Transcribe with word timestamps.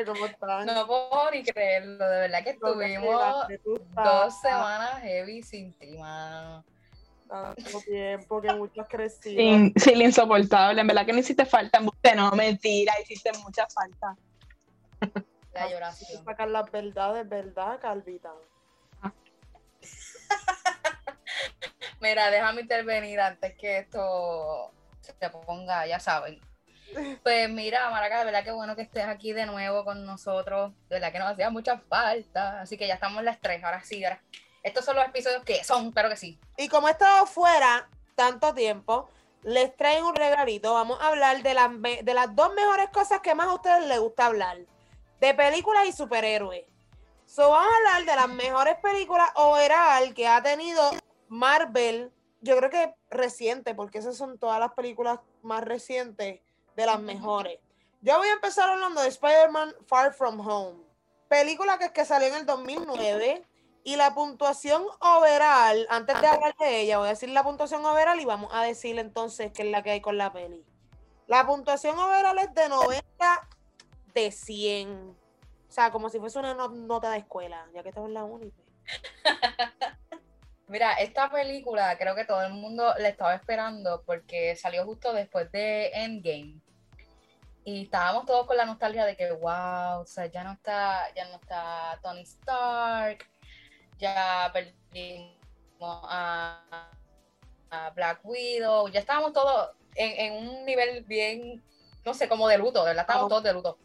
¿Cómo 0.06 0.26
están? 0.26 0.66
No 0.66 0.88
puedo 0.88 1.32
ni 1.32 1.44
creerlo, 1.44 2.08
de 2.08 2.20
verdad 2.22 2.44
que 2.44 2.54
¿Dónde 2.54 2.94
estuvimos 2.94 3.48
dos 3.60 3.80
Ah, 3.98 4.30
semanas 4.42 5.02
heavy 5.02 5.44
sin 5.44 5.74
ti, 5.74 5.98
mano. 5.98 6.64
Tanto 7.28 7.82
tiempo 7.82 8.42
que 8.42 8.54
mucho 8.54 8.82
has 8.82 8.88
crecido. 8.88 9.38
Sí, 9.38 9.74
sí, 9.76 9.96
lo 9.96 10.04
insoportable. 10.04 10.80
En 10.82 10.88
verdad 10.88 11.06
que 11.06 11.14
no 11.14 11.20
hiciste 11.20 11.46
falta. 11.46 11.82
No, 12.16 12.32
mentira, 12.32 12.94
hiciste 13.02 13.32
mucha 13.44 13.68
falta. 13.68 14.16
La 15.54 15.70
lloración. 15.70 16.20
que 16.20 16.24
sacar 16.24 16.48
las 16.48 16.72
verdades, 16.72 17.28
¿verdad, 17.28 17.80
Calvita? 17.82 18.32
Mira, 22.00 22.32
déjame 22.32 22.62
intervenir 22.62 23.20
antes 23.20 23.56
que 23.56 23.80
esto 23.80 24.72
se 25.02 25.30
ponga, 25.30 25.86
ya 25.88 26.00
saben. 26.00 26.40
Pues 27.24 27.48
mira, 27.50 27.88
Maraca, 27.92 28.20
de 28.20 28.26
verdad 28.26 28.44
que 28.44 28.52
bueno 28.52 28.76
que 28.76 28.82
estés 28.82 29.06
aquí 29.06 29.32
de 29.32 29.46
nuevo 29.46 29.86
con 29.86 30.06
nosotros. 30.06 30.74
De 30.90 30.96
verdad 30.96 31.12
que 31.12 31.20
nos 31.20 31.32
hacía 31.32 31.52
mucha 31.52 31.78
falta. 31.78 32.62
Así 32.62 32.78
que 32.78 32.88
ya 32.88 32.96
estamos 32.96 33.24
las 33.24 33.40
tres, 33.40 33.64
ahora 33.64 33.84
sí. 33.84 34.04
Ahora. 34.04 34.20
Estos 34.64 34.86
son 34.86 34.96
los 34.96 35.06
episodios 35.06 35.44
que 35.44 35.64
son, 35.64 35.92
claro 35.92 36.10
que 36.10 36.18
sí. 36.18 36.40
Y 36.58 36.68
como 36.68 36.88
he 36.88 36.92
estado 36.92 37.26
fuera 37.26 37.88
tanto 38.16 38.54
tiempo, 38.54 39.10
les 39.44 39.76
traigo 39.76 40.10
un 40.10 40.16
regalito. 40.16 40.74
Vamos 40.74 41.00
a 41.02 41.08
hablar 41.08 41.42
de 41.44 41.54
las, 41.54 41.70
de 41.82 42.14
las 42.14 42.36
dos 42.36 42.54
mejores 42.54 42.90
cosas 42.90 43.22
que 43.22 43.36
más 43.36 43.48
a 43.48 43.54
ustedes 43.54 43.86
les 43.86 44.00
gusta 44.00 44.26
hablar. 44.26 44.58
De 45.20 45.34
películas 45.34 45.86
y 45.88 45.94
superhéroes. 45.94 46.66
So, 47.26 47.52
vamos 47.52 47.72
a 47.72 47.78
hablar 47.78 48.06
de 48.06 48.16
las 48.16 48.30
mejores 48.30 48.78
películas 48.82 49.30
overall 49.36 50.14
que 50.14 50.28
ha 50.28 50.42
tenido 50.42 50.92
Marvel. 51.30 52.12
Yo 52.42 52.56
creo 52.58 52.70
que 52.70 52.94
reciente, 53.10 53.74
porque 53.76 53.98
esas 53.98 54.16
son 54.18 54.38
todas 54.38 54.60
las 54.60 54.74
películas 54.74 55.20
más 55.42 55.64
recientes 55.64 56.42
de 56.76 56.86
las 56.86 57.00
mejores. 57.02 57.60
Yo 58.02 58.18
voy 58.18 58.28
a 58.30 58.34
empezar 58.34 58.70
hablando 58.70 59.02
de 59.02 59.10
Spider-Man 59.10 59.74
Far 59.88 60.14
From 60.14 60.40
Home. 60.48 60.84
Película 61.28 61.78
que, 61.78 61.92
que 61.92 62.06
salió 62.06 62.28
en 62.30 62.36
el 62.36 62.46
2009. 62.46 63.46
Y 63.84 63.96
la 63.96 64.14
puntuación 64.14 64.84
overall, 65.00 65.88
antes 65.90 66.20
de 66.20 66.28
hablar 66.28 66.56
de 66.60 66.82
ella, 66.82 66.98
voy 66.98 67.08
a 67.08 67.12
decir 67.12 67.30
la 67.30 67.44
puntuación 67.44 67.86
overall 67.86 68.20
y 68.20 68.26
vamos 68.26 68.52
a 68.54 68.64
decir 68.64 69.00
entonces 69.00 69.52
qué 69.54 69.64
es 69.64 69.70
la 69.70 69.82
que 69.84 69.92
hay 69.92 70.02
con 70.02 70.18
la 70.18 70.32
peli. 70.34 70.66
La 71.28 71.46
puntuación 71.46 71.98
overall 71.98 72.38
es 72.40 72.54
de 72.54 72.68
90 72.70 73.48
de 74.14 74.32
100. 74.32 75.10
O 75.10 75.72
sea, 75.72 75.92
como 75.92 76.10
si 76.10 76.20
fuese 76.20 76.40
una 76.40 76.54
no- 76.54 76.70
nota 76.70 77.12
de 77.12 77.20
escuela, 77.20 77.68
ya 77.74 77.84
que 77.84 77.90
estamos 77.90 78.10
en 78.10 78.14
la 78.16 78.24
uni. 78.24 78.52
Mira, 80.70 80.94
esta 80.94 81.30
película 81.32 81.98
creo 81.98 82.16
que 82.16 82.26
todo 82.26 82.44
el 82.44 82.54
mundo 82.54 82.94
la 83.00 83.10
estaba 83.10 83.34
esperando 83.34 84.04
porque 84.06 84.56
salió 84.56 84.86
justo 84.86 85.14
después 85.14 85.52
de 85.52 85.88
Endgame. 85.94 86.60
Y 87.66 87.84
estábamos 87.84 88.26
todos 88.26 88.46
con 88.48 88.56
la 88.56 88.66
nostalgia 88.66 89.06
de 89.06 89.16
que, 89.16 89.32
wow, 89.32 90.02
o 90.02 90.06
sea, 90.06 90.28
ya 90.28 90.44
no 90.44 90.54
está, 90.54 91.14
ya 91.16 91.26
no 91.30 91.36
está 91.36 92.00
Tony 92.02 92.22
Stark, 92.22 93.28
ya 93.98 94.50
perdimos 94.54 95.36
a, 96.04 96.90
a 97.72 97.90
Black 97.92 98.22
Widow, 98.24 98.88
ya 98.90 99.00
estábamos 99.00 99.34
todos 99.34 99.72
en, 99.96 100.34
en 100.34 100.48
un 100.48 100.66
nivel 100.66 101.04
bien, 101.04 101.64
no 102.06 102.14
sé, 102.14 102.30
como 102.30 102.48
de 102.48 102.58
luto, 102.58 102.84
verdad, 102.84 103.02
estábamos 103.02 103.30
todos 103.30 103.44
de 103.44 103.54
luto. 103.54 103.78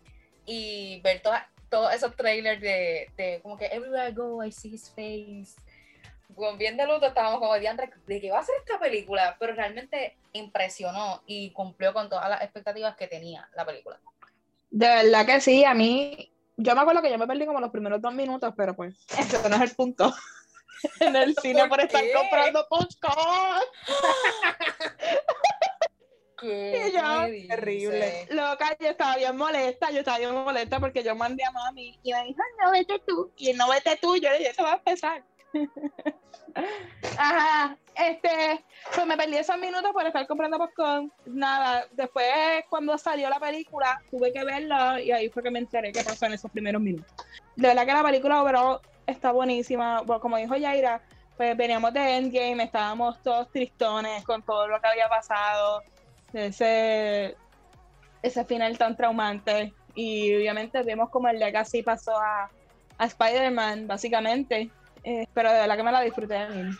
Y 0.46 1.00
ver 1.00 1.20
toda- 1.22 1.50
todos 1.70 1.92
esos 1.94 2.14
trailers 2.14 2.60
de, 2.60 3.10
de 3.16 3.40
como 3.42 3.56
que 3.58 3.66
everywhere 3.66 4.08
I 4.10 4.12
go, 4.12 4.44
I 4.44 4.52
see 4.52 4.74
his 4.74 4.88
face. 4.90 5.56
Con 6.34 6.58
bien 6.58 6.76
de 6.76 6.86
luto 6.86 7.06
estábamos 7.06 7.40
como 7.40 7.54
de 7.54 8.20
qué 8.20 8.30
va 8.30 8.40
a 8.40 8.44
ser 8.44 8.54
esta 8.60 8.78
película, 8.78 9.36
pero 9.38 9.54
realmente 9.54 10.16
impresionó 10.32 11.22
y 11.26 11.50
cumplió 11.50 11.92
con 11.92 12.08
todas 12.08 12.28
las 12.28 12.42
expectativas 12.42 12.96
que 12.96 13.06
tenía 13.06 13.48
la 13.54 13.64
película. 13.64 14.00
De 14.70 14.88
verdad 14.88 15.26
que 15.26 15.40
sí, 15.40 15.64
a 15.64 15.74
mí. 15.74 16.30
Yo 16.56 16.74
me 16.74 16.82
acuerdo 16.82 17.02
que 17.02 17.10
yo 17.10 17.18
me 17.18 17.26
perdí 17.26 17.46
como 17.46 17.60
los 17.60 17.70
primeros 17.70 18.00
dos 18.00 18.14
minutos, 18.14 18.52
pero 18.56 18.74
pues, 18.74 18.94
ese 19.18 19.48
no 19.48 19.56
es 19.56 19.62
el 19.62 19.76
punto. 19.76 20.12
en 21.00 21.16
el 21.16 21.34
cine 21.36 21.60
¿Por 21.60 21.70
por 21.70 21.80
estar 21.80 22.04
comprando 22.14 22.66
popcorn. 22.68 23.62
¿Qué 26.40 26.88
Y 26.88 26.92
yo, 26.92 27.26
terrible. 27.48 28.26
Loca, 28.30 28.76
yo 28.78 28.88
estaba 28.88 29.16
bien 29.16 29.36
molesta, 29.36 29.90
yo 29.90 30.00
estaba 30.00 30.18
bien 30.18 30.34
molesta 30.34 30.80
porque 30.80 31.02
yo 31.02 31.14
mandé 31.14 31.42
a 31.44 31.52
mami 31.52 31.98
y 32.02 32.12
me 32.12 32.24
dijo, 32.24 32.42
no 32.62 32.72
vete 32.72 32.98
tú. 33.06 33.32
Y 33.36 33.54
no 33.54 33.70
vete 33.70 33.96
tú, 33.96 34.16
yo 34.16 34.28
le 34.30 34.38
dije, 34.38 34.50
eso 34.50 34.62
va 34.62 34.72
a 34.72 34.76
empezar. 34.76 35.24
Ajá, 37.18 37.76
este, 37.94 38.64
pues 38.94 39.06
me 39.06 39.16
perdí 39.16 39.36
esos 39.36 39.58
minutos 39.58 39.92
por 39.92 40.06
estar 40.06 40.26
comprando 40.26 40.58
popcorn. 40.58 41.12
Nada, 41.26 41.86
después 41.92 42.26
cuando 42.68 42.96
salió 42.98 43.28
la 43.28 43.40
película, 43.40 44.00
tuve 44.10 44.32
que 44.32 44.44
verla 44.44 45.00
y 45.00 45.12
ahí 45.12 45.28
fue 45.28 45.42
que 45.42 45.50
me 45.50 45.58
enteré 45.58 45.92
qué 45.92 46.02
pasó 46.02 46.26
en 46.26 46.34
esos 46.34 46.50
primeros 46.50 46.80
minutos. 46.80 47.12
De 47.56 47.68
verdad 47.68 47.86
que 47.86 47.92
la 47.92 48.02
película 48.02 48.42
overall 48.42 48.80
está 49.06 49.32
buenísima. 49.32 50.02
Como 50.20 50.36
dijo 50.36 50.56
Yaira, 50.56 51.02
pues 51.36 51.56
veníamos 51.56 51.92
de 51.92 52.16
Endgame, 52.16 52.64
estábamos 52.64 53.20
todos 53.22 53.50
tristones 53.50 54.24
con 54.24 54.42
todo 54.42 54.68
lo 54.68 54.80
que 54.80 54.88
había 54.88 55.08
pasado, 55.08 55.82
ese, 56.32 57.36
ese 58.22 58.44
final 58.44 58.78
tan 58.78 58.96
traumante. 58.96 59.72
Y 59.94 60.34
obviamente 60.34 60.82
vimos 60.82 61.10
como 61.10 61.28
el 61.28 61.38
legacy 61.38 61.82
pasó 61.82 62.16
a, 62.16 62.50
a 62.98 63.04
Spider-Man, 63.04 63.86
básicamente. 63.86 64.70
Eh, 65.04 65.26
pero 65.34 65.52
de 65.52 65.60
verdad 65.60 65.76
que 65.76 65.82
me 65.82 65.92
la 65.92 66.00
disfruté 66.00 66.34
de 66.34 66.48
mí. 66.48 66.76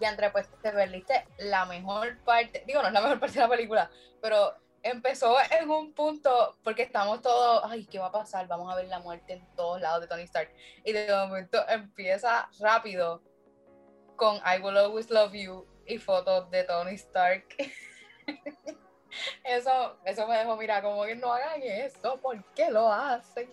Y 0.00 0.04
André, 0.04 0.30
pues 0.30 0.48
te 0.62 0.72
perdiste 0.72 1.26
la 1.38 1.66
mejor 1.66 2.18
parte, 2.24 2.64
digo, 2.66 2.80
no 2.80 2.88
es 2.88 2.94
la 2.94 3.02
mejor 3.02 3.20
parte 3.20 3.34
de 3.34 3.40
la 3.40 3.48
película, 3.48 3.90
pero 4.22 4.54
empezó 4.82 5.36
en 5.50 5.70
un 5.70 5.92
punto, 5.92 6.56
porque 6.64 6.82
estamos 6.82 7.20
todos, 7.20 7.62
ay, 7.64 7.84
¿qué 7.86 7.98
va 7.98 8.06
a 8.06 8.12
pasar? 8.12 8.46
Vamos 8.46 8.72
a 8.72 8.76
ver 8.76 8.86
la 8.86 8.98
muerte 9.00 9.34
en 9.34 9.46
todos 9.54 9.80
lados 9.80 10.00
de 10.00 10.06
Tony 10.08 10.22
Stark. 10.22 10.50
Y 10.84 10.92
de 10.92 11.14
momento 11.14 11.62
empieza 11.68 12.48
rápido 12.58 13.22
con 14.16 14.36
I 14.36 14.60
Will 14.62 14.78
Always 14.78 15.10
Love 15.10 15.32
You 15.32 15.66
y 15.86 15.98
fotos 15.98 16.50
de 16.50 16.64
Tony 16.64 16.94
Stark. 16.94 17.44
Eso, 19.42 19.98
eso 20.04 20.28
me 20.28 20.38
dejó, 20.38 20.56
mira, 20.56 20.80
como 20.80 21.04
que 21.04 21.16
no 21.16 21.32
hagan 21.32 21.60
eso, 21.64 22.20
¿por 22.20 22.44
qué 22.54 22.70
lo 22.70 22.92
hacen? 22.92 23.50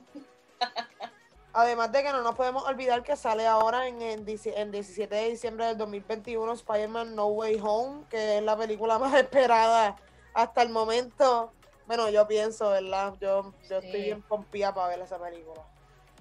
Además 1.57 1.92
de 1.92 2.04
que 2.04 2.12
no 2.12 2.21
nos 2.21 2.36
podemos 2.36 2.63
olvidar 2.65 3.01
que 3.01 3.15
sale 3.15 3.48
ahora 3.48 3.88
en, 3.88 4.00
en, 4.00 4.25
en 4.27 4.71
17 4.71 5.15
de 5.15 5.30
diciembre 5.31 5.65
del 5.65 5.75
2021 5.80 6.54
Spider-Man 6.54 7.15
No 7.15 7.25
Way 7.30 7.59
Home, 7.63 8.04
que 8.12 8.38
es 8.38 8.44
la 8.44 8.56
película 8.56 9.00
más 9.00 9.12
esperada 9.15 9.95
hasta 10.36 10.62
el 10.62 10.69
momento. 10.69 11.51
Bueno, 11.88 12.12
yo 12.12 12.27
pienso, 12.27 12.69
¿verdad? 12.69 13.15
Yo, 13.19 13.56
yo 13.68 13.80
estoy 13.80 14.04
bien 14.04 14.21
pompía 14.21 14.71
para 14.71 14.89
ver 14.89 15.00
esa 15.00 15.18
película. 15.18 15.63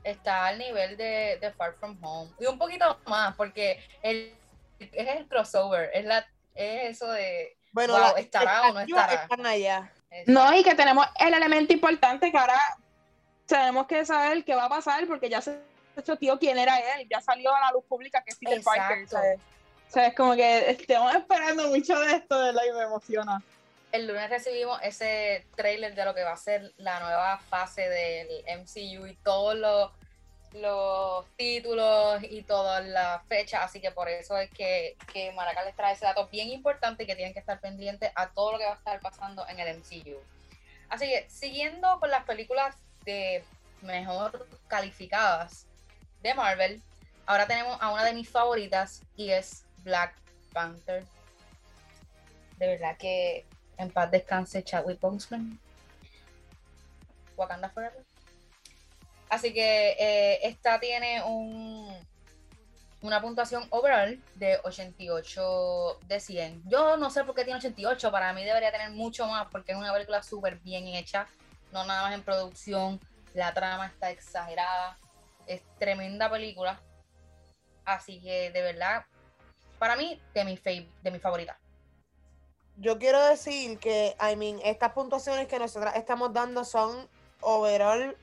está 0.02 0.46
al 0.46 0.56
nivel 0.58 0.96
de, 0.96 1.36
de 1.38 1.52
Far 1.52 1.74
From 1.74 1.98
Home. 2.02 2.30
Y 2.40 2.46
un 2.46 2.56
poquito 2.56 2.98
más, 3.06 3.36
porque 3.36 3.86
el, 4.00 4.34
es 4.78 5.18
el 5.18 5.28
crossover, 5.28 5.90
es, 5.92 6.06
la, 6.06 6.26
es 6.54 6.92
eso 6.92 7.10
de... 7.10 7.58
Bueno, 7.72 7.92
Wow, 7.92 8.16
¿estará 8.16 8.70
o 8.70 8.72
no 8.72 8.80
estará? 8.80 9.24
están 9.24 9.44
allá. 9.44 9.92
No, 10.26 10.56
y 10.56 10.64
que 10.64 10.74
tenemos 10.74 11.06
el 11.20 11.34
elemento 11.34 11.74
importante 11.74 12.32
que 12.32 12.38
ahora 12.38 12.58
tenemos 13.46 13.86
que 13.86 14.04
saber 14.04 14.44
qué 14.44 14.54
va 14.54 14.64
a 14.64 14.68
pasar 14.68 15.06
porque 15.06 15.28
ya 15.28 15.40
se 15.40 15.60
hecho, 15.96 16.16
tío, 16.16 16.38
¿quién 16.38 16.58
era 16.58 16.78
él? 16.78 17.08
Ya 17.10 17.20
salió 17.20 17.54
a 17.54 17.60
la 17.60 17.72
luz 17.72 17.84
pública 17.84 18.22
que 18.22 18.30
es 18.30 18.38
Peter 18.38 18.62
Parker. 18.62 18.98
Exacto. 18.98 19.16
¿sabes? 19.16 19.40
O 19.88 19.90
sea, 19.90 20.06
es 20.08 20.14
como 20.14 20.34
que 20.34 20.70
estamos 20.70 21.14
esperando 21.14 21.68
mucho 21.68 21.98
de 22.00 22.16
esto, 22.16 22.40
de 22.40 22.52
la 22.52 22.66
y 22.66 22.72
me 22.72 22.82
emociona. 22.82 23.42
El 23.92 24.08
lunes 24.08 24.28
recibimos 24.28 24.80
ese 24.82 25.46
trailer 25.54 25.94
de 25.94 26.04
lo 26.04 26.14
que 26.14 26.24
va 26.24 26.32
a 26.32 26.36
ser 26.36 26.72
la 26.76 27.00
nueva 27.00 27.38
fase 27.38 27.88
del 27.88 28.28
MCU 28.60 29.06
y 29.06 29.14
todos 29.22 29.54
los, 29.54 29.92
los 30.54 31.24
títulos 31.36 32.20
y 32.22 32.42
todas 32.42 32.84
las 32.84 33.24
fechas, 33.26 33.62
así 33.62 33.80
que 33.80 33.92
por 33.92 34.08
eso 34.08 34.36
es 34.36 34.50
que, 34.50 34.96
que 35.12 35.32
Maraca 35.32 35.64
les 35.64 35.76
trae 35.76 35.94
ese 35.94 36.04
dato 36.04 36.28
bien 36.28 36.48
importante 36.48 37.04
y 37.04 37.06
que 37.06 37.14
tienen 37.14 37.32
que 37.32 37.40
estar 37.40 37.60
pendientes 37.60 38.10
a 38.16 38.28
todo 38.30 38.52
lo 38.52 38.58
que 38.58 38.64
va 38.64 38.72
a 38.72 38.76
estar 38.76 39.00
pasando 39.00 39.46
en 39.48 39.60
el 39.60 39.78
MCU. 39.78 40.18
Así 40.88 41.06
que 41.06 41.30
siguiendo 41.30 41.98
con 42.00 42.10
las 42.10 42.24
películas 42.24 42.76
de 43.06 43.42
mejor 43.80 44.46
calificadas 44.68 45.66
de 46.22 46.34
Marvel, 46.34 46.82
ahora 47.24 47.46
tenemos 47.46 47.78
a 47.80 47.92
una 47.92 48.04
de 48.04 48.12
mis 48.12 48.28
favoritas 48.28 49.02
y 49.16 49.30
es 49.30 49.64
Black 49.78 50.14
Panther. 50.52 51.04
De 52.58 52.66
verdad 52.66 52.96
que 52.98 53.46
en 53.78 53.90
paz 53.90 54.10
descanse 54.10 54.62
Chadwick 54.62 55.00
Boseman. 55.00 55.58
Wakanda 57.36 57.68
Forever. 57.70 58.04
Así 59.28 59.52
que 59.52 59.96
eh, 59.98 60.38
esta 60.42 60.78
tiene 60.80 61.22
un, 61.22 61.92
una 63.02 63.20
puntuación 63.20 63.66
overall 63.70 64.20
de 64.36 64.58
88 64.64 65.98
de 66.06 66.20
100. 66.20 66.62
Yo 66.66 66.96
no 66.96 67.10
sé 67.10 67.24
por 67.24 67.34
qué 67.34 67.44
tiene 67.44 67.58
88, 67.58 68.10
para 68.10 68.32
mí 68.32 68.44
debería 68.44 68.72
tener 68.72 68.90
mucho 68.90 69.26
más 69.26 69.48
porque 69.48 69.72
es 69.72 69.78
una 69.78 69.92
película 69.92 70.22
súper 70.22 70.56
bien 70.60 70.86
hecha, 70.88 71.26
no 71.76 71.84
nada 71.84 72.02
más 72.04 72.14
en 72.14 72.22
producción, 72.22 73.00
la 73.34 73.52
trama 73.52 73.86
está 73.86 74.10
exagerada, 74.10 74.98
es 75.46 75.62
tremenda 75.78 76.30
película. 76.30 76.80
Así 77.84 78.20
que 78.20 78.50
de 78.50 78.62
verdad, 78.62 79.04
para 79.78 79.94
mí, 79.94 80.20
de 80.34 80.44
mi, 80.44 80.56
de 81.02 81.10
mi 81.10 81.18
favorita. 81.18 81.58
Yo 82.78 82.98
quiero 82.98 83.22
decir 83.22 83.78
que, 83.78 84.16
I 84.20 84.36
mean, 84.36 84.58
estas 84.64 84.92
puntuaciones 84.92 85.48
que 85.48 85.58
nosotras 85.58 85.96
estamos 85.96 86.32
dando 86.32 86.64
son 86.64 87.08
overall 87.40 88.16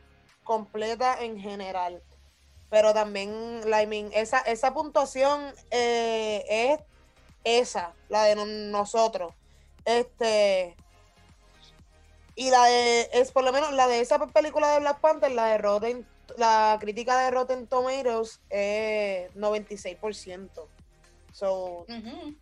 completa 0.43 1.23
en 1.23 1.39
general. 1.39 2.01
Pero 2.69 2.93
también, 2.93 3.61
I 3.67 3.85
mean, 3.85 4.09
esa, 4.13 4.39
esa 4.39 4.73
puntuación 4.73 5.53
eh, 5.69 6.43
es 6.49 6.79
esa, 7.43 7.93
la 8.09 8.23
de 8.23 8.35
no- 8.35 8.45
nosotros. 8.45 9.33
Este. 9.85 10.75
Y 12.35 12.49
la 12.49 12.65
de, 12.65 13.09
es 13.13 13.31
por 13.31 13.43
lo 13.43 13.51
menos 13.51 13.73
la 13.73 13.87
de 13.87 13.99
esa 13.99 14.19
película 14.27 14.71
de 14.71 14.79
Black 14.79 14.99
Panther, 14.99 15.31
la 15.31 15.47
de 15.47 15.57
Rotten, 15.59 16.05
la 16.37 16.77
crítica 16.79 17.19
de 17.19 17.31
Rotten 17.31 17.67
Tomatoes 17.67 18.39
es 18.49 19.33
96%. 19.35 20.49
So, 21.31 21.85
Ujú. 21.87 22.35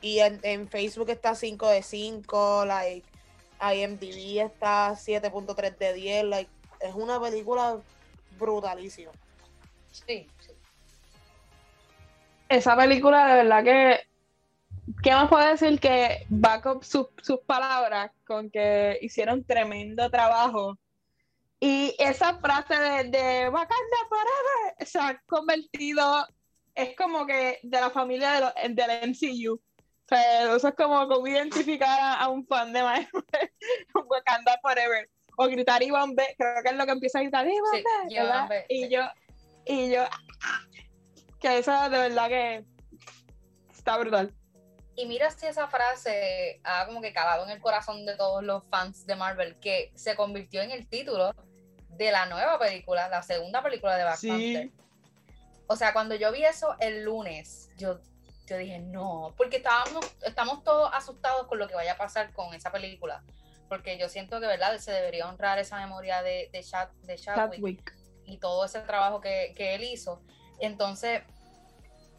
y 0.00 0.18
en, 0.20 0.40
en 0.42 0.68
Facebook 0.68 1.10
está 1.10 1.34
5 1.34 1.68
de 1.68 1.82
5, 1.82 2.64
like, 2.66 3.06
IMDb 3.60 4.44
está 4.44 4.94
7.3 4.94 5.76
de 5.78 5.92
10, 5.92 6.24
like, 6.24 6.50
es 6.80 6.94
una 6.94 7.20
película 7.20 7.78
brutalísima. 8.38 9.12
Sí, 9.90 10.26
sí. 10.40 10.52
Esa 12.48 12.76
película, 12.76 13.26
de 13.28 13.34
verdad 13.34 13.64
que. 13.64 14.00
¿Qué 15.02 15.10
más 15.12 15.28
puedo 15.28 15.46
decir? 15.46 15.78
Que 15.80 16.24
back 16.28 16.66
up 16.66 16.84
sus, 16.84 17.08
sus 17.22 17.40
palabras 17.40 18.10
con 18.26 18.50
que 18.50 18.98
hicieron 19.02 19.44
tremendo 19.44 20.10
trabajo. 20.10 20.78
Y 21.60 21.94
esa 21.98 22.38
frase 22.38 22.74
de, 22.78 23.04
de 23.04 23.48
Wakanda 23.48 23.98
Forever 24.08 24.86
se 24.86 24.98
ha 24.98 25.20
convertido. 25.26 26.26
Es 26.74 26.94
como 26.96 27.26
que 27.26 27.58
de 27.62 27.80
la 27.80 27.90
familia 27.90 28.32
de 28.32 28.40
lo- 28.40 28.52
del 28.74 28.90
MCU. 29.10 29.54
O 29.54 30.08
sea, 30.08 30.54
eso 30.56 30.68
es 30.68 30.74
como, 30.74 31.06
como 31.08 31.26
identificar 31.26 31.98
a, 32.00 32.14
a 32.14 32.28
un 32.28 32.46
fan 32.46 32.72
de 32.72 32.82
Marvel, 32.82 33.08
Wakanda 34.08 34.58
Forever. 34.62 35.10
O 35.36 35.46
gritar 35.46 35.82
Iván 35.82 36.14
B, 36.16 36.24
creo 36.36 36.62
que 36.64 36.70
es 36.70 36.76
lo 36.76 36.84
que 36.86 36.92
empieza 36.92 37.18
a 37.18 37.22
gritar 37.22 37.46
Iván 37.46 37.72
Sí, 37.74 37.84
B, 38.08 38.14
Iván 38.14 38.48
Y 38.68 38.84
sí. 38.84 38.88
yo, 38.90 39.00
y 39.66 39.90
yo, 39.92 40.04
que 41.40 41.58
eso 41.58 41.72
de 41.90 41.98
verdad 41.98 42.28
que 42.28 42.64
está 43.72 43.98
brutal. 43.98 44.34
Y 45.00 45.06
mira 45.06 45.30
si 45.30 45.46
esa 45.46 45.68
frase 45.68 46.60
ha 46.64 46.84
como 46.86 47.00
que 47.00 47.12
calado 47.12 47.44
en 47.44 47.50
el 47.50 47.60
corazón 47.60 48.04
de 48.04 48.16
todos 48.16 48.42
los 48.42 48.64
fans 48.68 49.06
de 49.06 49.14
Marvel, 49.14 49.56
que 49.60 49.92
se 49.94 50.16
convirtió 50.16 50.60
en 50.60 50.72
el 50.72 50.88
título 50.88 51.32
de 51.90 52.10
la 52.10 52.26
nueva 52.26 52.58
película, 52.58 53.08
la 53.08 53.22
segunda 53.22 53.62
película 53.62 53.96
de 53.96 54.02
Black 54.02 54.16
Sí. 54.16 54.28
Panther. 54.28 54.70
O 55.68 55.76
sea, 55.76 55.92
cuando 55.92 56.16
yo 56.16 56.32
vi 56.32 56.42
eso 56.44 56.74
el 56.80 57.04
lunes, 57.04 57.70
yo, 57.76 58.00
yo 58.46 58.56
dije, 58.56 58.80
no, 58.80 59.34
porque 59.36 59.58
estábamos, 59.58 60.04
estamos 60.22 60.64
todos 60.64 60.90
asustados 60.92 61.46
con 61.46 61.58
lo 61.60 61.68
que 61.68 61.76
vaya 61.76 61.92
a 61.92 61.96
pasar 61.96 62.32
con 62.32 62.52
esa 62.54 62.72
película. 62.72 63.22
Porque 63.68 63.98
yo 63.98 64.08
siento 64.08 64.40
que, 64.40 64.46
¿verdad? 64.48 64.78
Se 64.78 64.90
debería 64.90 65.28
honrar 65.28 65.60
esa 65.60 65.76
memoria 65.76 66.22
de, 66.22 66.48
de, 66.52 66.60
Chad- 66.64 66.90
de 67.02 67.16
Chadwick 67.16 67.52
Chadwick. 67.60 67.94
y 68.24 68.38
todo 68.38 68.64
ese 68.64 68.80
trabajo 68.80 69.20
que, 69.20 69.52
que 69.56 69.74
él 69.76 69.84
hizo. 69.84 70.22
Entonces, 70.58 71.22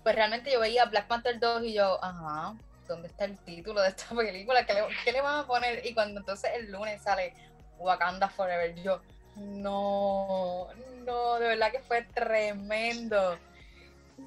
pues 0.03 0.15
realmente 0.15 0.49
yo 0.51 0.59
veía 0.61 0.85
Black 0.85 1.07
Panther 1.07 1.39
2 1.39 1.63
y 1.63 1.73
yo, 1.73 2.01
ajá, 2.03 2.55
¿dónde 2.89 3.07
está 3.07 3.25
el 3.25 3.38
título 3.39 3.81
de 3.81 3.89
esta 3.89 4.07
película? 4.15 4.65
¿Qué 4.65 4.74
le, 4.74 4.81
qué 5.06 5.21
van 5.21 5.39
a 5.39 5.47
poner? 5.47 5.86
Y 5.86 5.94
cuando 5.94 6.19
entonces 6.19 6.51
el 6.56 6.71
lunes 6.71 7.01
sale 7.01 7.33
Wakanda 7.77 8.27
Forever, 8.27 8.75
yo, 8.75 9.01
no, 9.38 10.68
no, 11.06 11.39
de 11.39 11.47
verdad 11.47 11.71
que 11.71 11.80
fue 11.80 12.01
tremendo. 12.13 13.39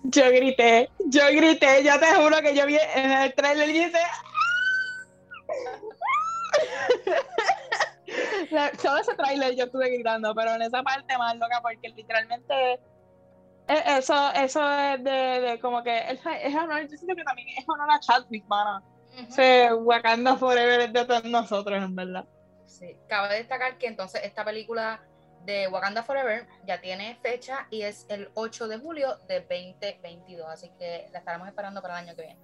Yo 0.04 0.30
grité, 0.30 0.88
yo 1.06 1.26
grité, 1.28 1.84
yo 1.84 2.00
te 2.00 2.06
juro 2.14 2.40
que 2.40 2.54
yo 2.54 2.64
vi 2.64 2.78
en 2.94 3.10
el 3.12 3.34
trailer 3.34 3.68
y 3.68 3.72
dice. 3.84 3.98
La- 8.50 8.70
Todo 8.72 8.98
ese 8.98 9.14
trailer 9.14 9.54
yo 9.54 9.64
estuve 9.64 9.90
gritando, 9.90 10.34
pero 10.34 10.54
en 10.54 10.62
esa 10.62 10.82
parte 10.82 11.16
más 11.18 11.36
loca, 11.36 11.60
porque 11.62 11.88
literalmente 11.90 12.80
eso, 13.68 14.32
eso 14.32 14.72
es 14.72 15.04
de, 15.04 15.10
de 15.10 15.60
como 15.60 15.82
que 15.82 15.96
es, 15.98 16.20
es 16.42 16.54
honor, 16.54 16.82
yo 16.82 16.96
siento 16.96 17.14
que 17.14 17.24
también 17.24 17.48
es 17.56 17.68
honor 17.68 17.90
a 17.90 18.00
Chadwick, 18.00 18.44
mano. 18.46 18.82
Ujú. 19.20 19.32
Se 19.32 19.72
Wakanda 19.72 20.36
Forever 20.36 20.80
es 20.80 20.92
de 20.92 21.04
todos 21.04 21.24
nosotros, 21.24 21.82
en 21.82 21.94
verdad. 21.94 22.24
Sí, 22.66 22.96
cabe 23.08 23.36
destacar 23.36 23.78
que 23.78 23.86
entonces 23.86 24.22
esta 24.24 24.44
película 24.44 25.02
de 25.44 25.68
Wakanda 25.68 26.02
Forever 26.02 26.46
ya 26.66 26.80
tiene 26.80 27.16
fecha 27.16 27.66
y 27.70 27.82
es 27.82 28.06
el 28.08 28.30
8 28.34 28.68
de 28.68 28.78
julio 28.78 29.16
de 29.28 29.40
2022, 29.40 30.48
así 30.48 30.70
que 30.78 31.08
la 31.12 31.18
estaremos 31.18 31.48
esperando 31.48 31.82
para 31.82 32.00
el 32.00 32.08
año 32.08 32.16
que. 32.16 32.36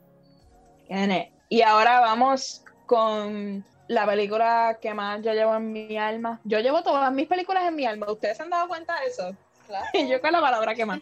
Viene. 0.88 1.32
Y 1.48 1.62
ahora 1.62 2.00
vamos 2.00 2.64
con 2.87 3.64
la 3.88 4.06
película 4.06 4.78
que 4.80 4.92
más 4.94 5.22
yo 5.22 5.32
llevo 5.32 5.54
en 5.56 5.72
mi 5.72 5.96
alma. 5.96 6.40
Yo 6.44 6.60
llevo 6.60 6.82
todas 6.82 7.10
mis 7.12 7.26
películas 7.26 7.64
en 7.66 7.76
mi 7.76 7.87
alma. 7.87 8.10
¿Ustedes 8.10 8.37
se 8.37 8.42
han 8.42 8.50
dado 8.50 8.68
cuenta 8.68 8.98
de 9.00 9.06
eso? 9.06 9.37
Claro. 9.68 9.87
Y 9.92 10.08
yo 10.08 10.20
con 10.20 10.32
la 10.32 10.40
palabra 10.40 10.75
que 10.75 10.87
más. 10.87 11.00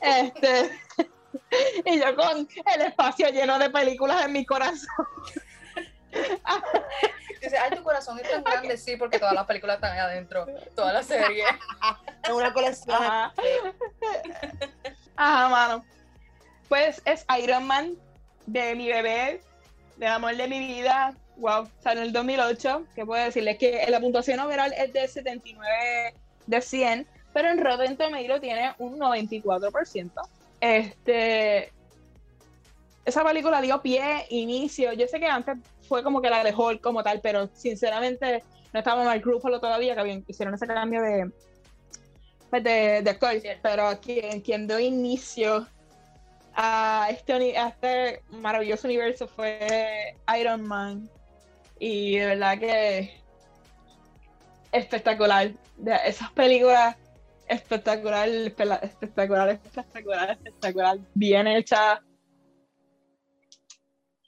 Este, 0.00 0.70
y 1.86 1.98
yo 1.98 2.14
con 2.14 2.46
el 2.74 2.80
espacio 2.82 3.28
lleno 3.30 3.58
de 3.58 3.70
películas 3.70 4.24
en 4.26 4.32
mi 4.32 4.44
corazón. 4.44 4.86
Dice, 7.40 7.58
ay, 7.58 7.70
tu 7.74 7.82
corazón 7.82 8.18
es 8.20 8.30
tan 8.30 8.44
grande, 8.44 8.76
sí, 8.76 8.96
porque 8.96 9.18
todas 9.18 9.34
las 9.34 9.46
películas 9.46 9.76
están 9.76 9.92
ahí 9.92 9.98
adentro, 9.98 10.46
toda 10.76 10.92
la 10.92 11.02
serie. 11.02 11.44
Es 12.22 12.30
una 12.30 12.52
colección. 12.52 13.02
Ajá. 13.02 13.34
Ajá, 15.16 15.48
mano. 15.48 15.84
Pues 16.68 17.02
es 17.04 17.26
Iron 17.42 17.66
Man 17.66 17.96
de 18.46 18.76
mi 18.76 18.86
bebé, 18.86 19.42
del 19.96 20.12
amor 20.12 20.36
de 20.36 20.46
mi 20.46 20.60
vida. 20.60 21.16
Wow, 21.38 21.68
salió 21.80 22.02
en 22.02 22.08
el 22.08 22.12
2008. 22.12 22.86
¿Qué 22.94 23.04
puedo 23.04 23.24
decirles? 23.24 23.58
Que 23.58 23.84
la 23.88 23.98
puntuación 23.98 24.38
overall 24.38 24.72
es 24.72 24.92
de 24.92 25.08
79 25.08 26.14
de 26.46 26.60
100, 26.60 27.08
pero 27.32 27.50
en 27.50 27.62
Rotten 27.64 27.96
Tomatoes 27.96 28.40
tiene 28.40 28.74
un 28.78 28.98
94%. 28.98 30.10
Este. 30.60 31.72
Esa 33.04 33.24
película 33.24 33.60
dio 33.60 33.80
pie, 33.82 34.26
inicio. 34.30 34.92
Yo 34.92 35.06
sé 35.08 35.18
que 35.18 35.26
antes 35.26 35.56
fue 35.88 36.02
como 36.04 36.22
que 36.22 36.30
la 36.30 36.44
de 36.44 36.54
Hulk 36.54 36.80
como 36.80 37.02
tal, 37.02 37.20
pero 37.20 37.48
sinceramente 37.52 38.44
no 38.72 38.78
estaba 38.78 39.02
Mark 39.04 39.22
Ruffalo 39.24 39.60
todavía, 39.60 39.94
que 39.94 40.00
habían- 40.00 40.24
hicieron 40.26 40.54
ese 40.54 40.66
cambio 40.66 41.02
de, 41.02 41.30
pues, 42.48 42.62
de, 42.62 43.02
de 43.02 43.10
actor. 43.10 43.34
Pero 43.60 44.00
quien, 44.00 44.40
quien 44.40 44.68
dio 44.68 44.78
inicio 44.78 45.66
a 46.54 47.08
este, 47.10 47.58
a 47.58 47.68
este 47.68 48.22
maravilloso 48.30 48.86
universo 48.86 49.26
fue 49.26 50.14
Iron 50.38 50.62
Man. 50.62 51.10
Y 51.80 52.18
de 52.18 52.26
verdad 52.26 52.58
que 52.58 53.22
espectacular. 54.70 55.52
De 55.76 55.96
esas 56.06 56.30
películas 56.32 56.96
espectacular, 57.52 58.28
espectacular, 58.28 59.48
espectacular, 59.50 60.30
espectacular, 60.30 60.98
bien 61.14 61.46
hecha. 61.46 62.02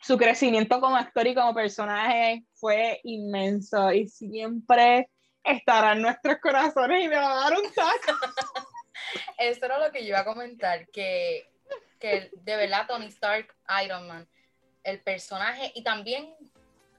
Su 0.01 0.19
crecimiento 0.19 0.81
como 0.81 0.97
actor 0.97 1.27
y 1.27 1.35
como 1.35 1.55
personaje 1.55 2.45
fue 2.53 3.01
inmenso 3.05 3.91
y 3.93 4.07
siempre 4.09 5.09
estará 5.43 5.93
en 5.93 6.03
nuestros 6.03 6.37
corazones 6.43 7.05
y 7.05 7.09
me 7.09 7.17
va 7.17 7.33
a 7.33 7.51
dar 7.51 7.59
un 7.59 7.73
taco. 7.73 8.19
Eso 9.39 9.65
era 9.65 9.79
lo 9.79 9.93
que 9.93 10.03
yo 10.03 10.09
iba 10.09 10.21
a 10.21 10.25
comentar, 10.25 10.87
que, 10.89 11.51
que 11.99 12.31
de 12.33 12.57
verdad 12.57 12.87
Tony 12.87 13.07
Stark, 13.07 13.55
Iron 13.85 14.07
Man, 14.07 14.29
el 14.83 15.01
personaje 15.01 15.73
y 15.75 15.83
también 15.83 16.35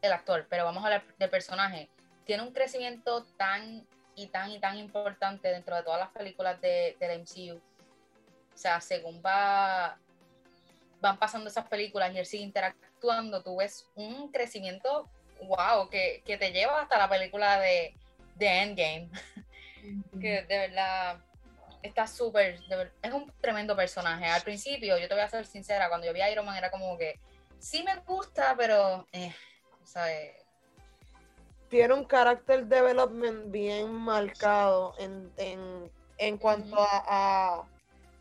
el 0.02 0.14
actor, 0.14 0.48
pero 0.50 0.66
vamos 0.66 0.84
a 0.84 0.88
hablar 0.88 1.04
del 1.18 1.30
personaje, 1.30 1.90
tiene 2.26 2.44
un 2.44 2.54
crecimiento 2.54 3.26
tan 3.38 3.88
y 4.16 4.28
tan 4.28 4.52
y 4.52 4.60
tan 4.60 4.78
importante 4.78 5.50
dentro 5.50 5.76
de 5.76 5.84
todas 5.84 6.00
las 6.00 6.10
películas 6.10 6.60
de, 6.62 6.96
del 7.00 7.22
MCU. 7.22 7.58
O 7.58 8.58
sea, 8.58 8.80
según 8.80 9.22
va, 9.26 9.98
van 11.02 11.18
pasando 11.18 11.50
esas 11.50 11.68
películas 11.68 12.14
y 12.14 12.20
él 12.20 12.26
sigue 12.26 12.44
interactuando, 12.44 13.44
tú 13.44 13.58
ves 13.58 13.90
un 13.96 14.32
crecimiento, 14.32 15.10
wow, 15.42 15.90
que, 15.90 16.24
que 16.26 16.38
te 16.38 16.52
lleva 16.52 16.82
hasta 16.82 16.98
la 16.98 17.10
película 17.10 17.60
de, 17.60 17.96
de 18.36 18.48
Endgame. 18.48 19.10
que 20.20 20.44
de 20.44 20.58
verdad 20.58 21.20
está 21.82 22.08
súper, 22.08 22.60
es 23.02 23.14
un 23.14 23.32
tremendo 23.42 23.76
personaje. 23.76 24.26
Al 24.26 24.42
principio, 24.42 24.98
yo 24.98 25.08
te 25.08 25.14
voy 25.14 25.24
a 25.24 25.30
ser 25.30 25.46
sincera, 25.46 25.90
cuando 25.90 26.08
yo 26.08 26.14
vi 26.14 26.22
a 26.22 26.32
Iron 26.32 26.46
Man 26.46 26.58
era 26.58 26.72
como 26.72 26.98
que 26.98 27.20
sí 27.60 27.84
me 27.84 27.96
gusta, 27.98 28.56
pero, 28.58 29.08
eh, 29.12 29.34
¿sabes? 29.84 30.45
Tiene 31.70 31.94
un 31.94 32.06
carácter 32.06 32.68
development 32.68 33.52
bien 33.52 33.92
marcado 33.92 34.94
en, 35.00 35.32
en, 35.38 35.92
en 36.18 36.38
cuanto 36.38 36.76
a, 36.78 37.64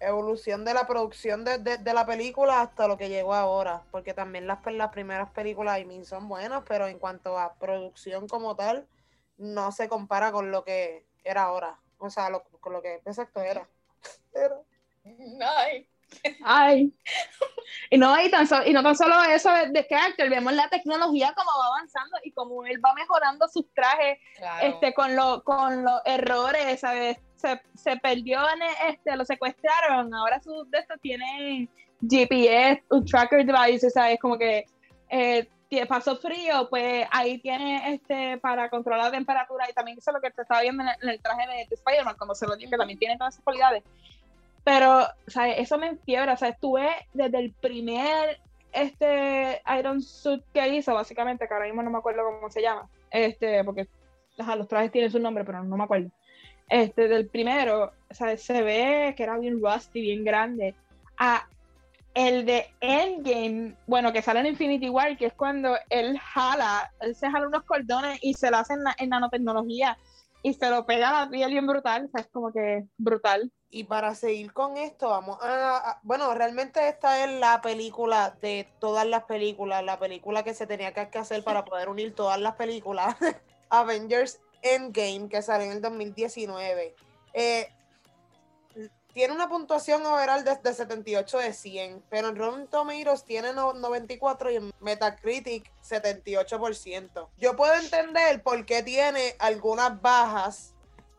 evolución 0.01 0.65
de 0.65 0.75
la 0.75 0.87
producción 0.87 1.45
de, 1.45 1.59
de, 1.59 1.95
la 1.95 2.05
película 2.05 2.61
hasta 2.61 2.87
lo 2.87 2.99
que 2.99 3.09
llegó 3.09 3.33
ahora, 3.33 3.85
porque 3.91 4.13
también 4.13 4.47
las, 4.47 4.59
las 4.67 4.91
primeras 4.91 5.31
películas 5.31 5.77
de 5.77 5.87
mí 5.87 6.05
son 6.05 6.29
buenas, 6.29 6.63
pero 6.69 6.89
en 6.89 6.99
cuanto 6.99 7.39
a 7.39 7.55
producción 7.55 8.29
como 8.29 8.55
tal, 8.55 8.87
no 9.39 9.73
se 9.73 9.89
compara 9.89 10.31
con 10.31 10.51
lo 10.51 10.65
que 10.65 11.07
era 11.23 11.45
ahora. 11.45 11.79
O 11.99 12.11
sea, 12.11 12.29
lo, 12.29 12.45
con 12.61 12.73
lo 12.73 12.83
que 12.83 12.97
exacto 13.05 13.41
era. 13.41 13.67
Pero... 14.33 14.65
Ay. 15.41 15.89
Ay. 16.45 16.93
Y 17.91 17.99
no, 17.99 18.21
y, 18.21 18.31
tan 18.31 18.47
y 18.67 18.73
no 18.73 18.83
tan 18.83 18.97
solo 18.97 19.23
eso 19.25 19.51
de, 19.51 19.69
de 19.69 19.87
actor, 19.95 20.29
vemos 20.29 20.53
la 20.53 20.69
tecnología 20.69 21.33
como 21.37 21.51
va 21.59 21.77
avanzando 21.77 22.17
y 22.25 22.33
como 22.33 22.65
él 22.65 22.81
va 22.85 22.95
mejorando 22.95 23.49
sus 23.49 23.65
trajes 23.75 24.19
este, 24.63 24.95
con, 24.95 25.15
lo, 25.17 25.43
con 25.45 25.85
los 25.85 26.01
errores, 26.05 26.81
¿sabes? 26.81 27.19
Se, 27.37 27.61
se 27.75 27.97
perdió, 27.99 28.41
en 28.51 28.93
este, 28.93 29.17
lo 29.17 29.25
secuestraron, 29.25 30.15
ahora 30.15 30.41
sus 30.41 30.71
de 30.71 30.79
estos 30.79 31.01
tienen 31.01 31.69
GPS, 32.09 32.83
un 32.91 33.05
tracker 33.05 33.45
device, 33.45 33.91
¿sabes? 33.91 34.19
Como 34.21 34.39
que 34.39 34.65
eh, 35.11 35.47
pasó 35.89 36.17
frío, 36.17 36.69
pues 36.71 37.07
ahí 37.11 37.39
tiene 37.39 37.95
este 37.95 38.39
para 38.39 38.71
controlar 38.71 39.07
la 39.07 39.11
temperatura 39.11 39.69
y 39.69 39.73
también 39.73 39.99
eso 39.99 40.11
es 40.11 40.15
lo 40.15 40.21
que 40.21 40.31
te 40.31 40.43
estaba 40.43 40.61
viendo 40.61 40.85
en 40.85 41.11
el, 41.11 41.21
traje 41.21 41.47
de, 41.49 41.63
Spider-Man, 41.71 42.17
como 42.17 42.35
se 42.35 42.47
lo 42.47 42.57
digo, 42.57 42.71
que 42.71 42.77
también 42.77 42.99
tiene 42.99 43.17
todas 43.17 43.35
esas 43.35 43.45
cualidades. 43.45 43.83
Pero, 44.65 45.07
¿sabes? 45.27 45.57
Eso 45.59 45.79
me 45.79 45.89
enfiebra, 45.89 46.37
sea, 46.37 46.49
Estuve 46.49 46.89
desde 47.13 47.39
el 47.39 47.53
primer 47.53 48.41
este 48.73 49.63
Iron 49.79 50.03
Suit 50.03 50.43
que 50.53 50.69
hizo, 50.69 50.95
básicamente, 50.95 51.47
que 51.47 51.55
ahora 51.55 51.67
mismo 51.67 51.83
no 51.83 51.91
me 51.91 51.99
acuerdo 51.99 52.25
cómo 52.25 52.51
se 52.51 52.63
llama, 52.63 52.89
este, 53.11 53.63
porque 53.63 53.87
los 54.37 54.69
trajes 54.69 54.91
tienen 54.91 55.11
su 55.11 55.21
nombre, 55.21 55.45
pero 55.45 55.63
no 55.63 55.77
me 55.77 55.85
acuerdo. 55.85 56.11
Este, 56.69 57.09
del 57.09 57.29
primero, 57.29 57.93
¿sabes? 58.11 58.43
Se 58.43 58.63
ve 58.63 59.15
que 59.17 59.23
era 59.23 59.39
bien 59.39 59.61
rusty, 59.63 60.01
bien 60.01 60.25
grande. 60.25 60.75
A 61.19 61.47
el 62.15 62.47
de 62.47 62.67
Endgame, 62.81 63.75
bueno, 63.87 64.13
que 64.13 64.23
sale 64.23 64.41
en 64.41 64.47
Infinity 64.47 64.89
War, 64.89 65.17
que 65.17 65.27
es 65.27 65.35
cuando 65.35 65.77
él 65.91 66.19
jala, 66.19 66.93
él 67.01 67.15
se 67.15 67.29
jala 67.29 67.49
unos 67.49 67.65
cordones 67.65 68.19
y 68.23 68.35
se 68.35 68.51
lo 68.51 68.59
hace 68.59 68.75
en, 68.99 69.09
nanotecnología 69.09 69.99
y 70.43 70.55
se 70.55 70.71
lo 70.71 70.87
pega 70.87 71.09
a 71.09 71.25
la 71.25 71.31
piel 71.31 71.51
bien 71.51 71.67
brutal, 71.67 72.05
o 72.05 72.09
sea, 72.09 72.21
es 72.21 72.29
como 72.29 72.53
que 72.53 72.85
brutal. 72.97 73.51
Y 73.75 73.83
para 73.83 74.15
seguir 74.15 74.53
con 74.53 74.77
esto, 74.77 75.09
vamos 75.09 75.37
a, 75.43 75.99
bueno, 76.05 76.33
realmente 76.33 76.87
esta 76.87 77.25
es 77.25 77.41
la 77.41 77.61
película 77.61 78.37
de 78.41 78.69
todas 78.79 79.05
las 79.05 79.25
películas, 79.25 79.83
la 79.83 79.99
película 79.99 80.45
que 80.45 80.55
se 80.55 80.69
tenía 80.69 80.95
que 80.95 81.19
hacer 81.19 81.43
para 81.43 81.65
poder 81.65 81.89
unir 81.89 82.15
todas 82.15 82.41
las 82.41 82.55
películas, 82.55 83.17
Avengers 83.71 84.39
Endgame, 84.63 85.29
que 85.29 85.43
sale 85.43 85.65
en 85.65 85.73
el 85.73 85.83
2019. 85.83 86.95
Eh, 87.33 87.69
tiene 89.13 89.35
una 89.35 89.49
puntuación 89.49 90.07
overall 90.07 90.45
de, 90.45 90.73
78 90.73 91.39
de 91.39 91.53
100, 91.53 92.05
pero 92.09 92.29
en 92.29 92.37
Rotten 92.37 92.69
Tomatoes 92.69 93.25
tiene 93.25 93.53
94 93.55 94.53
y 94.53 94.57
en 94.57 94.73
Metacritic 94.79 95.69
78%. 95.83 97.29
Yo 97.39 97.57
puedo 97.57 97.75
entender 97.75 98.41
por 98.41 98.65
qué 98.67 98.85
tiene 98.85 99.35
algunas 99.41 100.01
bajas 100.01 100.74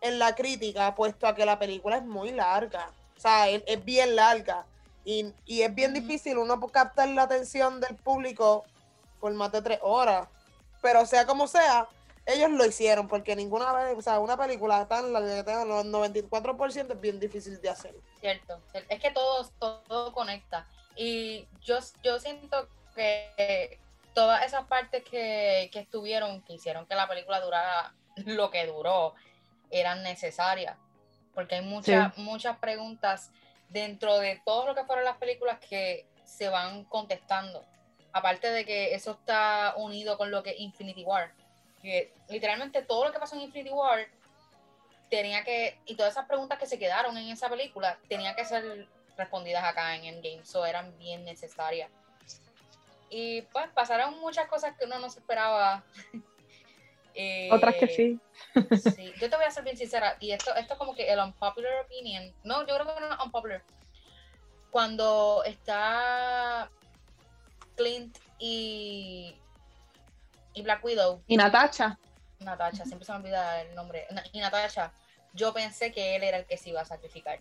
en 0.05 0.19
la 0.19 0.35
crítica, 0.35 0.93
puesto 0.93 1.25
a 1.25 1.33
que 1.33 1.45
la 1.45 1.57
película 1.57 1.97
es 1.97 2.03
muy 2.03 2.31
larga. 2.31 2.91
O 3.17 3.19
sea, 3.19 3.49
es, 3.49 3.83
bien 3.83 4.15
larga. 4.15 4.65
Y, 5.03 5.33
es 5.47 5.73
bien 5.73 5.93
difícil 5.93 6.37
uno 6.37 6.59
captar 6.67 7.09
la 7.09 7.23
atención 7.23 7.79
del 7.79 7.95
público 7.95 8.65
por 9.19 9.33
más 9.33 9.51
de 9.51 9.61
tres 9.63 9.79
horas. 9.81 10.27
Pero 10.81 11.05
sea 11.07 11.25
como 11.25 11.47
sea, 11.47 11.87
ellos 12.27 12.51
lo 12.51 12.65
hicieron, 12.65 13.07
porque 13.07 13.35
ninguna 13.35 13.73
vez, 13.73 13.97
o 13.97 14.01
sea, 14.01 14.19
una 14.19 14.37
película 14.37 14.87
tan 14.87 15.11
larga 15.11 15.37
que 15.37 15.43
tenga 15.43 15.65
los 15.65 15.85
94% 15.85 16.91
es 16.91 17.01
bien 17.01 17.19
difícil 17.19 17.59
de 17.59 17.69
hacer. 17.69 17.95
Cierto, 18.19 18.61
es 18.89 18.99
que 19.01 19.09
todo, 19.09 19.49
todo, 19.87 20.13
conecta. 20.13 20.67
Y 20.95 21.47
yo, 21.61 21.79
yo 22.03 22.19
siento 22.19 22.67
que 22.93 23.79
todas 24.13 24.45
esas 24.45 24.65
partes 24.65 25.03
que, 25.03 25.69
que 25.73 25.79
estuvieron, 25.79 26.43
que 26.43 26.53
hicieron 26.53 26.85
que 26.85 26.93
la 26.93 27.07
película 27.07 27.41
durara 27.41 27.93
lo 28.25 28.51
que 28.51 28.67
duró, 28.67 29.15
eran 29.71 30.03
necesarias. 30.03 30.77
Porque 31.33 31.55
hay 31.55 31.61
muchas, 31.61 32.17
muchas 32.17 32.57
preguntas 32.57 33.31
dentro 33.69 34.19
de 34.19 34.41
todo 34.45 34.67
lo 34.67 34.75
que 34.75 34.85
fueron 34.85 35.05
las 35.05 35.17
películas 35.17 35.59
que 35.59 36.07
se 36.23 36.49
van 36.49 36.85
contestando. 36.85 37.65
Aparte 38.13 38.49
de 38.49 38.65
que 38.65 38.95
eso 38.95 39.11
está 39.11 39.73
unido 39.77 40.17
con 40.17 40.31
lo 40.31 40.43
que 40.43 40.55
Infinity 40.57 41.03
War 41.03 41.33
que 41.85 42.13
literalmente 42.29 42.81
todo 42.81 43.05
lo 43.05 43.11
que 43.11 43.19
pasó 43.19 43.35
en 43.35 43.41
Infinity 43.41 43.69
War 43.69 44.07
tenía 45.09 45.43
que, 45.43 45.79
y 45.85 45.95
todas 45.95 46.13
esas 46.13 46.25
preguntas 46.25 46.57
que 46.57 46.65
se 46.65 46.79
quedaron 46.79 47.15
en 47.15 47.29
esa 47.29 47.47
película, 47.47 47.97
tenían 48.09 48.35
que 48.35 48.43
ser 48.43 48.87
respondidas 49.15 49.63
acá 49.63 49.95
en 49.95 50.05
Endgame, 50.05 50.43
so 50.43 50.65
eran 50.65 50.97
bien 50.97 51.23
necesarias. 51.23 51.89
Y 53.09 53.43
pues 53.43 53.67
pasaron 53.69 54.19
muchas 54.19 54.47
cosas 54.47 54.75
que 54.77 54.85
uno 54.85 54.99
no 54.99 55.09
se 55.09 55.19
esperaba. 55.19 55.83
Eh, 57.15 57.49
Otras 57.51 57.75
que 57.75 57.87
sí. 57.87 58.19
sí. 58.77 59.13
Yo 59.19 59.29
te 59.29 59.35
voy 59.35 59.45
a 59.45 59.51
ser 59.51 59.63
bien 59.63 59.77
sincera, 59.77 60.17
y 60.19 60.31
esto, 60.31 60.53
esto 60.55 60.73
es 60.73 60.79
como 60.79 60.93
que 60.93 61.11
el 61.11 61.19
unpopular 61.19 61.85
opinion. 61.85 62.33
No, 62.43 62.65
yo 62.67 62.75
creo 62.75 62.95
que 62.95 63.01
no 63.01 63.13
es 63.13 63.19
unpopular. 63.23 63.63
Cuando 64.71 65.43
está 65.45 66.69
Clint 67.75 68.17
y 68.37 69.35
y 70.55 70.61
Black 70.61 70.83
Widow. 70.83 71.21
Y 71.27 71.37
Natasha. 71.37 71.99
Natasha, 72.39 72.85
siempre 72.85 73.05
se 73.05 73.11
me 73.11 73.19
olvida 73.19 73.61
el 73.61 73.75
nombre. 73.75 74.07
Y 74.31 74.39
Natasha, 74.39 74.91
yo 75.33 75.53
pensé 75.53 75.91
que 75.91 76.15
él 76.15 76.23
era 76.23 76.37
el 76.37 76.45
que 76.45 76.57
se 76.57 76.69
iba 76.69 76.81
a 76.81 76.85
sacrificar. 76.85 77.39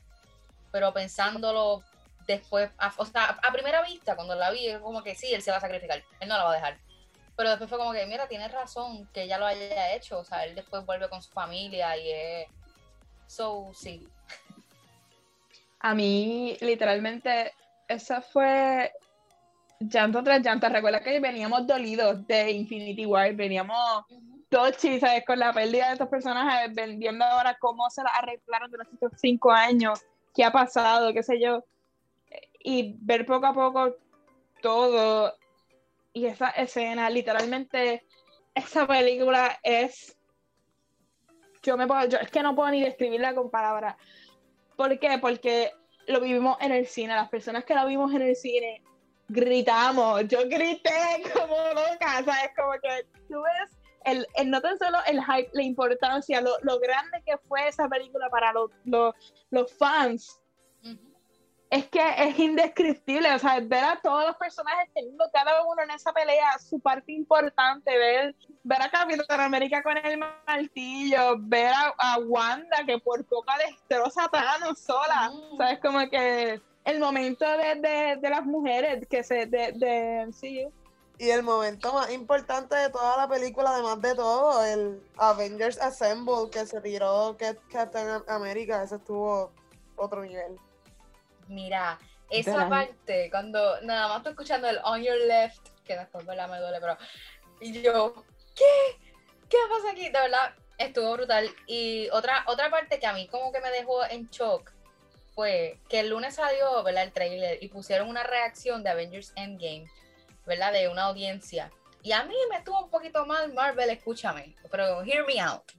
Pero 0.72 0.92
pensándolo 0.92 1.82
después, 2.26 2.70
a, 2.78 2.92
o 2.96 3.06
sea, 3.06 3.38
a 3.42 3.52
primera 3.52 3.82
vista, 3.82 4.16
cuando 4.16 4.34
la 4.34 4.50
vi, 4.50 4.68
es 4.68 4.78
como 4.78 5.02
que 5.02 5.14
sí, 5.14 5.32
él 5.32 5.42
se 5.42 5.50
va 5.50 5.58
a 5.58 5.60
sacrificar, 5.60 6.02
él 6.20 6.28
no 6.28 6.36
la 6.36 6.44
va 6.44 6.50
a 6.50 6.54
dejar. 6.54 6.78
Pero 7.36 7.50
después 7.50 7.68
fue 7.68 7.78
como 7.78 7.92
que, 7.92 8.06
mira, 8.06 8.28
tienes 8.28 8.52
razón 8.52 9.08
que 9.12 9.22
ella 9.22 9.38
lo 9.38 9.46
haya 9.46 9.94
hecho, 9.94 10.20
o 10.20 10.24
sea, 10.24 10.44
él 10.44 10.54
después 10.54 10.86
vuelve 10.86 11.08
con 11.08 11.22
su 11.22 11.30
familia 11.30 11.96
y 11.96 12.10
es... 12.10 12.46
So, 13.26 13.70
sí. 13.74 14.06
A 15.80 15.94
mí, 15.94 16.56
literalmente, 16.60 17.52
esa 17.88 18.20
fue 18.20 18.92
llanto 19.80 20.22
tras 20.22 20.42
llanto. 20.42 20.68
Recuerda 20.68 21.00
que 21.00 21.20
veníamos 21.20 21.66
dolidos 21.66 22.26
de 22.26 22.52
Infinity 22.52 23.06
War, 23.06 23.34
veníamos 23.34 24.04
todos 24.48 24.76
¿sabes? 24.76 25.24
Con 25.26 25.38
la 25.38 25.52
pérdida 25.52 25.88
de 25.88 25.92
estos 25.94 26.08
personajes, 26.08 26.70
viendo 26.96 27.24
ahora 27.24 27.56
cómo 27.58 27.90
se 27.90 28.02
la 28.02 28.10
arreglaron 28.10 28.70
durante 28.70 28.94
estos 28.94 29.12
cinco 29.16 29.50
años, 29.50 30.00
qué 30.34 30.44
ha 30.44 30.52
pasado, 30.52 31.12
qué 31.12 31.22
sé 31.22 31.40
yo. 31.40 31.64
Y 32.60 32.96
ver 33.00 33.26
poco 33.26 33.46
a 33.46 33.52
poco 33.52 33.96
todo. 34.62 35.34
Y 36.14 36.26
esa 36.26 36.48
escena, 36.50 37.10
literalmente, 37.10 38.06
esa 38.54 38.86
película 38.86 39.58
es. 39.62 40.16
Yo 41.62 41.76
me 41.76 41.86
puedo, 41.86 42.08
yo 42.08 42.18
es 42.18 42.30
que 42.30 42.42
no 42.42 42.54
puedo 42.54 42.70
ni 42.70 42.82
describirla 42.82 43.34
con 43.34 43.50
palabras. 43.50 43.96
¿Por 44.76 44.98
qué? 44.98 45.18
Porque 45.20 45.72
lo 46.06 46.20
vivimos 46.20 46.56
en 46.60 46.72
el 46.72 46.86
cine, 46.86 47.14
las 47.14 47.28
personas 47.28 47.64
que 47.64 47.74
la 47.74 47.84
vimos 47.84 48.14
en 48.14 48.22
el 48.22 48.36
cine 48.36 48.82
gritamos, 49.28 50.26
yo 50.28 50.40
grité 50.48 51.22
como 51.32 51.56
loca, 51.68 52.22
¿sabes? 52.24 52.50
Como 52.56 52.72
que 52.72 53.06
tú 53.28 53.42
ves 53.42 53.78
el, 54.04 54.26
el, 54.34 54.50
no 54.50 54.60
tan 54.60 54.78
solo 54.78 54.98
el 55.06 55.22
hype, 55.24 55.50
la 55.52 55.62
importancia, 55.62 56.40
lo, 56.40 56.50
lo 56.62 56.78
grande 56.78 57.22
que 57.24 57.38
fue 57.48 57.68
esa 57.68 57.88
película 57.88 58.28
para 58.28 58.52
los, 58.52 58.70
los, 58.84 59.14
los 59.50 59.72
fans. 59.72 60.40
Es 61.74 61.88
que 61.88 62.00
es 62.18 62.38
indescriptible, 62.38 63.34
o 63.34 63.38
sea, 63.38 63.58
ver 63.60 63.84
a 63.84 64.00
todos 64.00 64.24
los 64.26 64.36
personajes 64.36 64.88
teniendo 64.94 65.24
cada 65.32 65.62
uno 65.64 65.82
en 65.82 65.90
esa 65.90 66.12
pelea 66.12 66.56
su 66.58 66.78
parte 66.78 67.12
importante, 67.12 67.96
ver, 67.98 68.34
ver 68.62 68.82
a 68.82 68.90
Capitán 68.90 69.40
América 69.40 69.82
con 69.82 69.96
el 69.96 70.18
martillo, 70.18 71.36
ver 71.40 71.72
a, 71.98 72.18
Wanda 72.18 72.84
que 72.86 72.98
por 72.98 73.24
poco 73.24 73.50
destroza 73.68 74.24
a 74.24 74.28
Thanos 74.28 74.78
sola, 74.78 75.30
Mm. 75.32 75.56
sabes 75.56 75.80
como 75.80 75.98
que 76.08 76.60
el 76.84 77.00
momento 77.00 77.44
de, 77.44 77.74
de, 77.76 78.16
de 78.20 78.30
las 78.30 78.44
mujeres 78.44 79.06
que 79.08 79.24
se 79.24 79.46
de, 79.46 79.72
de 79.72 80.32
sí, 80.32 80.66
Y 81.18 81.30
el 81.30 81.42
momento 81.42 81.92
más 81.92 82.10
importante 82.12 82.76
de 82.76 82.90
toda 82.90 83.16
la 83.16 83.28
película, 83.28 83.70
además 83.70 84.00
de 84.00 84.14
todo, 84.14 84.64
el 84.64 85.02
Avengers 85.16 85.80
Assemble 85.80 86.50
que 86.52 86.66
se 86.66 86.80
tiró 86.80 87.36
Cap- 87.38 87.56
Captain 87.70 88.22
America, 88.28 88.82
ese 88.82 88.96
estuvo 88.96 89.50
otro 89.96 90.22
nivel. 90.22 90.56
Mira, 91.48 91.98
esa 92.30 92.68
parte, 92.68 93.30
cuando 93.30 93.80
nada 93.82 94.08
más 94.08 94.18
estoy 94.18 94.32
escuchando 94.32 94.68
el 94.68 94.78
on 94.84 95.02
your 95.02 95.18
left, 95.26 95.68
que 95.84 95.96
después 95.96 96.24
¿verdad? 96.26 96.48
me 96.48 96.58
duele, 96.58 96.80
pero. 96.80 96.96
Y 97.60 97.82
yo, 97.82 98.24
¿qué? 98.54 98.98
¿Qué 99.48 99.56
pasa 99.70 99.92
aquí? 99.92 100.04
De 100.08 100.20
verdad, 100.20 100.54
estuvo 100.78 101.12
brutal. 101.12 101.48
Y 101.66 102.08
otra, 102.10 102.44
otra 102.46 102.70
parte 102.70 102.98
que 102.98 103.06
a 103.06 103.12
mí 103.12 103.28
como 103.28 103.52
que 103.52 103.60
me 103.60 103.70
dejó 103.70 104.04
en 104.06 104.28
shock 104.30 104.72
fue 105.34 105.78
que 105.88 106.00
el 106.00 106.10
lunes 106.10 106.34
salió, 106.34 106.82
¿verdad? 106.82 107.04
El 107.04 107.12
trailer 107.12 107.62
y 107.62 107.68
pusieron 107.68 108.08
una 108.08 108.22
reacción 108.22 108.82
de 108.82 108.90
Avengers 108.90 109.32
Endgame, 109.36 109.86
¿verdad? 110.46 110.72
De 110.72 110.88
una 110.88 111.04
audiencia. 111.04 111.70
Y 112.02 112.12
a 112.12 112.24
mí 112.24 112.34
me 112.50 112.58
estuvo 112.58 112.84
un 112.84 112.90
poquito 112.90 113.24
mal 113.26 113.52
Marvel, 113.52 113.90
escúchame, 113.90 114.54
pero 114.70 115.02
hear 115.02 115.24
me 115.26 115.40
out. 115.40 115.72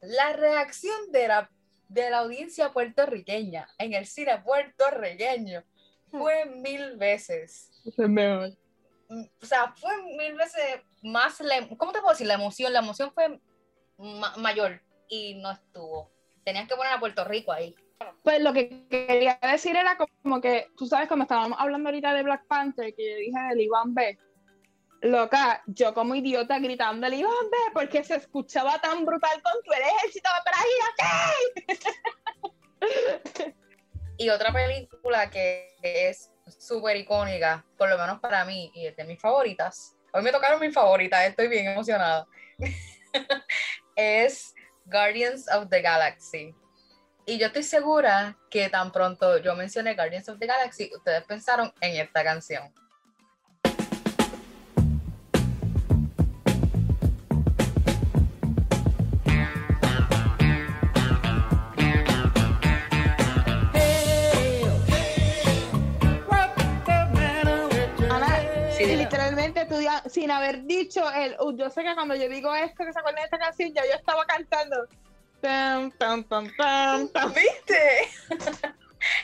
La 0.00 0.32
reacción 0.32 1.12
de 1.12 1.28
la, 1.28 1.50
de 1.92 2.10
la 2.10 2.18
audiencia 2.18 2.72
puertorriqueña 2.72 3.68
en 3.78 3.92
el 3.94 4.06
cine 4.06 4.38
puertorriqueño 4.44 5.62
fue 6.10 6.46
mil 6.46 6.96
veces. 6.96 7.70
es 7.84 7.98
mejor. 8.08 8.50
Mm, 9.08 9.24
O 9.42 9.46
sea, 9.46 9.72
fue 9.76 9.90
mil 10.16 10.34
veces 10.34 10.80
más, 11.02 11.40
la- 11.40 11.68
¿cómo 11.76 11.92
te 11.92 12.00
puedo 12.00 12.12
decir? 12.12 12.26
La 12.26 12.34
emoción, 12.34 12.72
la 12.72 12.78
emoción 12.80 13.12
fue 13.12 13.40
ma- 13.98 14.36
mayor 14.36 14.80
y 15.08 15.34
no 15.34 15.50
estuvo. 15.50 16.10
Tenías 16.44 16.66
que 16.68 16.76
poner 16.76 16.92
a 16.92 17.00
Puerto 17.00 17.24
Rico 17.24 17.52
ahí. 17.52 17.74
Pues 18.24 18.40
lo 18.42 18.52
que 18.52 18.86
quería 18.88 19.38
decir 19.42 19.76
era 19.76 19.96
como 20.22 20.40
que, 20.40 20.66
tú 20.76 20.86
sabes, 20.86 21.06
cuando 21.08 21.22
estábamos 21.24 21.56
hablando 21.60 21.88
ahorita 21.88 22.14
de 22.14 22.22
Black 22.24 22.46
Panther, 22.46 22.94
que 22.94 23.10
yo 23.10 23.16
dije 23.18 23.38
del 23.50 23.60
Iván 23.60 23.94
B, 23.94 24.18
loca, 25.02 25.62
yo 25.66 25.92
como 25.92 26.14
idiota 26.14 26.58
Iván 26.58 27.00
B, 27.00 27.10
porque 27.74 28.04
se 28.04 28.16
escuchaba 28.16 28.80
tan 28.80 29.04
brutal 29.04 29.42
con 29.42 29.62
tu 29.62 29.72
ejército 29.72 30.28
atrás 30.30 30.64
Y 34.16 34.28
otra 34.28 34.52
película 34.52 35.28
que 35.28 35.76
es 35.82 36.30
súper 36.58 36.96
icónica, 36.96 37.64
por 37.76 37.88
lo 37.88 37.98
menos 37.98 38.20
para 38.20 38.44
mí, 38.44 38.70
y 38.74 38.86
es 38.86 38.96
de 38.96 39.04
mis 39.04 39.20
favoritas. 39.20 39.96
Hoy 40.12 40.22
me 40.22 40.30
tocaron 40.30 40.60
mis 40.60 40.72
favoritas, 40.72 41.26
estoy 41.26 41.48
bien 41.48 41.66
emocionada. 41.66 42.26
es 43.96 44.54
Guardians 44.84 45.48
of 45.48 45.68
the 45.68 45.82
Galaxy. 45.82 46.54
Y 47.26 47.38
yo 47.38 47.46
estoy 47.46 47.62
segura 47.62 48.36
que 48.50 48.68
tan 48.68 48.92
pronto 48.92 49.38
yo 49.38 49.56
mencioné 49.56 49.94
Guardians 49.94 50.28
of 50.28 50.38
the 50.38 50.46
Galaxy, 50.46 50.90
ustedes 50.94 51.24
pensaron 51.24 51.72
en 51.80 51.96
esta 51.96 52.22
canción. 52.22 52.72
Sin 70.08 70.30
haber 70.30 70.64
dicho 70.64 71.10
el, 71.12 71.36
uh, 71.40 71.56
yo 71.56 71.70
sé 71.70 71.82
que 71.82 71.94
cuando 71.94 72.14
yo 72.14 72.28
digo 72.28 72.54
esto, 72.54 72.84
que 72.84 72.92
se 72.92 72.98
acuerdan 72.98 73.22
de 73.22 73.24
esta 73.24 73.38
canción, 73.38 73.72
ya 73.72 73.82
yo 73.84 73.94
estaba 73.94 74.24
cantando. 74.26 74.88
Tan, 75.40 75.90
tan, 75.92 76.24
tan. 76.24 77.10
¿Viste? 77.34 78.08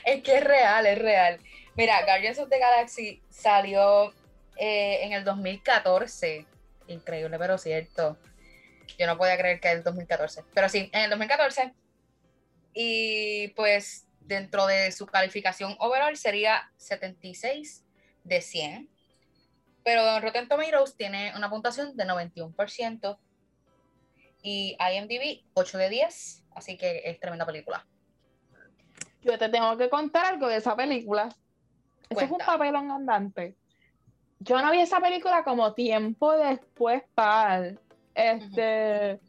es 0.05 0.23
que 0.23 0.39
es 0.39 0.45
real, 0.45 0.87
es 0.87 0.99
real. 0.99 1.41
Mira, 1.77 2.05
Guardians 2.05 2.39
of 2.41 2.49
the 2.49 2.59
Galaxy 2.59 3.23
salió 3.31 4.13
eh, 4.57 4.99
en 5.03 5.13
el 5.13 5.25
2014. 5.25 6.45
Increíble, 6.89 7.39
pero 7.39 7.57
cierto. 7.57 8.19
Yo 8.99 9.07
no 9.07 9.17
podía 9.17 9.39
creer 9.39 9.61
que 9.61 9.69
es 9.69 9.75
el 9.75 9.85
2014. 9.85 10.43
Pero 10.53 10.69
sí, 10.69 10.91
en 10.93 11.03
el 11.03 11.11
2014. 11.11 11.73
Y 12.75 13.49
pues 13.49 14.09
dentro 14.21 14.67
de 14.67 14.91
su 14.93 15.07
calificación 15.07 15.77
overall 15.79 16.17
sería 16.17 16.71
76 16.79 17.85
de 18.25 18.41
100. 18.41 18.98
Pero 19.85 20.07
en 20.07 20.23
Rotten 20.23 20.49
Tomatoes 20.49 20.97
tiene 20.97 21.33
una 21.37 21.49
puntuación 21.49 21.97
de 21.97 22.05
91%. 22.05 23.19
Y 24.43 24.77
IMDb 24.79 25.45
8 25.55 25.79
de 25.79 25.89
10. 25.89 26.45
Así 26.55 26.77
que 26.77 27.03
es 27.05 27.19
tremenda 27.21 27.47
película. 27.47 27.87
Yo 29.23 29.39
te 29.39 29.49
tengo 29.49 29.77
que 29.77 29.89
contar 29.89 30.27
algo 30.27 30.49
de 30.49 30.57
esa 30.57 30.77
película. 30.77 31.29
Eso 32.09 32.21
es 32.21 32.23
un 32.23 32.29
Cuenta. 32.37 32.47
papelón 32.47 32.91
andante. 32.91 33.57
Yo 34.41 34.61
no 34.63 34.71
vi 34.71 34.81
esa 34.81 35.01
película 35.01 35.43
como 35.43 35.75
tiempo 35.75 36.33
después, 36.33 37.03
pal. 37.15 37.81
Este. 38.15 39.21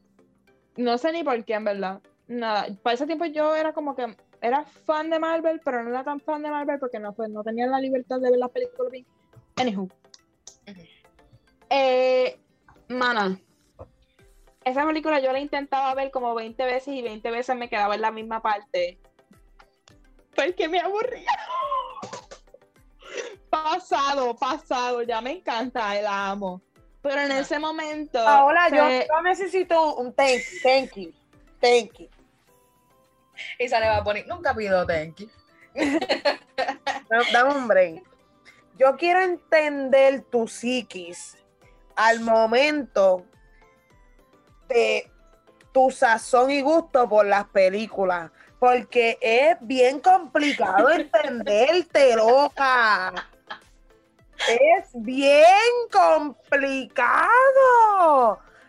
No 0.77 0.97
sé 0.97 1.12
ni 1.12 1.23
por 1.23 1.43
qué, 1.43 1.55
en 1.55 1.63
verdad. 1.63 2.01
Nada. 2.27 2.67
Para 2.83 2.93
ese 2.93 3.05
tiempo 3.05 3.25
yo 3.25 3.55
era 3.55 3.73
como 3.73 3.95
que. 3.95 4.15
Era 4.41 4.63
fan 4.63 5.09
de 5.09 5.19
Marvel, 5.19 5.59
pero 5.65 5.83
no 5.83 5.89
era 5.89 6.03
tan 6.03 6.21
fan 6.21 6.41
de 6.41 6.49
Marvel 6.49 6.79
porque 6.79 6.97
no, 6.97 7.13
pues, 7.13 7.29
no 7.29 7.43
tenía 7.43 7.67
la 7.67 7.79
libertad 7.79 8.21
de 8.21 8.29
ver 8.29 8.39
las 8.39 8.49
películas 8.51 8.91
bien. 8.91 9.05
Anywho. 9.57 9.89
Eh, 11.69 12.39
mana. 12.88 13.39
Esa 14.65 14.86
película 14.86 15.19
yo 15.19 15.32
la 15.32 15.39
intentaba 15.39 15.93
ver 15.95 16.12
como 16.12 16.36
20 16.36 16.63
veces 16.65 16.93
y 16.93 17.01
20 17.01 17.32
veces 17.32 17.55
me 17.55 17.69
quedaba 17.69 17.95
en 17.95 18.01
la 18.01 18.12
misma 18.12 18.41
parte. 18.41 18.99
Porque 20.36 20.67
me 20.69 20.79
aburría. 20.79 21.32
Pasado, 23.49 24.36
pasado, 24.36 25.01
ya 25.01 25.21
me 25.21 25.32
encanta, 25.32 25.99
la 26.01 26.29
amo. 26.29 26.62
Pero 27.01 27.21
en 27.21 27.32
ese 27.32 27.58
momento. 27.58 28.19
Ahora 28.19 28.69
yo, 28.69 28.88
se- 28.88 29.08
yo 29.10 29.21
necesito 29.23 29.95
un 29.95 30.13
thank, 30.13 30.41
thank 30.62 30.91
you, 30.95 31.12
thank 31.60 31.97
you. 31.97 32.08
Y 33.58 33.67
sale 33.69 33.88
va 33.88 33.97
a 33.97 34.03
poner, 34.03 34.27
nunca 34.27 34.53
pido 34.53 34.86
thank 34.86 35.15
you. 35.17 35.29
Dame- 35.73 37.25
Dame 37.34 37.53
un 37.55 37.67
break. 37.67 38.03
Yo 38.79 38.95
quiero 38.95 39.19
entender 39.19 40.21
tu 40.31 40.47
psiquis 40.47 41.37
al 41.97 42.21
momento 42.21 43.25
de 44.69 45.11
tu 45.73 45.91
sazón 45.91 46.49
y 46.49 46.61
gusto 46.61 47.09
por 47.09 47.25
las 47.25 47.43
películas. 47.49 48.31
Porque 48.57 49.17
es 49.19 49.57
bien 49.59 49.99
complicado 49.99 50.89
entenderte, 50.93 52.15
loca. 52.15 53.27
Es 54.47 54.87
bien 54.93 55.45
complicado. 55.91 57.27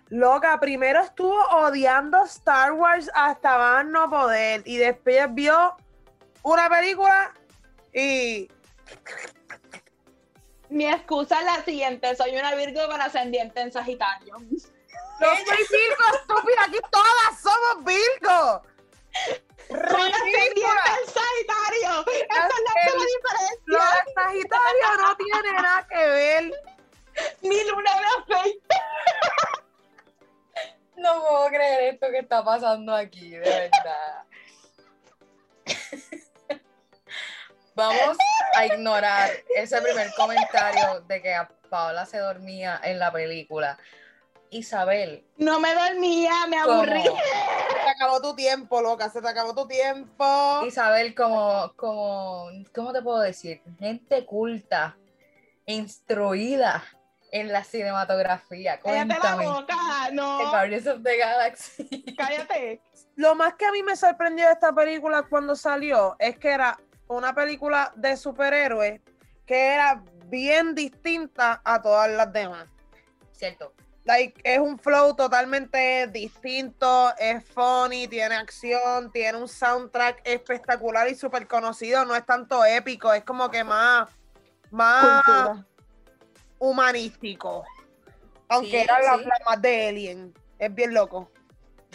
Loca, 0.09 0.59
primero 0.59 1.03
estuvo 1.03 1.41
odiando 1.53 2.25
Star 2.25 2.73
Wars 2.73 3.09
hasta 3.15 3.57
más 3.57 3.87
no 3.87 4.11
poder. 4.11 4.63
Y 4.65 4.77
después 4.77 5.33
vio 5.35 5.77
una 6.43 6.69
película 6.69 7.33
y 7.93 8.49
Mi 10.71 10.87
excusa 10.87 11.41
es 11.41 11.45
la 11.45 11.65
siguiente: 11.65 12.15
soy 12.17 12.37
una 12.37 12.55
Virgo 12.55 12.87
con 12.89 13.01
ascendiente 13.01 13.61
en 13.61 13.73
Sagitario. 13.73 14.35
No 14.39 14.47
soy 14.49 15.67
Virgo, 15.71 16.05
estúpida, 16.15 16.63
aquí 16.67 16.79
todas 16.91 17.41
somos 17.43 17.85
Virgo. 17.85 18.63
Soy 19.69 20.13
ascendiente 20.13 20.61
en 20.61 21.07
Sagitario. 21.13 22.05
Esa 22.31 22.47
es 22.47 22.63
la 22.65 22.83
El- 22.83 22.93
Lo 23.67 23.79
diferencia. 23.79 24.05
de 24.07 24.13
Sagitario 24.15 24.97
no 25.03 25.17
tiene 25.17 25.53
nada 25.53 25.87
que 25.89 25.97
ver. 26.07 26.45
Mi 27.43 27.65
luna 27.65 27.91
me 28.01 28.35
afecta. 28.35 28.77
No 30.97 31.21
puedo 31.21 31.49
creer 31.49 31.95
esto 31.95 32.07
que 32.11 32.19
está 32.19 32.45
pasando 32.45 32.95
aquí, 32.95 33.31
de 33.31 33.39
verdad. 33.41 34.25
Vamos 37.81 38.19
a 38.57 38.67
ignorar 38.67 39.31
ese 39.57 39.81
primer 39.81 40.13
comentario 40.15 41.01
de 41.09 41.23
que 41.23 41.35
a 41.35 41.49
Paola 41.71 42.05
se 42.05 42.19
dormía 42.19 42.79
en 42.85 42.99
la 42.99 43.11
película. 43.11 43.79
Isabel, 44.51 45.25
No 45.37 45.61
me 45.61 45.73
dormía, 45.75 46.33
me 46.49 46.61
¿cómo? 46.61 46.75
aburrí. 46.83 47.03
Se 47.05 47.09
te 47.85 47.89
acabó 47.89 48.21
tu 48.21 48.35
tiempo, 48.35 48.83
loca, 48.83 49.09
se 49.09 49.23
te 49.23 49.29
acabó 49.29 49.55
tu 49.55 49.67
tiempo. 49.69 50.63
Isabel, 50.67 51.15
como, 51.15 51.73
como, 51.77 52.49
¿cómo 52.75 52.93
te 52.93 53.01
puedo 53.01 53.21
decir? 53.21 53.63
Gente 53.79 54.27
culta, 54.27 54.97
instruida 55.67 56.83
en 57.33 57.53
la 57.53 57.63
cinematografía. 57.65 58.81
Cállate 58.81 59.19
la 59.23 59.37
boca. 59.37 59.77
The 60.09 60.15
No, 60.15 60.51
Guardians 60.51 60.87
of 60.89 61.03
the 61.03 61.17
Galaxy. 61.17 62.05
cállate. 62.19 62.83
Lo 63.17 63.35
más 63.37 63.55
que 63.55 63.67
a 63.67 63.73
mí 63.73 63.83
me 63.85 63.97
sorprendió 63.97 64.47
de 64.47 64.53
esta 64.53 64.73
película 64.75 65.23
cuando 65.23 65.55
salió 65.55 66.17
es 66.19 66.37
que 66.39 66.51
era 66.51 66.77
una 67.11 67.35
película 67.35 67.93
de 67.97 68.17
superhéroes 68.17 69.01
que 69.45 69.75
era 69.75 70.03
bien 70.27 70.75
distinta 70.77 71.61
a 71.65 71.83
todas 71.83 72.09
las 72.11 72.33
demás. 72.33 72.69
Cierto. 73.33 73.73
Like, 74.05 74.41
es 74.45 74.59
un 74.59 74.79
flow 74.79 75.15
totalmente 75.15 76.07
distinto, 76.07 77.13
es 77.19 77.45
funny, 77.45 78.09
tiene 78.09 78.37
acción, 78.37 79.11
tiene 79.13 79.37
un 79.39 79.49
soundtrack 79.49 80.23
espectacular 80.25 81.09
y 81.09 81.15
súper 81.15 81.47
conocido, 81.47 82.05
no 82.05 82.15
es 82.15 82.25
tanto 82.25 82.65
épico, 82.65 83.13
es 83.13 83.25
como 83.25 83.51
que 83.51 83.63
más, 83.63 84.09
más 84.71 85.23
Cultura. 85.25 85.67
humanístico. 86.59 87.65
Aunque 88.49 88.71
Sí, 88.71 88.77
era 88.77 89.01
la, 89.03 89.19
sí. 89.19 89.25
la 89.25 89.39
más 89.47 89.61
de 89.63 89.89
Alien, 89.89 90.35
es 90.59 90.75
bien 90.75 90.95
loco. 90.95 91.31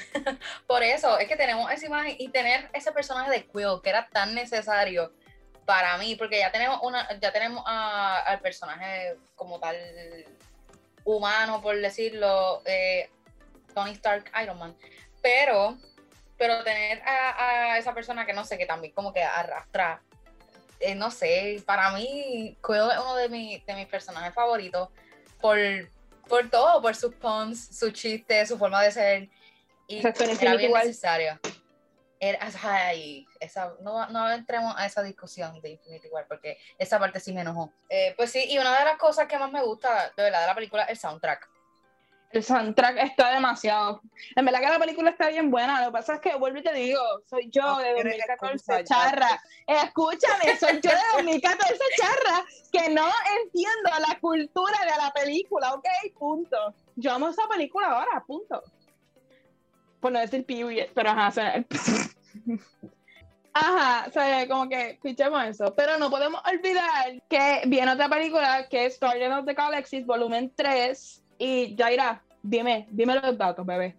Por 0.67 0.83
eso, 0.83 1.17
es 1.19 1.27
que 1.27 1.35
tenemos 1.35 1.71
esa 1.71 1.85
imagen 1.85 2.15
y 2.19 2.29
tener 2.29 2.69
ese 2.73 2.91
personaje 2.91 3.31
de 3.31 3.45
Quill 3.45 3.81
que 3.83 3.89
era 3.89 4.07
tan 4.09 4.33
necesario 4.35 5.13
para 5.65 5.97
mí, 5.97 6.15
porque 6.15 6.39
ya 6.39 6.51
tenemos 6.51 6.79
una, 6.83 7.07
ya 7.19 7.31
tenemos 7.31 7.63
al 7.65 8.39
personaje 8.39 9.15
como 9.35 9.59
tal 9.59 9.75
humano, 11.03 11.61
por 11.61 11.75
decirlo, 11.79 12.61
eh, 12.65 13.09
Tony 13.73 13.91
Stark, 13.91 14.31
Iron 14.43 14.59
Man. 14.59 14.75
Pero, 15.21 15.77
pero 16.37 16.63
tener 16.63 17.01
a, 17.05 17.77
esa 17.77 17.93
persona 17.93 18.25
que 18.25 18.33
no 18.33 18.45
sé, 18.45 18.57
que 18.57 18.65
también 18.65 18.93
como 18.93 19.11
que 19.13 19.23
arrastra, 19.23 20.01
eh, 20.79 20.93
no 20.93 21.09
sé, 21.09 21.63
para 21.65 21.91
mí 21.91 22.57
Quill 22.65 22.91
es 22.91 22.99
uno 22.99 23.15
de, 23.15 23.29
mi- 23.29 23.59
de 23.59 23.73
mis 23.73 23.87
personajes 23.87 24.33
favoritos 24.33 24.89
por, 25.41 25.57
por 26.27 26.49
todo, 26.49 26.81
por 26.81 26.95
sus 26.95 27.15
puns, 27.15 27.75
su 27.75 27.91
chiste, 27.91 28.45
su 28.45 28.57
forma 28.57 28.83
de 28.83 28.91
ser. 28.91 29.29
Y 29.87 29.97
Exacto, 29.97 30.23
en 30.23 30.31
era 30.31 30.55
bien 30.55 30.71
necesario. 30.71 31.39
Era, 32.19 32.39
ay, 32.63 33.25
esa, 33.39 33.73
no, 33.81 34.07
no 34.07 34.31
entremos 34.31 34.73
a 34.77 34.85
esa 34.85 35.03
discusión 35.03 35.59
de 35.61 35.71
Infinity 35.71 36.07
War 36.09 36.25
porque 36.27 36.57
esa 36.77 36.97
parte 36.97 37.19
sí 37.19 37.33
me 37.33 37.41
enojó. 37.41 37.71
Eh, 37.89 38.13
pues 38.17 38.31
sí, 38.31 38.45
y 38.49 38.57
una 38.57 38.77
de 38.79 38.85
las 38.85 38.97
cosas 38.97 39.27
que 39.27 39.37
más 39.37 39.51
me 39.51 39.61
gusta 39.61 40.11
de 40.15 40.23
verdad 40.23 40.41
de 40.41 40.47
la 40.47 40.55
película 40.55 40.83
es 40.83 40.91
el 40.91 40.97
soundtrack. 40.97 41.49
El 42.31 42.43
soundtrack 42.43 42.97
está 42.97 43.31
demasiado. 43.31 44.01
En 44.35 44.43
verdad 44.43 44.59
que 44.59 44.67
la 44.67 44.79
película 44.79 45.09
está 45.11 45.29
bien 45.29 45.49
buena. 45.51 45.79
Lo 45.79 45.87
que 45.87 45.91
pasa 45.93 46.15
es 46.15 46.19
que, 46.19 46.35
vuelvo 46.35 46.57
y 46.59 46.63
te 46.63 46.73
digo, 46.73 46.99
soy 47.29 47.49
yo 47.49 47.61
No 47.61 47.77
de 47.77 47.93
tienes 47.93 48.03
2014 48.27 48.55
excusa, 48.55 48.79
ya. 48.79 48.83
charra. 48.83 49.41
Escúchame, 49.67 50.57
soy 50.59 50.81
yo 50.81 50.91
de 50.91 50.97
2014 51.15 51.79
charra 51.97 52.45
que 52.71 52.89
no 52.89 53.09
entiendo 53.41 53.89
la 54.05 54.19
cultura 54.19 54.77
de 54.79 55.01
la 55.01 55.11
película, 55.13 55.73
¿ok? 55.75 55.85
Punto. 56.17 56.73
Yo 56.97 57.13
amo 57.13 57.29
esa 57.29 57.47
película 57.47 57.87
ahora, 57.87 58.23
punto. 58.25 58.63
Por 60.05 60.11
no 60.11 60.19
decir 60.19 60.45
period, 60.45 60.89
pero 60.93 61.09
ajá, 61.09 61.31
sea, 61.31 61.65
Ajá, 63.53 64.05
o 64.07 64.11
sea, 64.11 64.47
como 64.47 64.69
que 64.69 64.99
pichemos 65.01 65.43
eso. 65.45 65.73
Pero 65.73 65.97
no 65.97 66.11
podemos 66.11 66.43
olvidar 66.45 67.19
que 67.27 67.63
viene 67.65 67.91
otra 67.91 68.07
película 68.07 68.67
que 68.69 68.85
es 68.85 68.99
Guardian 68.99 69.33
of 69.33 69.47
the 69.47 69.55
Galaxy, 69.55 70.03
volumen 70.03 70.53
3. 70.55 71.23
Y 71.39 71.75
Jaira, 71.75 72.21
dime, 72.43 72.85
dime 72.91 73.15
los 73.15 73.35
datos, 73.35 73.65
bebé. 73.65 73.95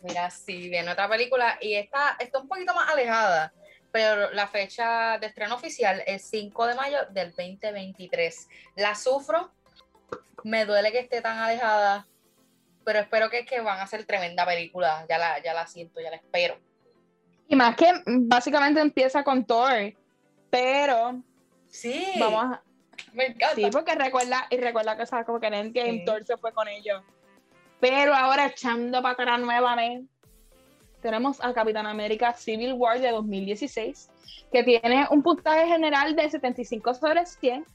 Mira, 0.00 0.30
sí, 0.30 0.70
viene 0.70 0.90
otra 0.90 1.10
película 1.10 1.58
y 1.60 1.74
está, 1.74 2.16
está 2.18 2.38
un 2.38 2.48
poquito 2.48 2.72
más 2.72 2.88
alejada, 2.88 3.52
pero 3.90 4.30
la 4.30 4.48
fecha 4.48 5.18
de 5.18 5.26
estreno 5.26 5.56
oficial 5.56 6.02
es 6.06 6.22
5 6.30 6.68
de 6.68 6.74
mayo 6.74 6.98
del 7.10 7.32
2023. 7.32 8.48
La 8.76 8.94
sufro, 8.94 9.52
me 10.42 10.64
duele 10.64 10.90
que 10.90 11.00
esté 11.00 11.20
tan 11.20 11.36
alejada, 11.36 12.06
pero 12.84 13.00
espero 13.00 13.30
que, 13.30 13.44
que 13.44 13.60
van 13.60 13.80
a 13.80 13.86
ser 13.86 14.04
tremenda 14.04 14.44
película. 14.46 15.04
Ya 15.08 15.18
la, 15.18 15.42
ya 15.42 15.54
la 15.54 15.66
siento, 15.66 16.00
ya 16.00 16.10
la 16.10 16.16
espero. 16.16 16.56
Y 17.48 17.56
más 17.56 17.76
que 17.76 17.92
básicamente 18.06 18.80
empieza 18.80 19.22
con 19.22 19.44
Thor, 19.44 19.92
pero 20.50 21.22
Sí, 21.68 22.04
vamos 22.18 22.44
a... 22.44 22.62
me 23.14 23.26
encanta. 23.26 23.54
Sí, 23.56 23.68
porque 23.72 23.94
recuerda, 23.94 24.46
y 24.50 24.58
recuerda 24.58 24.96
que 24.96 25.06
sabes 25.06 25.24
como 25.26 25.40
que 25.40 25.46
en 25.46 25.54
Endgame 25.54 25.98
Sí. 26.00 26.04
Thor 26.04 26.24
se 26.24 26.36
fue 26.36 26.52
con 26.52 26.68
ellos. 26.68 27.02
Pero 27.80 28.14
ahora 28.14 28.46
echando 28.46 29.02
para 29.02 29.14
atrás 29.14 29.40
nuevamente, 29.40 30.12
tenemos 31.00 31.42
a 31.42 31.52
Capitán 31.52 31.86
América 31.86 32.32
Civil 32.32 32.74
War 32.74 33.00
de 33.00 33.10
2016, 33.10 34.10
que 34.52 34.62
tiene 34.62 35.06
un 35.10 35.22
puntaje 35.22 35.66
general 35.66 36.14
de 36.14 36.30
75 36.30 36.94
sobre 36.94 37.26
100, 37.26 37.66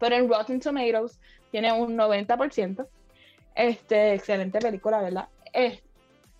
pero 0.00 0.16
en 0.16 0.28
Rotten 0.28 0.58
Tomatoes 0.60 1.20
tiene 1.50 1.72
un 1.72 1.96
90%. 1.96 2.86
Este, 3.54 4.14
excelente 4.14 4.58
película, 4.58 5.00
¿verdad? 5.00 5.28
Eh, 5.52 5.80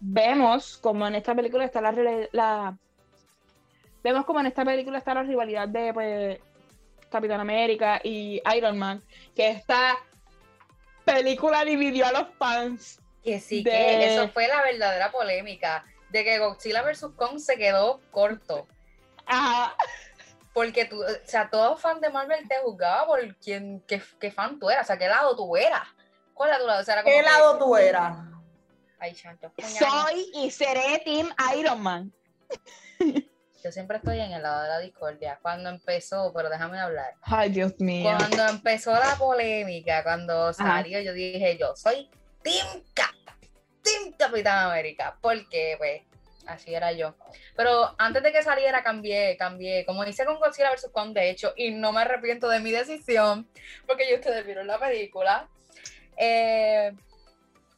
vemos 0.01 0.77
como 0.79 1.07
en 1.07 1.15
esta 1.15 1.35
película 1.35 1.65
está 1.65 1.81
la, 1.81 1.93
la- 2.33 2.77
vemos 4.03 4.25
como 4.25 4.41
en 4.41 4.47
esta 4.47 4.65
película 4.65 4.99
está 4.99 5.15
la 5.15 5.23
rivalidad 5.23 5.69
de 5.69 5.95
pues, 5.95 6.39
Capitán 7.11 7.41
América 7.41 8.01
y 8.03 8.43
Iron 8.57 8.79
Man, 8.79 9.03
que 9.37 9.49
esta 9.51 9.97
película 11.05 11.65
dividió 11.65 12.07
a 12.07 12.13
los 12.13 12.29
fans. 12.37 13.01
Que 13.23 13.41
sí, 13.41 13.63
de- 13.63 13.71
que 13.71 14.15
eso 14.15 14.29
fue 14.31 14.49
la 14.49 14.63
verdadera 14.63 15.11
polémica, 15.13 15.85
de 16.11 16.25
que 16.25 16.39
Godzilla 16.39 16.83
vs. 16.83 17.07
Kong 17.17 17.39
se 17.39 17.57
quedó 17.57 18.01
corto. 18.11 18.67
Ajá. 19.27 19.77
Porque 20.53 20.85
tú, 20.85 21.03
o 21.03 21.07
sea, 21.25 21.49
todo 21.51 21.77
fan 21.77 22.01
de 22.01 22.11
Marvel 22.11 22.47
te 22.47 22.57
juzgaba 22.63 23.07
por 23.07 23.35
quién, 23.37 23.83
qué, 23.89 24.01
qué 24.21 24.31
fan 24.31 24.59
tú 24.59 24.71
eras, 24.71 24.85
o 24.85 24.87
sea, 24.89 24.99
qué 24.99 25.09
lado 25.09 25.35
tú 25.35 25.57
eras. 25.57 25.83
¿Cuál 26.35 26.51
era 26.51 26.59
tu 26.59 26.67
lado? 26.67 26.81
O 26.81 26.85
sea, 26.85 26.95
era 26.95 27.03
como 27.03 27.15
¿Qué 27.15 27.23
que- 27.23 27.31
lado 27.31 27.59
tú 27.59 27.77
eras? 27.77 28.17
Ay. 28.99 29.15
Soy 29.15 30.31
y 30.35 30.51
seré 30.51 31.01
Team 31.05 31.29
Iron 31.59 31.81
Man. 31.81 32.13
Yo 33.63 33.73
siempre 33.73 33.97
estoy 33.99 34.21
en 34.21 34.33
el 34.33 34.43
lado 34.43 34.63
de 34.63 34.69
la 34.69 34.79
discordia. 34.79 35.39
Cuando 35.41 35.71
empezó, 35.71 36.33
pero 36.35 36.51
déjame 36.51 36.79
hablar. 36.79 37.15
Ay, 37.23 37.51
Dios 37.51 37.79
mío. 37.79 38.11
Cuando 38.17 38.47
empezó 38.47 38.93
la 38.93 39.17
polémica, 39.17 40.03
cuando 40.03 40.53
salió, 40.53 41.01
yo 41.01 41.13
dije, 41.13 41.57
yo 41.59 41.75
soy 41.77 42.11
Team 42.43 42.83
Cap, 42.95 43.15
Team 43.83 44.13
Capitán 44.19 44.67
América, 44.71 45.17
porque 45.21 45.77
pues 45.79 46.03
así 46.47 46.75
era 46.75 46.93
yo. 46.93 47.15
Pero 47.57 47.95
antes 47.99 48.23
de 48.23 48.33
que 48.33 48.43
saliera 48.43 48.83
cambié, 48.83 49.37
cambié, 49.39 49.87
como 49.87 50.05
hice 50.05 50.27
con 50.27 50.39
Godzilla 50.39 50.71
vs. 50.71 50.91
Kong, 50.93 51.13
de 51.15 51.31
hecho, 51.31 51.55
y 51.57 51.71
no 51.71 51.93
me 51.93 52.03
arrepiento 52.03 52.49
de 52.49 52.61
mi 52.61 52.71
decisión, 52.71 53.49
porque 53.87 54.09
ya 54.11 54.17
ustedes 54.17 54.45
vieron 54.45 54.67
la 54.67 54.79
película. 54.79 55.49
Eh, 56.17 56.93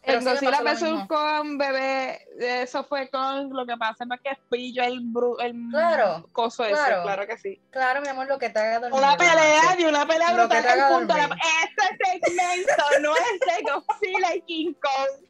pero 0.05 0.21
sí 0.21 0.45
lo 0.47 0.63
vs. 0.63 0.83
mismo. 0.83 1.09
con 1.09 1.59
bebé, 1.59 2.21
eso 2.39 2.85
fue 2.85 3.09
con 3.09 3.51
lo 3.53 3.67
que 3.67 3.77
pasa 3.77 4.05
es 4.05 4.21
que 4.23 4.39
pillo 4.49 4.85
el, 4.85 5.01
bru- 5.01 5.37
el 5.43 5.53
Claro, 5.71 6.29
coso 6.31 6.65
ese, 6.65 6.75
claro. 6.75 7.03
claro 7.03 7.27
que 7.27 7.37
sí. 7.39 7.61
Claro, 7.71 8.01
mi 8.03 8.09
amor, 8.09 8.29
lo 8.29 8.39
que 8.39 8.49
te 8.51 8.59
haga 8.61 8.79
dormir. 8.79 9.01
Una 9.01 9.17
pelea 9.17 9.63
y 9.79 9.85
una 9.85 10.07
pelea 10.07 10.33
Lo 10.33 10.47
brutal. 10.47 10.65
el 10.79 10.95
punto 10.97 11.17
la-. 11.17 11.37
Este 11.65 12.21
segmento 12.21 12.85
no 13.03 13.15
es 13.17 13.41
de 13.41 13.63
Godzilla 13.73 14.35
y 14.37 14.41
King 14.43 14.75
Kong. 14.75 15.27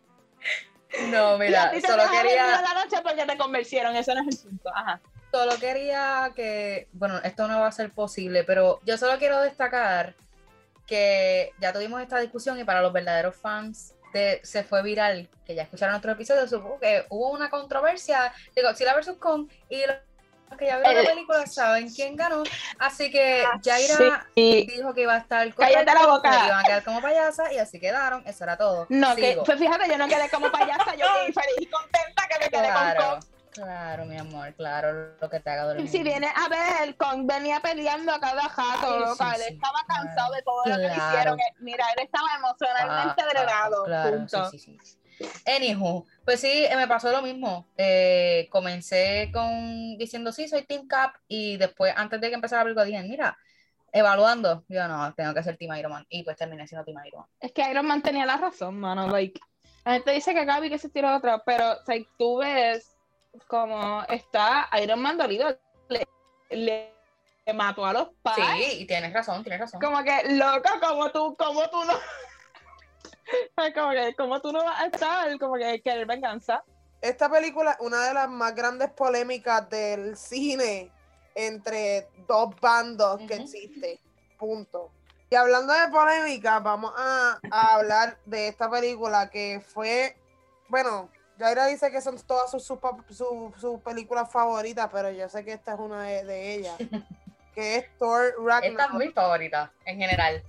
No, 1.10 1.32
y 1.32 1.34
a 1.34 1.38
mira, 1.38 1.72
solo 1.80 2.02
quería... 2.10 2.60
la 2.60 2.74
noche 2.74 2.96
porque 3.02 3.24
te 3.24 3.36
convencieron, 3.38 3.96
eso 3.96 4.14
no 4.14 4.28
es 4.28 4.44
el 4.44 4.50
punto. 4.50 4.70
Ajá. 4.74 5.00
solo 5.32 5.56
quería 5.58 6.32
que, 6.36 6.88
bueno, 6.92 7.18
esto 7.24 7.48
no 7.48 7.60
va 7.60 7.66
a 7.68 7.72
ser 7.72 7.90
posible, 7.92 8.44
pero 8.44 8.80
yo 8.84 8.96
solo 8.98 9.18
quiero 9.18 9.40
destacar 9.40 10.14
que 10.86 11.52
ya 11.60 11.72
tuvimos 11.72 12.00
esta 12.00 12.18
discusión 12.20 12.58
y 12.58 12.64
para 12.64 12.80
los 12.80 12.92
verdaderos 12.92 13.34
fans 13.36 13.92
de 14.12 14.40
Se 14.44 14.64
fue 14.64 14.82
viral, 14.82 15.28
que 15.44 15.54
ya 15.54 15.62
escucharon 15.64 15.94
otro 15.94 16.12
episodio, 16.12 16.46
supongo 16.48 16.78
que 16.80 17.04
hubo 17.10 17.30
una 17.30 17.50
controversia 17.50 18.32
de 18.54 18.62
Godzilla 18.62 18.94
vs. 18.96 19.16
Kong 19.18 19.48
y 19.68 19.84
los 19.84 19.96
que 20.56 20.66
ya 20.66 20.78
vieron 20.78 20.94
la 20.94 21.02
Eh, 21.02 21.06
película 21.06 21.46
saben 21.46 21.90
quién 21.92 22.14
ganó, 22.16 22.44
así 22.78 23.10
que 23.10 23.44
Jaira 23.62 24.26
Sí. 24.34 24.66
dijo 24.74 24.94
que 24.94 25.02
iba 25.02 25.14
a 25.14 25.18
estar 25.18 25.52
Cállate 25.54 25.92
la 25.92 26.06
boca. 26.06 26.30
que 26.30 26.46
iban 26.46 26.60
a 26.60 26.62
quedar 26.62 26.84
como 26.84 27.02
payasa 27.02 27.52
y 27.52 27.58
así 27.58 27.78
quedaron, 27.80 28.22
eso 28.26 28.44
era 28.44 28.56
todo. 28.56 28.86
No, 28.88 29.14
que 29.16 29.38
pues 29.44 29.58
fíjate, 29.58 29.88
yo 29.88 29.98
no 29.98 30.06
quedé 30.08 30.30
como 30.30 30.50
payasa, 30.52 30.94
yo 30.94 31.04
quedé 31.14 31.32
feliz 31.34 31.56
y 31.58 31.66
contenta 31.66 32.22
que 32.28 32.38
me 32.38 32.48
quedé 32.48 32.62
con 32.62 32.72
Claro, 32.72 33.00
Kong. 33.20 33.24
Claro, 33.56 34.04
mi 34.04 34.16
amor, 34.16 34.54
claro, 34.54 35.16
lo 35.20 35.30
que 35.30 35.40
te 35.40 35.50
haga 35.50 35.64
dormir. 35.64 35.84
Y 35.84 35.88
si 35.88 36.02
vienes 36.02 36.30
a 36.34 36.48
ver, 36.48 36.96
Kong 36.96 37.26
venía 37.26 37.60
peleando 37.60 38.12
a 38.12 38.20
cada 38.20 38.48
jato, 38.48 38.98
loca. 39.00 39.34
sí, 39.34 39.40
él 39.40 39.42
sí, 39.48 39.54
estaba 39.54 39.78
cansado 39.86 40.32
de 40.34 40.42
todo 40.42 40.62
lo 40.66 40.76
que 40.76 40.88
le 40.88 40.94
hicieron. 40.94 41.38
Mira, 41.60 41.84
él 41.96 42.04
estaba 42.04 42.28
emocionalmente 42.36 43.22
Ah, 43.22 43.28
drenado. 43.30 43.84
Claro, 43.84 44.16
punto. 44.18 44.50
sí, 44.50 44.58
sí, 44.58 44.78
sí. 44.82 44.98
Anywho, 45.46 46.04
pues 46.24 46.40
sí, 46.40 46.66
eh, 46.66 46.76
me 46.76 46.86
pasó 46.86 47.10
lo 47.10 47.22
mismo. 47.22 47.66
Eh, 47.76 48.48
comencé 48.50 49.30
con 49.32 49.96
diciendo 49.96 50.30
sí, 50.32 50.46
soy 50.48 50.62
Team 50.64 50.86
Cap 50.86 51.14
y 51.26 51.56
después, 51.56 51.92
antes 51.96 52.20
de 52.20 52.28
que 52.28 52.34
empezara 52.34 52.60
la 52.60 52.64
película, 52.64 52.84
dije, 52.84 53.02
mira, 53.02 53.36
evaluando, 53.92 54.64
yo 54.68 54.86
no, 54.88 55.14
tengo 55.14 55.32
que 55.32 55.42
ser 55.42 55.56
Team 55.56 55.74
Iron 55.76 55.92
Man 55.92 56.06
y 56.10 56.22
pues 56.22 56.36
terminé 56.36 56.66
siendo 56.66 56.84
Team 56.84 56.98
Iron 57.06 57.20
Man. 57.22 57.30
Es 57.40 57.52
que 57.52 57.68
Iron 57.70 57.86
Man 57.86 58.02
tenía 58.02 58.26
la 58.26 58.36
razón, 58.36 58.78
mano. 58.78 59.08
Like, 59.08 59.40
la 59.84 59.92
gente 59.94 60.10
dice 60.10 60.34
que 60.34 60.44
Gaby 60.44 60.68
que 60.68 60.78
se 60.78 60.90
tiró 60.90 61.16
otra, 61.16 61.42
pero 61.44 61.82
sea, 61.84 61.96
tú 62.18 62.38
ves 62.38 62.95
como 63.48 64.02
está 64.08 64.68
Iron 64.82 65.00
Man 65.00 65.16
dolido. 65.18 65.58
Le, 65.88 66.06
le- 66.50 66.96
le 67.46 67.52
mató 67.52 67.86
a 67.86 67.92
los 67.92 68.08
padres. 68.22 68.64
Sí, 68.72 68.80
y 68.82 68.86
tienes 68.86 69.12
razón, 69.12 69.42
tienes 69.42 69.60
razón. 69.60 69.80
Como 69.80 70.02
que, 70.02 70.22
loco, 70.34 70.68
como 70.80 71.10
tú, 71.10 71.36
como 71.36 71.68
tú 71.70 71.84
no. 71.84 71.94
Como 73.74 73.90
que, 73.90 74.14
como 74.14 74.40
tú 74.40 74.52
no 74.52 74.62
vas 74.64 74.80
a 74.80 74.86
estar, 74.86 75.38
como 75.38 75.54
que 75.54 75.80
querer 75.82 76.06
venganza. 76.06 76.62
Esta 77.00 77.28
película, 77.28 77.76
una 77.80 78.04
de 78.06 78.14
las 78.14 78.28
más 78.28 78.54
grandes 78.54 78.90
polémicas 78.92 79.68
del 79.68 80.16
cine, 80.16 80.92
entre 81.34 82.08
dos 82.28 82.54
bandos 82.60 83.18
que 83.26 83.34
Ujú. 83.34 83.42
existen. 83.42 83.98
Punto. 84.38 84.90
Y 85.28 85.34
hablando 85.34 85.72
de 85.72 85.88
polémica, 85.88 86.60
vamos 86.60 86.92
a, 86.96 87.40
a 87.50 87.74
hablar 87.74 88.18
de 88.26 88.48
esta 88.48 88.70
película 88.70 89.28
que 89.28 89.60
fue, 89.60 90.16
bueno, 90.68 91.10
Jaira 91.38 91.66
dice 91.66 91.90
que 91.90 92.00
son 92.00 92.18
todas 92.26 92.50
sus, 92.50 92.64
sus, 92.64 92.78
sus- 93.10 93.60
sus 93.60 93.80
películas 93.82 94.30
favoritas, 94.30 94.88
pero 94.92 95.10
yo 95.10 95.28
sé 95.28 95.44
que 95.44 95.52
esta 95.52 95.74
es 95.74 95.78
una 95.80 96.02
de, 96.04 96.24
de 96.24 96.54
ellas, 96.54 96.76
que 97.54 97.76
es 97.76 97.98
Thor 97.98 98.26
Esta 98.26 98.38
es 98.38 98.44
Ragnarok. 98.74 98.94
mi 98.98 99.08
favorita, 99.12 99.72
en 99.84 99.98
general. 99.98 100.42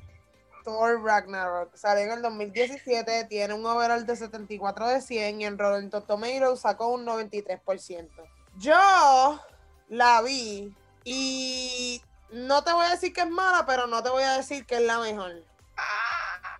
Thor 0.63 1.01
Ragnarok. 1.01 1.75
Salió 1.75 2.03
en 2.05 2.11
el 2.11 2.21
2017, 2.21 3.25
tiene 3.25 3.53
un 3.53 3.65
overall 3.65 4.05
de 4.05 4.15
74 4.15 4.87
de 4.87 5.01
100 5.01 5.41
y 5.41 5.45
en 5.45 5.57
Rotten 5.57 5.89
Tomatoes 5.89 6.59
sacó 6.59 6.89
un 6.89 7.05
93%. 7.05 8.09
Yo 8.57 9.39
la 9.87 10.21
vi 10.21 10.75
y 11.05 12.01
no 12.31 12.63
te 12.65 12.73
voy 12.73 12.85
a 12.85 12.89
decir 12.89 13.13
que 13.13 13.21
es 13.21 13.29
mala, 13.29 13.65
pero 13.65 13.87
no 13.87 14.03
te 14.03 14.09
voy 14.09 14.23
a 14.23 14.33
decir 14.37 14.65
que 14.65 14.75
es 14.75 14.81
la 14.81 14.99
mejor. 14.99 15.31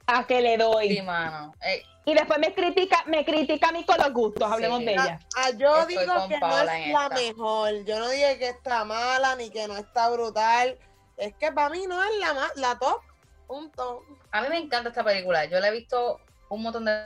A 0.07 0.25
que 0.25 0.41
le 0.41 0.57
doy. 0.57 0.89
Sí, 0.89 1.01
mano. 1.01 1.53
Eh, 1.61 1.83
Y 2.05 2.13
después 2.13 2.39
me 2.39 2.53
critica, 2.53 3.03
me 3.07 3.25
critica 3.25 3.67
a 3.67 3.71
mí 3.73 3.83
con 3.85 3.97
los 3.97 4.13
gustos, 4.13 4.49
hablemos 4.49 4.79
Sí. 4.79 4.85
de 4.85 4.95
Ah, 4.97 5.03
ella. 5.03 5.19
ah, 5.35 5.49
yo 5.57 5.77
Estoy 5.81 5.97
digo 5.97 6.13
que 6.29 6.39
no 6.39 6.57
es 6.59 6.65
la 6.65 6.77
esta. 6.79 7.09
mejor. 7.09 7.83
Yo 7.83 7.99
no 7.99 8.07
dije 8.09 8.37
que 8.39 8.47
está 8.47 8.85
mala 8.85 9.35
ni 9.35 9.49
que 9.49 9.67
no 9.67 9.75
está 9.75 10.09
brutal. 10.09 10.77
Es 11.17 11.33
que 11.35 11.51
para 11.51 11.69
mí 11.69 11.85
no 11.85 12.01
es 12.01 12.09
la, 12.19 12.33
ma- 12.33 12.51
la 12.55 12.79
top. 12.79 13.01
Punto. 13.47 14.03
a 14.31 14.41
mí 14.41 14.47
me 14.49 14.57
encanta 14.57 14.89
esta 14.89 15.03
película. 15.03 15.45
Yo 15.45 15.59
la 15.59 15.67
he 15.69 15.71
visto 15.71 16.19
un 16.49 16.61
montón 16.63 16.85
de 16.85 17.01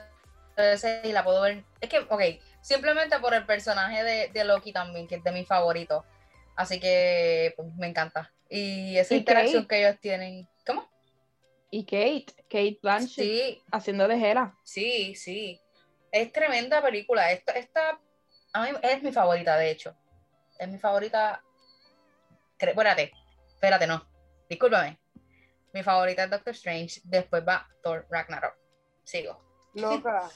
veces 0.57 1.03
y 1.05 1.11
la 1.11 1.23
puedo 1.23 1.41
ver. 1.41 1.63
Es 1.79 1.89
que, 1.89 1.99
ok, 1.99 2.21
simplemente 2.61 3.17
por 3.19 3.33
el 3.33 3.45
personaje 3.45 4.03
de, 4.03 4.27
de 4.29 4.43
Loki 4.43 4.71
también, 4.73 5.07
que 5.07 5.15
es 5.15 5.23
de 5.23 5.31
mis 5.31 5.47
favoritos. 5.47 6.03
Así 6.55 6.79
que 6.79 7.53
pues, 7.55 7.73
me 7.75 7.87
encanta. 7.87 8.31
Y 8.49 8.97
esa 8.97 9.13
¿Y 9.15 9.17
interacción 9.17 9.67
que 9.67 9.79
ellos 9.87 9.99
tienen. 10.01 10.47
¿Cómo? 10.65 10.87
Y 11.73 11.85
Kate, 11.85 12.25
Kate 12.49 12.79
Blanchett, 12.81 13.25
Sí, 13.25 13.63
haciendo 13.71 14.07
de 14.07 14.15
Hera. 14.15 14.57
sí, 14.63 15.15
sí. 15.15 15.59
Es 16.11 16.31
tremenda 16.33 16.81
película. 16.81 17.31
Esta, 17.31 17.53
esta 17.53 17.99
a 18.53 18.63
mí 18.63 18.69
es 18.83 19.01
mi 19.01 19.13
favorita, 19.13 19.55
de 19.57 19.71
hecho. 19.71 19.95
Es 20.59 20.67
mi 20.67 20.77
favorita. 20.77 21.41
Cre- 22.59 22.71
Espérate, 22.71 23.13
espérate, 23.47 23.87
no. 23.87 24.05
Discúlpame. 24.49 24.99
Mi 25.73 25.81
favorita 25.83 26.25
es 26.25 26.29
Doctor 26.29 26.53
Strange. 26.53 26.99
Después 27.05 27.43
va 27.47 27.65
Thor 27.81 28.05
Ragnarok. 28.09 28.53
Sigo. 29.05 29.39
Loca. 29.75 30.29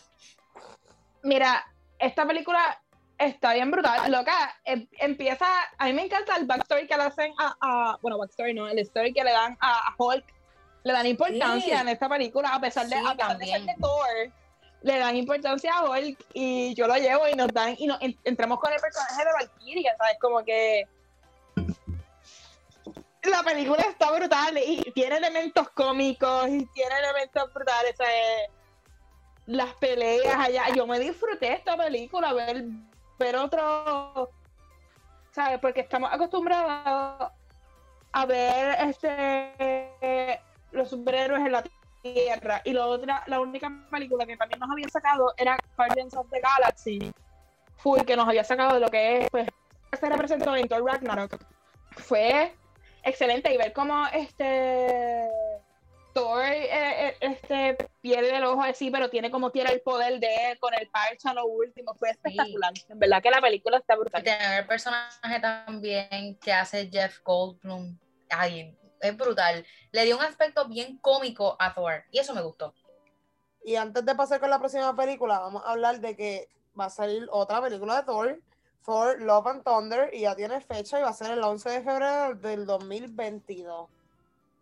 Mira, 1.24 1.66
esta 2.00 2.26
película 2.26 2.82
está 3.18 3.54
bien 3.54 3.70
brutal. 3.72 4.10
Loca, 4.10 4.58
em- 4.64 4.88
empieza. 5.00 5.46
A 5.78 5.86
mí 5.88 5.94
me 5.94 6.06
encanta 6.06 6.38
el 6.38 6.46
backstory 6.46 6.88
que 6.88 6.96
le 6.96 7.04
hacen 7.04 7.34
a. 7.38 7.58
a- 7.60 7.98
bueno, 8.02 8.18
backstory 8.18 8.54
no, 8.54 8.68
el 8.70 8.80
story 8.80 9.14
que 9.14 9.24
le 9.26 9.32
dan 9.32 9.58
a, 9.60 9.90
a 9.90 9.96
Hulk. 9.98 10.24
Le 10.86 10.94
dan 10.94 11.08
importancia 11.08 11.76
Sí. 11.78 11.82
en 11.82 11.90
esta 11.90 12.08
película, 12.08 12.50
a 12.54 12.62
pesar 12.62 12.86
de, 12.88 12.96
Sí, 12.96 13.04
a 13.08 13.16
pesar 13.16 13.38
de 13.40 13.46
ser 13.48 13.62
de 13.64 13.74
Thor. 13.82 14.32
Le 14.84 15.00
dan 15.00 15.16
importancia 15.16 15.74
a 15.74 15.90
Hulk 15.90 16.26
y 16.34 16.76
yo 16.76 16.86
lo 16.86 16.96
llevo 16.96 17.28
y 17.28 17.34
nos 17.34 17.48
dan. 17.48 17.76
Y 17.80 17.88
nos, 17.88 18.00
en- 18.02 18.16
entramos 18.24 18.60
con 18.60 18.72
el 18.72 18.80
personaje 18.80 19.26
de 19.26 19.32
Valkyria, 19.34 19.96
¿sabes? 19.98 20.18
Como 20.22 20.44
que. 20.46 20.88
La 23.24 23.42
película 23.42 23.82
está 23.82 24.12
brutal 24.12 24.56
y 24.60 24.84
tiene 24.94 25.18
elementos 25.18 25.70
cómicos 25.72 26.48
y 26.50 26.66
tiene 26.68 27.00
elementos 27.00 27.52
brutales. 27.52 27.96
¿sabes? 27.98 28.50
las 29.48 29.74
peleas 29.76 30.36
allá. 30.38 30.70
Yo 30.76 30.86
me 30.88 31.00
disfruté 31.00 31.54
esta 31.54 31.76
película, 31.78 32.34
ver, 32.34 32.64
ver 33.20 33.36
otro, 33.38 34.30
¿sabes? 35.32 35.60
Porque 35.60 35.82
estamos 35.82 36.12
acostumbrados 36.14 37.32
a 38.12 38.26
ver 38.28 38.78
este 38.90 40.42
los 40.76 40.90
superhéroes 40.90 41.46
en 41.46 41.52
la 41.52 41.64
tierra. 42.02 42.62
Y 42.64 42.74
la 42.74 42.86
otra, 42.86 43.24
la 43.28 43.40
única 43.40 43.72
película 43.90 44.26
que 44.26 44.38
también 44.38 44.60
nos 44.60 44.70
había 44.70 44.88
sacado 44.90 45.34
era 45.38 45.58
Guardians 45.76 46.14
of 46.16 46.30
the 46.32 46.40
Galaxy. 46.40 47.12
Full 47.78 48.02
que 48.02 48.16
nos 48.16 48.28
había 48.28 48.44
sacado 48.44 48.76
de 48.76 48.80
lo 48.80 48.90
que 48.90 49.20
es, 49.20 49.30
pues, 49.30 49.48
se 50.00 50.10
representó 50.10 50.56
en 50.56 50.68
Thor 50.68 50.84
Ragnarok. 50.84 51.38
Fue 51.92 52.56
excelente 53.04 53.54
y 53.54 53.58
ver 53.58 53.74
cómo 53.74 54.06
este 54.14 55.28
Thor 56.14 56.44
eh, 56.46 57.08
eh, 57.10 57.18
este, 57.20 57.78
pierde 58.02 58.38
el 58.38 58.46
ojo 58.46 58.64
así, 58.64 58.90
pero 58.90 59.10
tiene 59.10 59.30
como 59.30 59.52
quiera 59.52 59.72
el 59.72 59.82
poder 59.82 60.20
de 60.20 60.52
él 60.52 60.60
con 60.60 60.74
el 60.74 60.88
parche 60.90 61.28
a 61.28 61.34
lo 61.34 61.46
último. 61.46 61.94
Fue 61.96 62.10
espectacular. 62.10 62.72
En 62.88 63.00
verdad 63.00 63.22
que 63.22 63.32
la 63.32 63.42
película 63.42 63.78
está 63.78 63.96
Y 63.96 63.98
brutal. 63.98 64.24
tener 64.24 64.60
el 64.62 64.66
personaje 64.68 65.40
también 65.42 66.38
que 66.40 66.54
hace 66.54 66.90
Jeff 66.90 67.20
Goldblum. 67.24 67.98
Ay, 68.30 68.74
es 69.06 69.18
brutal. 69.18 69.66
Le 69.92 70.06
dio 70.06 70.18
un 70.18 70.24
aspecto 70.24 70.68
bien 70.68 70.98
cómico 70.98 71.56
a 71.60 71.74
Thor. 71.74 72.04
Y 72.12 72.20
eso 72.20 72.34
me 72.34 72.42
gustó. 72.42 72.74
Y 73.64 73.76
antes 73.76 74.06
de 74.06 74.16
pasar 74.16 74.40
con 74.40 74.50
la 74.50 74.60
próxima 74.60 74.96
película, 74.96 75.40
vamos 75.40 75.64
a 75.66 75.72
hablar 75.72 76.00
de 76.00 76.16
que 76.16 76.50
va 76.80 76.86
a 76.86 76.90
salir 76.90 77.28
otra 77.32 77.62
película 77.62 77.98
de 77.98 78.04
Thor, 78.04 78.42
Thor 78.86 79.22
Love 79.22 79.48
and 79.48 79.64
Thunder, 79.64 80.14
y 80.14 80.22
ya 80.22 80.36
tiene 80.36 80.62
fecha 80.62 81.00
y 81.00 81.04
va 81.04 81.10
a 81.10 81.14
ser 81.14 81.32
el 81.32 81.44
11 81.44 81.70
de 81.70 81.82
febrero 81.82 82.36
del 82.36 82.66
2022. 82.66 83.90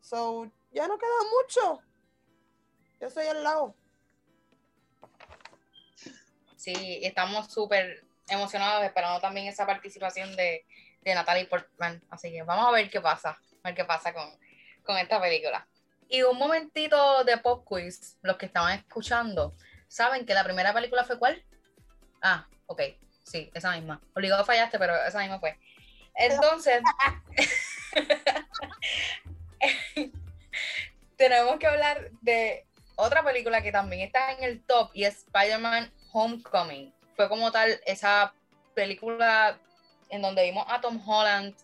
So, 0.02 0.50
ya 0.72 0.88
no 0.88 0.98
queda 0.98 1.10
mucho. 1.42 1.82
Yo 3.02 3.10
soy 3.10 3.28
al 3.28 3.44
lado. 3.44 3.76
Sí, 6.56 7.02
estamos 7.04 7.52
súper 7.52 8.06
emocionados 8.30 8.86
esperando 8.86 9.20
también 9.20 9.48
esa 9.48 9.66
participación 9.66 10.34
de, 10.38 10.66
de 11.02 11.16
Natalie 11.16 11.46
Portman. 11.46 12.02
Así 12.10 12.32
que 12.32 12.44
vamos 12.44 12.68
a 12.68 12.72
ver 12.72 12.90
qué 12.90 13.02
pasa, 13.02 13.38
ver 13.64 13.76
qué 13.76 13.86
pasa 13.86 14.14
con, 14.14 14.30
con 14.84 14.98
esta 14.98 15.22
película. 15.22 15.68
Y 16.10 16.22
un 16.22 16.38
momentito 16.38 17.24
de 17.24 17.38
pop 17.38 17.64
quiz, 17.66 18.18
los 18.22 18.38
que 18.38 18.46
estaban 18.46 18.78
escuchando, 18.78 19.54
¿saben 19.88 20.26
que 20.26 20.34
la 20.34 20.44
primera 20.44 20.74
película 20.74 21.04
fue 21.04 21.18
cuál? 21.18 21.44
Ah, 22.22 22.48
ok, 22.68 22.82
sí, 23.24 23.50
esa 23.54 23.72
misma. 23.72 24.02
Obligado 24.16 24.46
fallaste, 24.46 24.78
pero 24.78 24.96
esa 25.06 25.20
misma 25.20 25.40
fue. 25.40 25.58
Entonces, 26.16 26.84
tenemos 31.18 31.58
que 31.58 31.68
hablar 31.68 32.12
de 32.22 32.68
otra 32.96 33.24
película 33.24 33.64
que 33.64 33.72
también 33.72 34.04
está 34.04 34.34
en 34.34 34.44
el 34.44 34.64
top 34.64 34.92
y 34.94 35.06
es 35.06 35.26
Spider-Man 35.26 35.92
Homecoming. 36.12 36.94
Fue 37.16 37.30
como 37.30 37.52
tal 37.52 37.80
esa 37.86 38.34
película 38.76 39.58
en 40.10 40.22
donde 40.22 40.44
vimos 40.44 40.66
a 40.70 40.82
Tom 40.82 41.02
Holland 41.08 41.56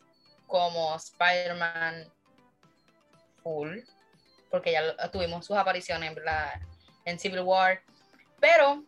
como 0.50 0.96
Spider-Man 0.98 2.12
full, 3.42 3.80
porque 4.52 4.74
ya 4.74 5.10
tuvimos 5.12 5.46
sus 5.46 5.56
apariciones 5.56 6.14
en 7.06 7.20
Civil 7.20 7.42
War, 7.42 7.82
pero 8.42 8.84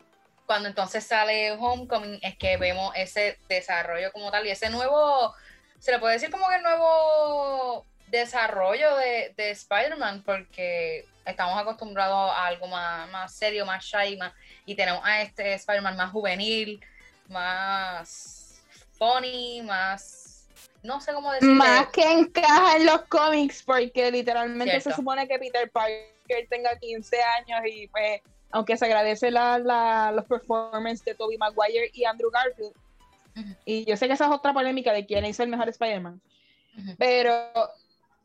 cuando 0.46 0.68
entonces 0.68 1.06
sale 1.06 1.54
Homecoming 1.54 2.20
es 2.22 2.36
que 2.38 2.58
vemos 2.58 2.92
ese 2.96 3.40
desarrollo 3.48 4.12
como 4.12 4.30
tal 4.32 4.46
y 4.46 4.50
ese 4.50 4.70
nuevo, 4.70 5.34
se 5.80 5.94
le 5.94 6.00
puede 6.00 6.16
decir 6.16 6.30
como 6.30 6.50
que 6.50 6.56
el 6.56 6.64
nuevo 6.64 7.86
desarrollo 8.08 8.98
de, 8.98 9.34
de 9.38 9.52
Spider-Man, 9.52 10.24
porque 10.24 11.08
estamos 11.26 11.58
acostumbrados 11.58 12.32
a 12.36 12.48
algo 12.48 12.68
más, 12.68 13.10
más 13.12 13.34
serio, 13.34 13.66
más 13.66 13.86
shy, 13.86 14.18
más, 14.18 14.34
y 14.66 14.76
tenemos 14.76 15.02
a 15.06 15.22
este 15.22 15.54
Spider-Man 15.54 15.96
más 15.96 16.12
juvenil, 16.12 16.84
más 17.30 18.62
funny, 18.98 19.62
más, 19.62 20.21
no 20.84 21.00
sé 21.02 21.14
cómo 21.14 21.32
decirlo. 21.32 21.56
Más 21.56 21.88
que 21.88 22.04
encaja 22.12 22.78
en 22.78 22.86
los 22.86 23.02
cómics, 23.04 23.64
porque 23.64 24.12
literalmente 24.12 24.72
Cierto. 24.72 24.90
se 24.90 24.96
supone 24.96 25.28
que 25.28 25.38
Peter 25.40 25.70
Parker 25.72 26.48
tenga 26.50 26.78
15 26.78 27.18
años 27.40 27.62
y 27.72 27.88
pues, 27.88 28.22
aunque 28.52 28.78
se 28.78 28.86
agradece 28.86 29.30
la, 29.32 29.60
la- 29.60 30.12
los 30.12 30.26
performances 30.26 31.06
de 31.06 31.16
Tobey 31.16 31.38
Maguire 31.38 31.90
y 31.94 32.06
Andrew 32.06 32.30
Garfield, 32.32 32.74
y 33.64 33.86
yo 33.86 33.96
sé 33.96 34.08
que 34.08 34.14
esa 34.14 34.26
es 34.26 34.32
otra 34.32 34.54
polémica 34.54 34.92
de 34.92 35.06
quién 35.06 35.24
es 35.24 35.40
el 35.40 35.48
mejor 35.50 35.70
Spider-Man, 35.70 36.20
pero 36.98 37.50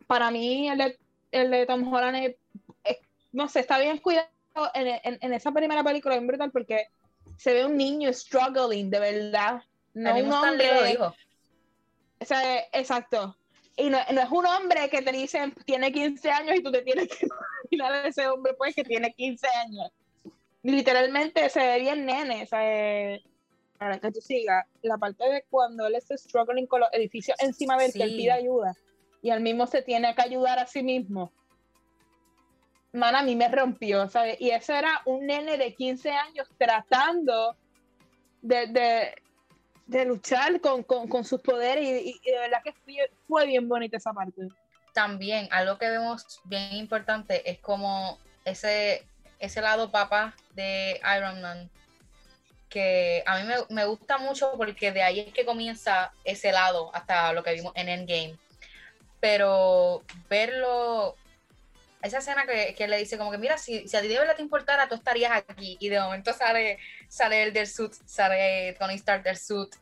para 0.07 0.31
mí 0.31 0.69
el 0.69 0.79
de, 0.79 0.99
el 1.33 1.51
de 1.51 1.67
Tom 1.67 1.93
Holland 1.93 2.17
es, 2.17 2.37
es- 2.85 2.99
no 3.33 3.49
sé, 3.49 3.61
está 3.61 3.79
bien 3.79 3.99
cuidado 3.99 4.29
en, 4.75 4.87
en- 5.05 5.19
en 5.21 5.33
esa 5.35 5.53
primera 5.53 5.85
película, 5.85 6.17
es 6.17 6.27
brutal 6.27 6.51
porque 6.51 6.89
se 7.37 7.53
ve 7.53 7.67
un 7.67 7.77
niño 7.77 8.13
struggling, 8.13 8.89
de 8.91 8.99
verdad, 8.99 9.63
no 9.95 10.17
un 10.17 10.33
hombre 10.33 10.85
dijo. 10.89 11.15
O 12.21 12.25
sea, 12.25 12.61
exacto. 12.73 13.37
Y 13.77 13.91
no, 13.91 13.99
no 14.13 14.21
es 14.23 14.31
un 14.31 14.47
hombre 14.47 14.89
que 14.89 15.03
te 15.03 15.13
dicen 15.13 15.53
tiene 15.67 15.93
15 15.93 16.31
años 16.31 16.57
y 16.57 16.63
tú 16.63 16.73
te 16.73 16.83
tienes 16.83 17.09
que 17.09 17.27
imaginar 17.71 17.93
a 17.93 18.09
ese 18.09 18.27
hombre 18.29 18.55
pues 18.55 18.75
que 18.75 18.85
tiene 18.85 19.13
15 19.13 19.47
años. 19.49 19.91
Literalmente 20.63 21.49
se 21.51 21.61
ve 21.61 21.79
bien 21.81 22.07
nene, 22.07 22.43
o 22.43 22.47
sea, 22.47 22.61
eh, 22.63 23.23
para 23.79 23.99
que 23.99 24.11
tú 24.11 24.21
sigas, 24.21 24.65
la 24.83 24.97
parte 24.97 25.29
de 25.29 25.45
cuando 25.51 25.87
él 25.87 25.95
está 25.95 26.17
struggling 26.17 26.67
con 26.67 26.81
los 26.81 26.89
edificios 26.93 27.37
encima 27.41 27.77
de 27.77 27.87
él, 27.87 27.93
que 27.93 28.03
él 28.03 28.11
Sí. 28.11 28.17
pide 28.17 28.33
ayuda 28.33 28.75
y 29.23 29.31
al 29.31 29.41
mismo 29.41 29.67
se 29.67 29.83
tiene 29.83 30.15
que 30.15 30.23
ayudar 30.23 30.59
a 30.59 30.67
sí 30.67 30.83
mismo. 30.83 31.33
Man, 32.93 33.15
a 33.15 33.23
mí 33.23 33.37
me 33.37 33.49
rompió, 33.49 34.09
¿sabes? 34.09 34.41
Y 34.41 34.51
ese 34.51 34.79
era 34.79 35.03
un 35.05 35.27
nene 35.27 35.59
de 35.59 35.75
15 35.75 36.11
años 36.11 36.49
tratando 36.57 37.57
de, 38.41 38.67
de 38.69 39.15
de 39.87 40.05
luchar 40.05 40.61
con, 40.61 40.83
con, 40.83 41.09
con 41.09 41.25
sus 41.25 41.41
poderes 41.41 42.03
y, 42.05 42.21
de 42.25 42.39
verdad 42.39 42.63
que 42.63 42.73
fue, 42.73 43.11
fue 43.27 43.47
bien 43.47 43.69
bonita 43.69 43.97
esa 43.97 44.13
parte. 44.13 44.49
También 44.93 45.49
algo 45.51 45.79
que 45.79 45.89
vemos 45.89 46.41
bien 46.45 46.75
importante 46.75 47.49
es 47.49 47.59
como 47.59 48.19
ese, 48.45 49.07
ese 49.39 49.61
lado 49.61 49.91
papá 49.91 50.35
de 50.55 51.01
Iron 51.17 51.41
Man 51.41 51.71
que 52.69 53.23
a 53.27 53.39
mí 53.39 53.45
me, 53.45 53.55
me, 53.71 53.85
gusta 53.87 54.19
mucho 54.19 54.53
porque 54.57 54.91
de 54.91 55.03
ahí 55.03 55.21
es 55.21 55.33
que 55.33 55.47
comienza 55.47 56.13
ese 56.25 56.51
lado 56.51 56.91
hasta 56.95 57.33
lo 57.33 57.45
que 57.45 57.53
vimos 57.53 57.73
en 57.77 57.89
Endgame. 57.89 58.37
Pero 59.21 60.03
verlo, 60.29 61.15
esa 62.07 62.19
escena 62.19 62.47
que, 62.47 62.75
que 62.75 62.89
le 62.89 62.99
dice 62.99 63.19
como 63.19 63.31
que 63.31 63.39
mira, 63.39 63.59
si, 63.59 63.87
si 63.89 63.97
a 63.97 64.01
ti 64.01 64.09
de 64.09 64.19
verdad 64.19 64.37
te 64.37 64.43
importara, 64.43 64.89
tú 64.89 64.95
estarías 64.95 65.33
aquí. 65.33 65.77
Y 65.81 65.89
de 65.89 66.01
momento 66.01 66.33
sale, 66.33 66.79
sale 67.09 67.43
el 67.43 67.53
del 67.53 67.67
suit, 67.67 67.93
sale 68.05 68.75
Tony 68.79 68.95
Stark 68.95 69.23
del 69.23 69.37
suit. 69.37 69.75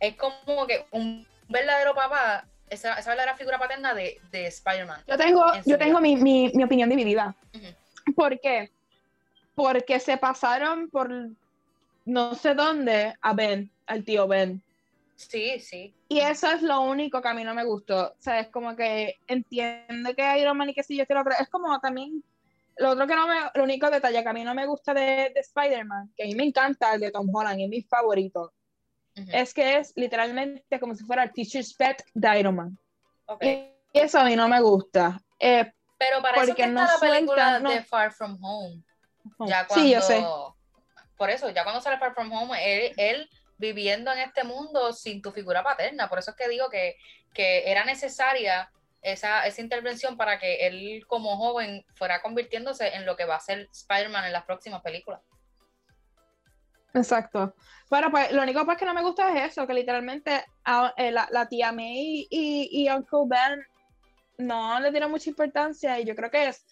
Es 0.00 0.14
como 0.16 0.66
que 0.66 0.86
un 0.90 1.26
verdadero 1.48 1.94
papá, 1.94 2.46
esa, 2.70 2.94
esa 2.94 3.10
verdadera 3.10 3.36
figura 3.36 3.58
paterna 3.58 3.94
de, 3.94 4.20
de 4.30 4.46
Spider-Man. 4.46 5.02
Yo 5.06 5.16
tengo, 5.16 5.44
yo 5.64 5.78
tengo 5.78 6.00
mi, 6.00 6.16
mi, 6.16 6.50
mi, 6.54 6.64
opinión 6.64 6.88
dividida. 6.88 7.34
Uh 7.54 7.58
-huh. 7.58 8.14
¿Por 8.14 8.40
qué? 8.40 8.70
Porque 9.54 9.98
se 9.98 10.16
pasaron 10.16 10.88
por 10.88 11.10
no 12.04 12.34
sé 12.34 12.54
dónde 12.54 13.14
a 13.20 13.34
Ben, 13.34 13.70
al 13.86 14.04
tío 14.04 14.28
Ben. 14.28 14.62
Sí, 15.18 15.58
sí. 15.58 15.94
Y 16.08 16.20
eso 16.20 16.48
es 16.48 16.62
lo 16.62 16.80
único 16.80 17.20
que 17.20 17.28
a 17.28 17.34
mí 17.34 17.42
no 17.42 17.52
me 17.52 17.64
gustó. 17.64 18.12
O 18.12 18.16
sea, 18.20 18.38
es 18.38 18.48
como 18.50 18.76
que 18.76 19.16
entiendo 19.26 20.14
que 20.14 20.38
Iron 20.38 20.56
Man 20.56 20.70
y 20.70 20.74
que 20.74 20.84
sí, 20.84 20.96
yo 20.96 21.02
estoy 21.02 21.16
otro. 21.16 21.32
Es 21.38 21.48
como 21.48 21.78
también 21.80 22.22
lo 22.76 22.90
otro 22.90 23.04
que 23.08 23.16
no 23.16 23.26
me, 23.26 23.34
lo 23.54 23.64
único 23.64 23.90
detalle 23.90 24.22
que 24.22 24.28
a 24.28 24.32
mí 24.32 24.44
no 24.44 24.54
me 24.54 24.64
gusta 24.64 24.94
de, 24.94 25.32
de 25.34 25.40
Spider-Man, 25.40 26.12
que 26.16 26.22
a 26.22 26.26
mí 26.26 26.36
me 26.36 26.44
encanta 26.44 26.94
el 26.94 27.00
de 27.00 27.10
Tom 27.10 27.28
Holland, 27.34 27.60
es 27.60 27.68
mi 27.68 27.82
favorito, 27.82 28.52
uh 29.16 29.20
-huh. 29.20 29.28
es 29.32 29.52
que 29.52 29.78
es 29.78 29.92
literalmente 29.96 30.78
como 30.78 30.94
si 30.94 31.04
fuera 31.04 31.24
el 31.24 31.32
teacher's 31.32 31.74
pet 31.74 32.04
de 32.14 32.38
Iron 32.38 32.54
Man. 32.54 32.78
Okay. 33.26 33.74
Y 33.92 33.98
eso 33.98 34.20
a 34.20 34.24
mí 34.24 34.36
no 34.36 34.48
me 34.48 34.60
gusta. 34.60 35.20
Eh, 35.40 35.72
Pero 35.98 36.22
para 36.22 36.44
eso 36.44 36.54
que 36.54 36.62
está 36.62 36.72
no 36.72 36.86
la 36.86 36.98
película 37.00 37.58
no. 37.58 37.70
de 37.70 37.82
Far 37.82 38.12
From 38.12 38.38
Home. 38.40 38.84
Ya 39.46 39.66
cuando, 39.66 39.84
sí, 39.84 39.90
yo 39.90 40.00
sé. 40.00 40.24
Por 41.16 41.30
eso, 41.30 41.50
ya 41.50 41.64
cuando 41.64 41.80
sale 41.80 41.98
Far 41.98 42.14
From 42.14 42.32
Home, 42.32 42.56
él, 42.62 42.92
él 42.96 43.28
viviendo 43.58 44.12
en 44.12 44.20
este 44.20 44.44
mundo 44.44 44.92
sin 44.92 45.20
tu 45.20 45.32
figura 45.32 45.62
paterna. 45.62 46.08
Por 46.08 46.20
eso 46.20 46.30
es 46.30 46.36
que 46.36 46.48
digo 46.48 46.70
que, 46.70 46.96
que 47.34 47.70
era 47.70 47.84
necesaria 47.84 48.70
esa, 49.02 49.46
esa, 49.46 49.60
intervención 49.60 50.16
para 50.16 50.38
que 50.38 50.66
él 50.66 51.04
como 51.06 51.36
joven 51.36 51.84
fuera 51.94 52.22
convirtiéndose 52.22 52.88
en 52.94 53.04
lo 53.04 53.16
que 53.16 53.26
va 53.26 53.36
a 53.36 53.40
ser 53.40 53.68
Spider-Man 53.72 54.24
en 54.24 54.32
las 54.32 54.44
próximas 54.44 54.82
películas. 54.82 55.20
Exacto. 56.94 57.54
Bueno, 57.90 58.10
pues 58.10 58.32
lo 58.32 58.42
único 58.42 58.64
pues, 58.64 58.78
que 58.78 58.84
no 58.84 58.94
me 58.94 59.02
gusta 59.02 59.36
es 59.36 59.52
eso, 59.52 59.66
que 59.66 59.74
literalmente 59.74 60.44
a, 60.64 60.92
eh, 60.96 61.10
la, 61.10 61.28
la, 61.30 61.46
tía 61.46 61.70
May 61.72 62.26
y, 62.30 62.68
y, 62.70 62.90
Uncle 62.90 63.20
Ben 63.26 63.64
no 64.38 64.80
le 64.80 64.90
dieron 64.90 65.10
mucha 65.10 65.30
importancia 65.30 65.98
y 66.00 66.04
yo 66.04 66.14
creo 66.14 66.30
que 66.30 66.48
es, 66.48 66.64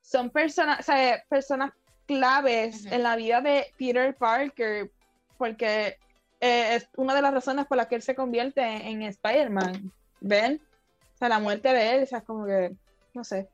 son 0.00 0.30
personas, 0.30 0.80
o 0.80 0.82
sea, 0.82 1.22
personas 1.28 1.72
claves 2.06 2.84
uh 2.84 2.88
-huh. 2.88 2.92
en 2.94 3.02
la 3.02 3.16
vida 3.16 3.40
de 3.40 3.72
Peter 3.78 4.14
Parker 4.16 4.90
porque 5.38 5.98
eh, 6.42 6.74
es 6.74 6.88
una 6.96 7.14
de 7.14 7.22
las 7.22 7.32
razones 7.32 7.66
por 7.66 7.76
las 7.76 7.86
que 7.86 7.94
él 7.94 8.02
se 8.02 8.16
convierte 8.16 8.60
en, 8.62 9.00
en 9.00 9.02
Spider-Man. 9.02 9.92
¿Ven? 10.20 10.60
O 11.14 11.16
sea, 11.16 11.28
la 11.28 11.38
muerte 11.38 11.72
de 11.72 11.94
él, 11.94 12.02
o 12.02 12.06
sea, 12.06 12.18
es 12.18 12.24
como 12.24 12.44
que, 12.46 12.74
no 13.14 13.22
sé. 13.22 13.48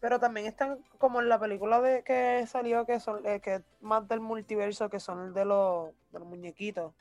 Pero 0.00 0.18
también 0.18 0.46
están 0.46 0.82
como 0.96 1.20
en 1.20 1.28
la 1.28 1.38
película 1.38 1.82
de 1.82 2.02
que 2.02 2.46
salió, 2.46 2.86
que 2.86 2.98
son 2.98 3.26
eh, 3.26 3.40
que 3.40 3.62
más 3.82 4.08
del 4.08 4.20
multiverso, 4.20 4.88
que 4.88 5.00
son 5.00 5.34
de 5.34 5.44
los, 5.44 5.90
de 6.12 6.18
los 6.18 6.26
muñequitos, 6.26 6.94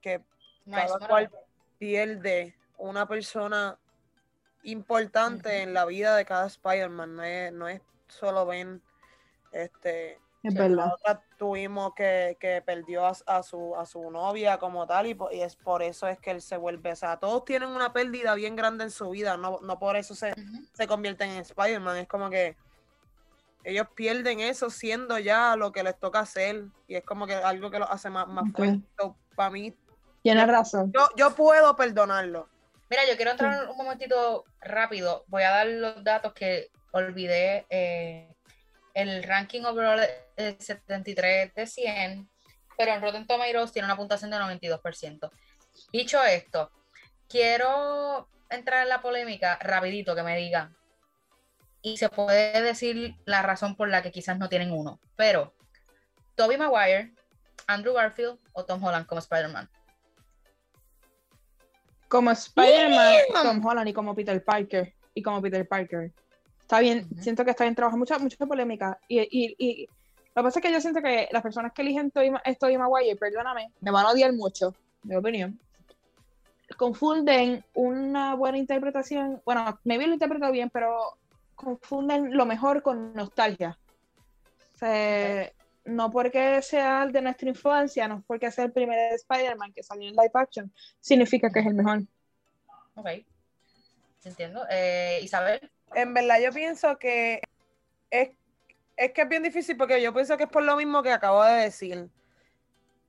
que 0.00 0.22
no, 0.64 0.78
cada 0.78 1.06
cual 1.06 1.30
pierde 1.78 2.54
una 2.78 3.06
persona 3.06 3.76
importante 4.62 5.50
uh 5.50 5.52
-huh. 5.52 5.62
en 5.64 5.74
la 5.74 5.84
vida 5.84 6.16
de 6.16 6.24
cada 6.24 6.46
Spider-Man, 6.46 7.16
no 7.16 7.24
es, 7.24 7.52
no 7.52 7.68
es 7.68 7.82
solo 8.08 8.46
Ben, 8.46 8.80
este, 9.52 10.18
es 10.42 10.54
verdad. 10.54 10.92
Otra 10.94 11.22
tuvimos 11.38 11.94
que, 11.94 12.36
que 12.40 12.62
perdió 12.62 13.06
a, 13.06 13.12
a, 13.26 13.42
su, 13.42 13.74
a 13.76 13.86
su 13.86 14.10
novia 14.10 14.58
como 14.58 14.86
tal 14.86 15.06
y, 15.06 15.16
y, 15.32 15.40
es 15.40 15.56
por 15.56 15.82
eso 15.82 16.06
es 16.06 16.18
que 16.18 16.30
él 16.30 16.42
se 16.42 16.56
vuelve, 16.56 16.92
o 16.92 16.96
sea, 16.96 17.18
todos 17.18 17.44
tienen 17.44 17.68
una 17.68 17.92
pérdida 17.92 18.34
bien 18.34 18.56
grande 18.56 18.84
en 18.84 18.90
su 18.90 19.10
vida, 19.10 19.36
no, 19.36 19.60
no 19.62 19.78
por 19.78 19.96
eso 19.96 20.14
se, 20.14 20.30
uh 20.30 20.34
-huh. 20.34 20.68
se 20.72 20.86
convierten 20.86 21.30
en 21.30 21.38
Spider-Man, 21.38 21.96
es 21.98 22.08
como 22.08 22.30
que 22.30 22.56
ellos 23.64 23.86
pierden 23.94 24.40
eso 24.40 24.70
siendo 24.70 25.18
ya 25.18 25.56
lo 25.56 25.72
que 25.72 25.82
les 25.82 25.98
toca 25.98 26.20
hacer 26.20 26.64
y 26.88 26.96
es 26.96 27.04
como 27.04 27.26
que 27.26 27.34
algo 27.34 27.70
que 27.70 27.78
los 27.78 27.90
hace 27.90 28.10
más, 28.10 28.26
más 28.26 28.44
okay. 28.50 28.82
fuerte. 28.96 29.18
Para 29.36 29.50
mí, 29.50 29.74
tienes 30.22 30.46
razón. 30.46 30.92
Yo, 30.92 31.08
yo 31.16 31.34
puedo 31.34 31.74
perdonarlo. 31.76 32.48
Mira, 32.90 33.02
yo 33.08 33.16
quiero 33.16 33.30
entrar 33.30 33.70
un 33.70 33.76
momentito 33.76 34.44
rápido, 34.60 35.24
voy 35.28 35.44
a 35.44 35.50
dar 35.50 35.66
los 35.66 36.04
datos 36.04 36.34
que 36.34 36.70
olvidé. 36.90 37.64
Eh, 37.70 38.31
el 38.94 39.22
ranking 39.22 39.62
overall 39.62 40.00
es 40.36 40.56
73 40.58 41.54
de 41.54 41.66
100, 41.66 42.30
pero 42.76 42.92
en 42.92 43.02
Rotten 43.02 43.26
Tomatoes 43.26 43.72
tiene 43.72 43.86
una 43.86 43.96
puntuación 43.96 44.30
de 44.30 44.38
92%. 44.38 45.30
Dicho 45.92 46.22
esto, 46.22 46.70
quiero 47.28 48.28
entrar 48.50 48.82
en 48.82 48.88
la 48.88 49.00
polémica 49.00 49.58
rapidito, 49.60 50.14
que 50.14 50.22
me 50.22 50.36
digan. 50.36 50.76
Y 51.80 51.96
se 51.96 52.08
puede 52.08 52.62
decir 52.62 53.16
la 53.24 53.42
razón 53.42 53.76
por 53.76 53.88
la 53.88 54.02
que 54.02 54.12
quizás 54.12 54.38
no 54.38 54.48
tienen 54.48 54.72
uno. 54.72 55.00
Pero, 55.16 55.54
Tobey 56.36 56.56
Maguire, 56.56 57.12
Andrew 57.66 57.94
Garfield 57.94 58.38
o 58.52 58.64
Tom 58.64 58.82
Holland 58.82 59.06
como 59.06 59.18
Spider-Man. 59.18 59.68
Como 62.08 62.30
Spider-Man, 62.30 63.14
Tom 63.42 63.64
Holland 63.66 63.88
y 63.88 63.92
como 63.92 64.14
Peter 64.14 64.44
Parker. 64.44 64.94
Y 65.14 65.22
como 65.22 65.42
Peter 65.42 65.66
Parker 65.66 66.12
está 66.72 66.80
bien, 66.80 67.06
uh 67.10 67.14
-huh. 67.14 67.22
siento 67.22 67.44
que 67.44 67.50
está 67.50 67.64
bien 67.64 67.74
trabajado, 67.74 67.98
mucha, 67.98 68.18
mucha 68.18 68.46
polémica. 68.46 68.98
Y, 69.06 69.20
y, 69.20 69.54
y, 69.58 69.86
lo 70.34 70.42
que 70.42 70.44
pasa 70.44 70.58
es 70.58 70.62
que 70.62 70.72
yo 70.72 70.80
siento 70.80 71.02
que 71.02 71.28
las 71.30 71.42
personas 71.42 71.72
que 71.72 71.82
eligen 71.82 72.10
Tobey 72.10 72.78
Maguire, 72.78 73.16
perdóname, 73.16 73.70
me 73.80 73.90
van 73.90 74.06
a 74.06 74.10
odiar 74.10 74.32
mucho, 74.32 74.74
mi 75.02 75.14
opinión, 75.14 75.60
confunden 76.78 77.62
una 77.74 78.34
buena 78.34 78.56
interpretación, 78.56 79.42
bueno, 79.44 79.78
maybe 79.84 80.06
lo 80.06 80.14
interpreto 80.14 80.50
bien, 80.50 80.70
pero 80.70 81.18
confunden 81.54 82.34
lo 82.34 82.46
mejor 82.46 82.82
con 82.82 83.12
nostalgia. 83.12 83.76
No 85.84 86.10
porque 86.10 86.62
sea 86.62 87.06
de 87.06 87.20
nuestra 87.20 87.50
infancia, 87.50 88.08
no 88.08 88.24
porque 88.26 88.50
sea 88.50 88.64
el 88.64 88.72
primer 88.72 89.12
Spider-Man 89.14 89.74
que 89.74 89.82
salió 89.82 90.08
en 90.08 90.14
live 90.14 90.30
action, 90.32 90.72
significa 91.00 91.50
que 91.50 91.60
es 91.60 91.66
el 91.66 91.74
mejor. 91.74 92.02
Ok, 92.94 93.08
entiendo. 94.24 94.64
Eh, 94.70 95.20
Isabel 95.22 95.60
en 95.94 96.14
verdad 96.14 96.40
yo 96.40 96.52
pienso 96.52 96.98
que 96.98 97.40
es, 98.10 98.30
es 98.96 99.12
que 99.12 99.22
es 99.22 99.28
bien 99.28 99.42
difícil 99.42 99.76
porque 99.76 100.00
yo 100.00 100.12
pienso 100.12 100.36
que 100.36 100.44
es 100.44 100.50
por 100.50 100.62
lo 100.62 100.76
mismo 100.76 101.02
que 101.02 101.12
acabo 101.12 101.42
de 101.44 101.62
decir. 101.62 102.08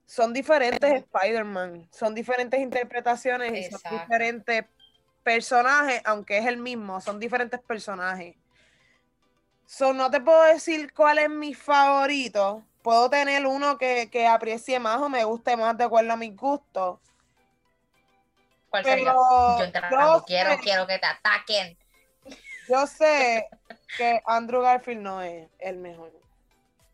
Son 0.06 0.34
diferentes 0.34 0.92
Spider-Man, 0.92 1.88
son 1.92 2.14
diferentes 2.14 2.60
interpretaciones 2.60 3.54
Exacto. 3.54 3.78
y 3.78 3.90
son 3.90 4.00
diferentes 4.00 4.66
personajes, 5.24 6.02
aunque 6.06 6.38
es 6.38 6.46
el 6.46 6.58
mismo, 6.58 7.00
son 7.00 7.20
diferentes 7.20 7.60
personajes. 7.62 8.36
So, 9.66 9.94
no 9.94 10.12
te 10.12 10.20
puedo 10.20 10.44
decir 10.44 10.94
cuál 10.94 11.18
es 11.18 11.30
mi 11.30 11.54
favorito. 11.54 12.64
Puedo 12.82 13.10
tener 13.10 13.46
uno 13.46 13.78
que, 13.78 14.10
que 14.12 14.28
aprecie 14.28 14.78
más 14.80 15.02
o 15.02 15.10
me 15.10 15.24
guste 15.24 15.56
más 15.56 15.78
de 15.78 15.86
acuerdo 15.86 16.14
a 16.14 16.18
mis 16.18 16.36
gustos. 16.36 17.00
¿Cuál 18.70 18.84
sería? 18.84 19.14
Yo 19.14 19.64
entrando, 19.64 20.24
quiero, 20.26 20.52
sé. 20.52 20.60
quiero 20.62 20.86
que 20.86 21.00
te 21.00 21.06
ataquen. 21.06 21.78
Yo 22.68 22.88
sé 22.88 23.48
que 23.98 24.22
Andrew 24.26 24.62
Garfield 24.62 25.02
no 25.02 25.22
es 25.22 25.50
el 25.60 25.78
mejor. 25.78 26.12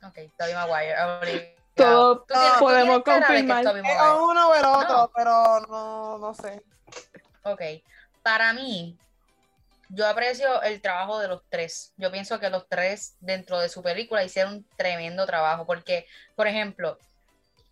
Ok, 0.04 0.18
Tobey 0.38 0.54
Maguire. 0.54 1.56
Todo 1.76 2.26
podemos 2.60 3.04
confirmar. 3.04 3.66
Es 3.66 4.02
uno 4.22 4.50
o 4.50 4.56
el 4.56 4.66
otro, 4.66 4.98
no. 4.98 5.12
pero 5.16 5.60
no, 5.62 6.18
no 6.18 6.34
sé. 6.34 6.62
Ok, 7.44 7.62
para 8.22 8.54
mí, 8.54 8.98
yo 9.90 10.08
aprecio 10.08 10.62
el 10.62 10.82
trabajo 10.82 11.20
de 11.20 11.28
los 11.28 11.42
tres. 11.50 11.94
Yo 11.98 12.12
pienso 12.12 12.40
que 12.40 12.50
los 12.50 12.68
tres 12.68 13.16
dentro 13.20 13.60
de 13.60 13.70
su 13.70 13.82
película 13.82 14.24
hicieron 14.24 14.56
un 14.56 14.68
tremendo 14.76 15.26
trabajo, 15.26 15.66
porque, 15.66 16.06
por 16.36 16.48
ejemplo, 16.48 16.98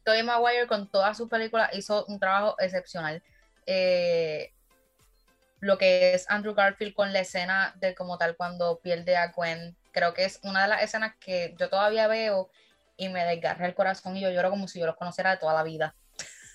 Tobey 0.03 0.23
Maguire 0.23 0.67
con 0.67 0.89
todas 0.89 1.17
sus 1.17 1.29
películas 1.29 1.69
hizo 1.73 2.05
un 2.05 2.19
trabajo 2.19 2.55
excepcional. 2.59 3.21
Eh, 3.65 4.53
lo 5.67 5.77
que 5.77 6.13
es 6.13 6.25
Andrew 6.29 6.53
Garfield 6.53 6.93
con 6.93 7.11
la 7.11 7.19
escena 7.19 7.73
de 7.75 7.93
como 7.93 8.17
tal 8.17 8.37
cuando 8.37 8.79
pierde 8.79 9.17
a 9.17 9.33
Gwen. 9.33 9.75
Creo 9.91 10.13
que 10.13 10.23
es 10.23 10.39
una 10.43 10.61
de 10.61 10.69
las 10.69 10.81
escenas 10.81 11.15
que 11.19 11.55
yo 11.59 11.69
todavía 11.69 12.07
veo 12.07 12.49
y 12.95 13.09
me 13.09 13.25
desgarra 13.25 13.65
el 13.65 13.75
corazón 13.75 14.15
y 14.15 14.21
yo 14.21 14.29
lloro 14.29 14.49
como 14.49 14.69
si 14.69 14.79
yo 14.79 14.85
los 14.85 14.95
conociera 14.95 15.31
de 15.31 15.37
toda 15.37 15.53
la 15.53 15.63
vida. 15.63 15.93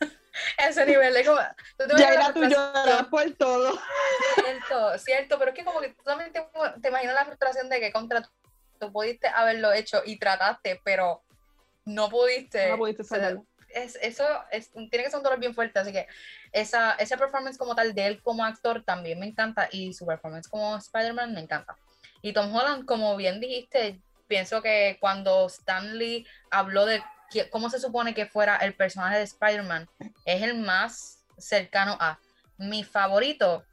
Ese 0.59 0.87
nivel 0.87 1.13
de 1.13 1.27
como... 1.27 1.39
ya 1.99 2.09
era 2.09 2.33
tú 2.33 2.43
llorar 2.43 3.11
por 3.11 3.31
todo. 3.35 3.79
Cierto, 4.35 4.99
cierto, 4.99 5.39
pero 5.39 5.51
es 5.51 5.59
que 5.59 5.65
como 5.67 5.81
que 5.81 5.91
tú 5.91 6.03
también 6.05 6.33
te, 6.33 6.43
te 6.81 6.89
imaginas 6.89 7.15
la 7.15 7.27
frustración 7.27 7.69
de 7.69 7.81
que 7.81 7.93
contra 7.93 8.23
tú 8.81 8.91
pudiste 8.91 9.29
haberlo 9.29 9.75
hecho 9.75 10.01
y 10.07 10.19
trataste, 10.19 10.81
pero 10.83 11.23
no 11.85 12.09
pudiste. 12.09 12.71
No 12.71 12.79
pudiste 12.79 13.03
hacerlo. 13.03 13.45
Es, 13.75 13.99
eso 14.01 14.25
es, 14.51 14.71
tiene 14.73 15.05
que 15.05 15.11
ser 15.11 15.19
un 15.19 15.23
dolor 15.23 15.39
bien 15.39 15.55
fuerte, 15.55 15.79
así 15.79 15.93
que 15.93 16.07
esa, 16.53 16.93
ese 16.95 17.17
performance 17.17 17.59
como 17.59 17.75
tal 17.75 17.95
de 17.95 18.07
él 18.07 18.23
como 18.23 18.45
actor 18.45 18.83
también 18.85 19.19
me 19.19 19.27
encanta 19.27 19.69
y 19.71 19.93
su 19.93 20.07
performance 20.07 20.49
como 20.49 20.77
Spider-Man 20.77 21.35
me 21.35 21.41
encanta. 21.41 21.77
Y 22.23 22.33
Tom 22.33 22.55
Holland, 22.55 22.85
como 22.85 23.17
bien 23.17 23.41
dijiste, 23.41 24.01
pienso 24.29 24.63
que 24.63 24.97
cuando 25.01 25.47
Stanley 25.47 26.27
habló 26.51 26.87
de 26.87 27.03
cómo 27.51 27.71
se 27.71 27.81
supone 27.81 28.15
que 28.15 28.27
fuera 28.27 28.57
el 28.57 28.75
personaje 28.75 29.19
de 29.19 29.25
Spider-Man, 29.25 29.89
es 30.25 30.43
el 30.43 30.55
más 30.59 31.25
cercano 31.39 31.97
a 31.99 32.19
mi 32.59 32.85
favorito. 32.85 33.65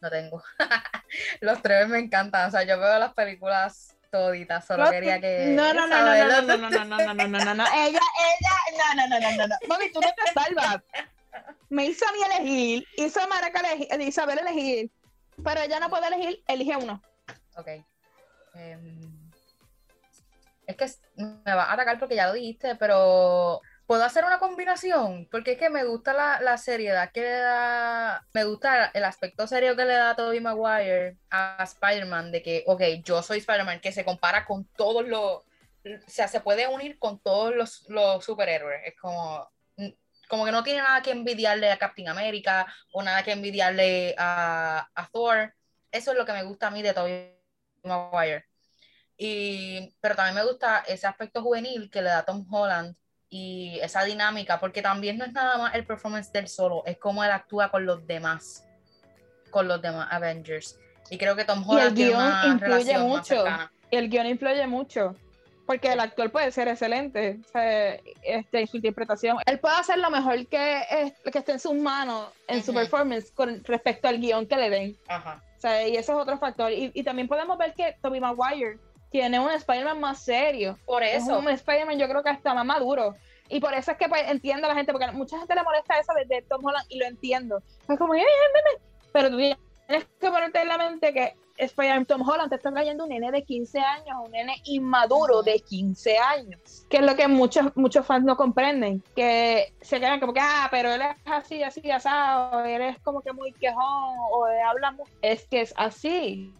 No 0.00 0.10
tengo. 0.10 0.42
Los 1.40 1.60
tres 1.62 1.88
me 1.88 1.98
encantan. 1.98 2.48
O 2.48 2.50
sea, 2.50 2.62
yo 2.62 2.78
veo 2.78 2.98
las 2.98 3.12
películas 3.12 3.96
toditas, 4.10 4.66
solo 4.66 4.90
quería 4.90 5.20
que. 5.20 5.46
No, 5.56 5.72
no, 5.72 5.86
no, 5.86 6.04
no, 6.04 6.14
no, 6.14 6.42
no, 6.42 6.56
no, 6.56 6.84
no, 6.84 6.84
no, 6.84 7.14
no, 7.14 7.28
no, 7.28 7.44
no, 7.44 7.54
no, 7.54 7.64
ella, 7.66 8.00
ella, 8.00 8.54
no, 8.76 8.94
no, 8.94 9.08
no, 9.08 9.20
no, 9.20 9.36
no, 9.36 9.46
no. 9.46 9.56
Mami, 9.68 9.92
tú 9.92 10.00
no 10.00 10.08
te 10.08 10.32
salvas. 10.32 10.82
Me 11.68 11.86
hizo 11.86 12.04
a 12.06 12.12
mí 12.12 12.18
elegir, 12.34 12.86
hizo 12.96 13.20
a 13.20 13.26
Maraca 13.28 13.60
elegir, 13.60 14.00
Isabel 14.00 14.40
elegir, 14.40 14.90
pero 15.42 15.60
ella 15.60 15.78
no 15.78 15.88
puede 15.88 16.08
elegir, 16.08 16.42
elige 16.48 16.76
uno. 16.76 17.00
Ok. 17.56 17.68
es 20.66 20.76
que 20.76 20.90
me 21.16 21.54
va 21.54 21.64
a 21.64 21.72
atacar 21.72 21.98
porque 21.98 22.16
ya 22.16 22.26
lo 22.26 22.34
dijiste, 22.34 22.74
pero 22.74 23.60
puedo 23.90 24.04
hacer 24.04 24.24
una 24.24 24.38
combinación, 24.38 25.26
porque 25.32 25.50
es 25.50 25.58
que 25.58 25.68
me 25.68 25.82
gusta 25.82 26.12
la, 26.12 26.40
la, 26.40 26.58
seriedad 26.58 27.10
que 27.10 27.22
le 27.22 27.38
da, 27.38 28.24
me 28.32 28.44
gusta 28.44 28.86
el 28.94 29.02
aspecto 29.02 29.48
serio 29.48 29.74
que 29.74 29.84
le 29.84 29.94
da 29.94 30.14
Tobey 30.14 30.38
Maguire 30.38 31.16
a 31.28 31.64
Spider-Man, 31.64 32.30
de 32.30 32.40
que, 32.40 32.62
ok, 32.68 32.82
yo 33.02 33.20
soy 33.20 33.38
Spider-Man, 33.38 33.80
que 33.80 33.90
se 33.90 34.04
compara 34.04 34.44
con 34.46 34.64
todos 34.76 35.04
los, 35.08 35.42
o 35.42 35.42
sea, 36.06 36.28
se 36.28 36.38
puede 36.38 36.68
unir 36.68 37.00
con 37.00 37.18
todos 37.18 37.52
los, 37.52 37.84
los 37.88 38.24
superhéroes, 38.24 38.80
es 38.86 38.94
como, 38.96 39.50
como 40.28 40.44
que 40.44 40.52
no 40.52 40.62
tiene 40.62 40.82
nada 40.82 41.02
que 41.02 41.10
envidiarle 41.10 41.72
a 41.72 41.76
Captain 41.76 42.08
America 42.08 42.72
o 42.92 43.02
nada 43.02 43.24
que 43.24 43.32
envidiarle 43.32 44.14
a, 44.16 44.88
a 44.94 45.08
Thor, 45.08 45.52
eso 45.90 46.12
es 46.12 46.16
lo 46.16 46.24
que 46.24 46.32
me 46.32 46.44
gusta 46.44 46.68
a 46.68 46.70
mí 46.70 46.80
de 46.80 46.94
Tobey 46.94 47.36
Maguire. 47.82 48.44
Y, 49.16 49.92
pero 50.00 50.14
también 50.14 50.36
me 50.36 50.48
gusta 50.48 50.84
ese 50.86 51.08
aspecto 51.08 51.42
juvenil 51.42 51.90
que 51.90 52.02
le 52.02 52.10
da 52.10 52.24
Tom 52.24 52.46
Holland 52.48 52.94
y 53.30 53.78
esa 53.80 54.02
dinámica, 54.02 54.58
porque 54.58 54.82
también 54.82 55.16
no 55.16 55.24
es 55.24 55.32
nada 55.32 55.56
más 55.56 55.74
el 55.74 55.86
performance 55.86 56.32
del 56.32 56.48
solo, 56.48 56.82
es 56.84 56.98
como 56.98 57.22
él 57.22 57.30
actúa 57.30 57.70
con 57.70 57.86
los 57.86 58.04
demás, 58.06 58.66
con 59.50 59.68
los 59.68 59.80
demás 59.80 60.08
Avengers. 60.10 60.78
Y 61.10 61.16
creo 61.16 61.36
que 61.36 61.44
Tom 61.44 61.64
Holland 61.66 61.96
y 61.96 62.02
el 62.02 62.08
guion 62.10 62.52
influye 62.52 62.98
mucho. 62.98 63.44
Y 63.90 63.96
el 63.96 64.08
guion 64.08 64.26
influye 64.26 64.66
mucho, 64.66 65.14
porque 65.64 65.92
el 65.92 66.00
actor 66.00 66.30
puede 66.32 66.50
ser 66.50 66.66
excelente, 66.66 67.38
este, 68.22 68.60
en 68.60 68.66
su 68.66 68.76
interpretación. 68.76 69.38
Él 69.46 69.60
puede 69.60 69.76
hacer 69.76 69.98
lo 69.98 70.10
mejor 70.10 70.46
que, 70.48 71.12
que 71.32 71.38
esté 71.38 71.52
en 71.52 71.60
sus 71.60 71.74
manos, 71.74 72.30
en 72.48 72.64
su 72.64 72.74
performance, 72.74 73.30
con 73.30 73.62
respecto 73.62 74.08
al 74.08 74.18
guion 74.18 74.46
que 74.46 74.56
le 74.56 74.70
den. 74.70 74.96
Ajá. 75.06 75.42
O 75.56 75.60
sea, 75.60 75.86
y 75.86 75.94
eso 75.94 76.12
es 76.12 76.18
otro 76.18 76.38
factor. 76.38 76.72
Y, 76.72 76.90
y 76.94 77.04
también 77.04 77.28
podemos 77.28 77.56
ver 77.58 77.74
que 77.74 77.94
Tobey 78.00 78.18
Maguire 78.18 78.78
tiene 79.10 79.40
un 79.40 79.50
Spider-Man 79.50 80.00
más 80.00 80.22
serio. 80.22 80.78
Por 80.86 81.02
eso. 81.02 81.38
un 81.38 81.48
Spider-Man 81.48 81.98
yo 81.98 82.08
creo 82.08 82.22
que 82.22 82.30
hasta 82.30 82.54
más 82.54 82.64
maduro. 82.64 83.14
Y 83.48 83.60
por 83.60 83.74
eso 83.74 83.90
es 83.90 83.96
que 83.96 84.08
pues, 84.08 84.22
entiendo 84.28 84.66
a 84.66 84.70
la 84.70 84.76
gente, 84.76 84.92
porque 84.92 85.10
mucha 85.10 85.38
gente 85.38 85.54
le 85.54 85.64
molesta 85.64 85.98
eso 85.98 86.12
de, 86.28 86.42
Tom 86.42 86.64
Holland 86.64 86.86
y 86.88 86.98
lo 86.98 87.06
entiendo. 87.06 87.62
Es 87.88 87.98
como, 87.98 88.14
pero 89.12 89.30
tú 89.30 89.36
tienes 89.36 89.58
que 90.20 90.30
ponerte 90.30 90.62
en 90.62 90.68
la 90.68 90.78
mente 90.78 91.12
que 91.12 91.34
Spider-Man 91.60 92.06
Tom 92.06 92.26
Holland 92.26 92.48
te 92.48 92.56
está 92.56 92.70
trayendo 92.70 93.04
un 93.04 93.10
nene 93.10 93.30
de 93.30 93.42
15 93.42 93.78
años, 93.80 94.16
un 94.24 94.30
nene 94.30 94.54
inmaduro 94.64 95.42
de 95.42 95.58
15 95.58 96.16
años, 96.16 96.86
que 96.88 96.98
es 96.98 97.02
lo 97.02 97.14
que 97.16 97.28
muchos 97.28 97.76
muchos 97.76 98.06
fans 98.06 98.24
no 98.24 98.36
comprenden, 98.36 99.02
que 99.14 99.74
se 99.80 100.00
quedan 100.00 100.20
como 100.20 100.32
que, 100.32 100.40
ah, 100.40 100.68
pero 100.70 100.90
él 100.92 101.02
es 101.02 101.16
así, 101.26 101.62
así, 101.62 101.90
asado, 101.90 102.64
él 102.64 102.82
es 102.82 102.98
como 103.00 103.20
que 103.20 103.32
muy 103.32 103.52
quejón, 103.52 104.16
o 104.32 104.46
habla 104.66 104.92
mucho. 104.92 105.12
Es 105.22 105.46
que 105.46 105.60
es 105.60 105.74
así. 105.76 106.54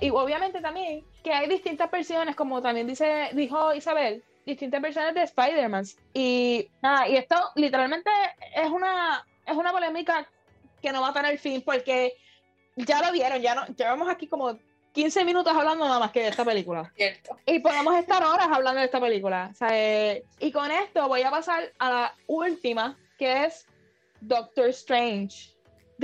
Y 0.00 0.10
obviamente 0.10 0.60
también 0.60 1.04
que 1.22 1.32
hay 1.32 1.48
distintas 1.48 1.90
versiones, 1.90 2.36
como 2.36 2.62
también 2.62 2.86
dice, 2.86 3.30
dijo 3.32 3.74
Isabel, 3.74 4.22
distintas 4.46 4.80
versiones 4.80 5.14
de 5.14 5.22
Spider-Man. 5.22 5.84
Y 6.14 6.68
nada, 6.82 7.08
y 7.08 7.16
esto 7.16 7.36
literalmente 7.56 8.10
es 8.54 8.70
una, 8.70 9.26
es 9.46 9.56
una 9.56 9.72
polémica 9.72 10.28
que 10.80 10.92
no 10.92 11.00
va 11.00 11.08
a 11.08 11.12
tener 11.12 11.38
fin 11.38 11.62
porque 11.62 12.14
ya 12.76 13.00
lo 13.00 13.12
vieron, 13.12 13.40
ya 13.40 13.54
no, 13.54 13.66
llevamos 13.66 14.08
aquí 14.08 14.26
como 14.26 14.58
15 14.92 15.24
minutos 15.24 15.54
hablando 15.54 15.86
nada 15.86 16.00
más 16.00 16.12
que 16.12 16.22
de 16.22 16.28
esta 16.28 16.44
película. 16.44 16.92
Cierto. 16.96 17.38
Y 17.46 17.60
podemos 17.60 17.96
estar 17.96 18.22
horas 18.24 18.48
hablando 18.50 18.80
de 18.80 18.86
esta 18.86 19.00
película. 19.00 19.48
O 19.52 19.54
sea, 19.54 19.68
eh, 19.72 20.24
y 20.38 20.52
con 20.52 20.70
esto 20.70 21.08
voy 21.08 21.22
a 21.22 21.30
pasar 21.30 21.72
a 21.78 21.90
la 21.90 22.14
última, 22.26 22.98
que 23.18 23.44
es 23.44 23.66
Doctor 24.20 24.68
Strange 24.68 25.51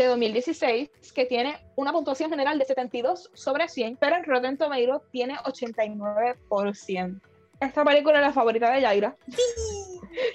de 0.03 0.09
2016, 0.09 0.91
que 1.15 1.27
tiene 1.27 1.59
una 1.77 1.93
puntuación 1.93 2.31
general 2.31 2.59
de 2.59 2.65
72 2.65 3.31
sobre 3.35 3.69
100, 3.69 3.97
pero 3.97 4.17
en 4.17 4.25
Rotten 4.25 4.57
Tomatoes 4.57 5.03
tiene 5.11 5.37
89%. 5.39 7.21
Esta 7.61 7.85
película 7.85 8.19
es 8.19 8.25
la 8.25 8.33
favorita 8.33 8.71
de 8.71 8.81
Yaira. 8.83 9.17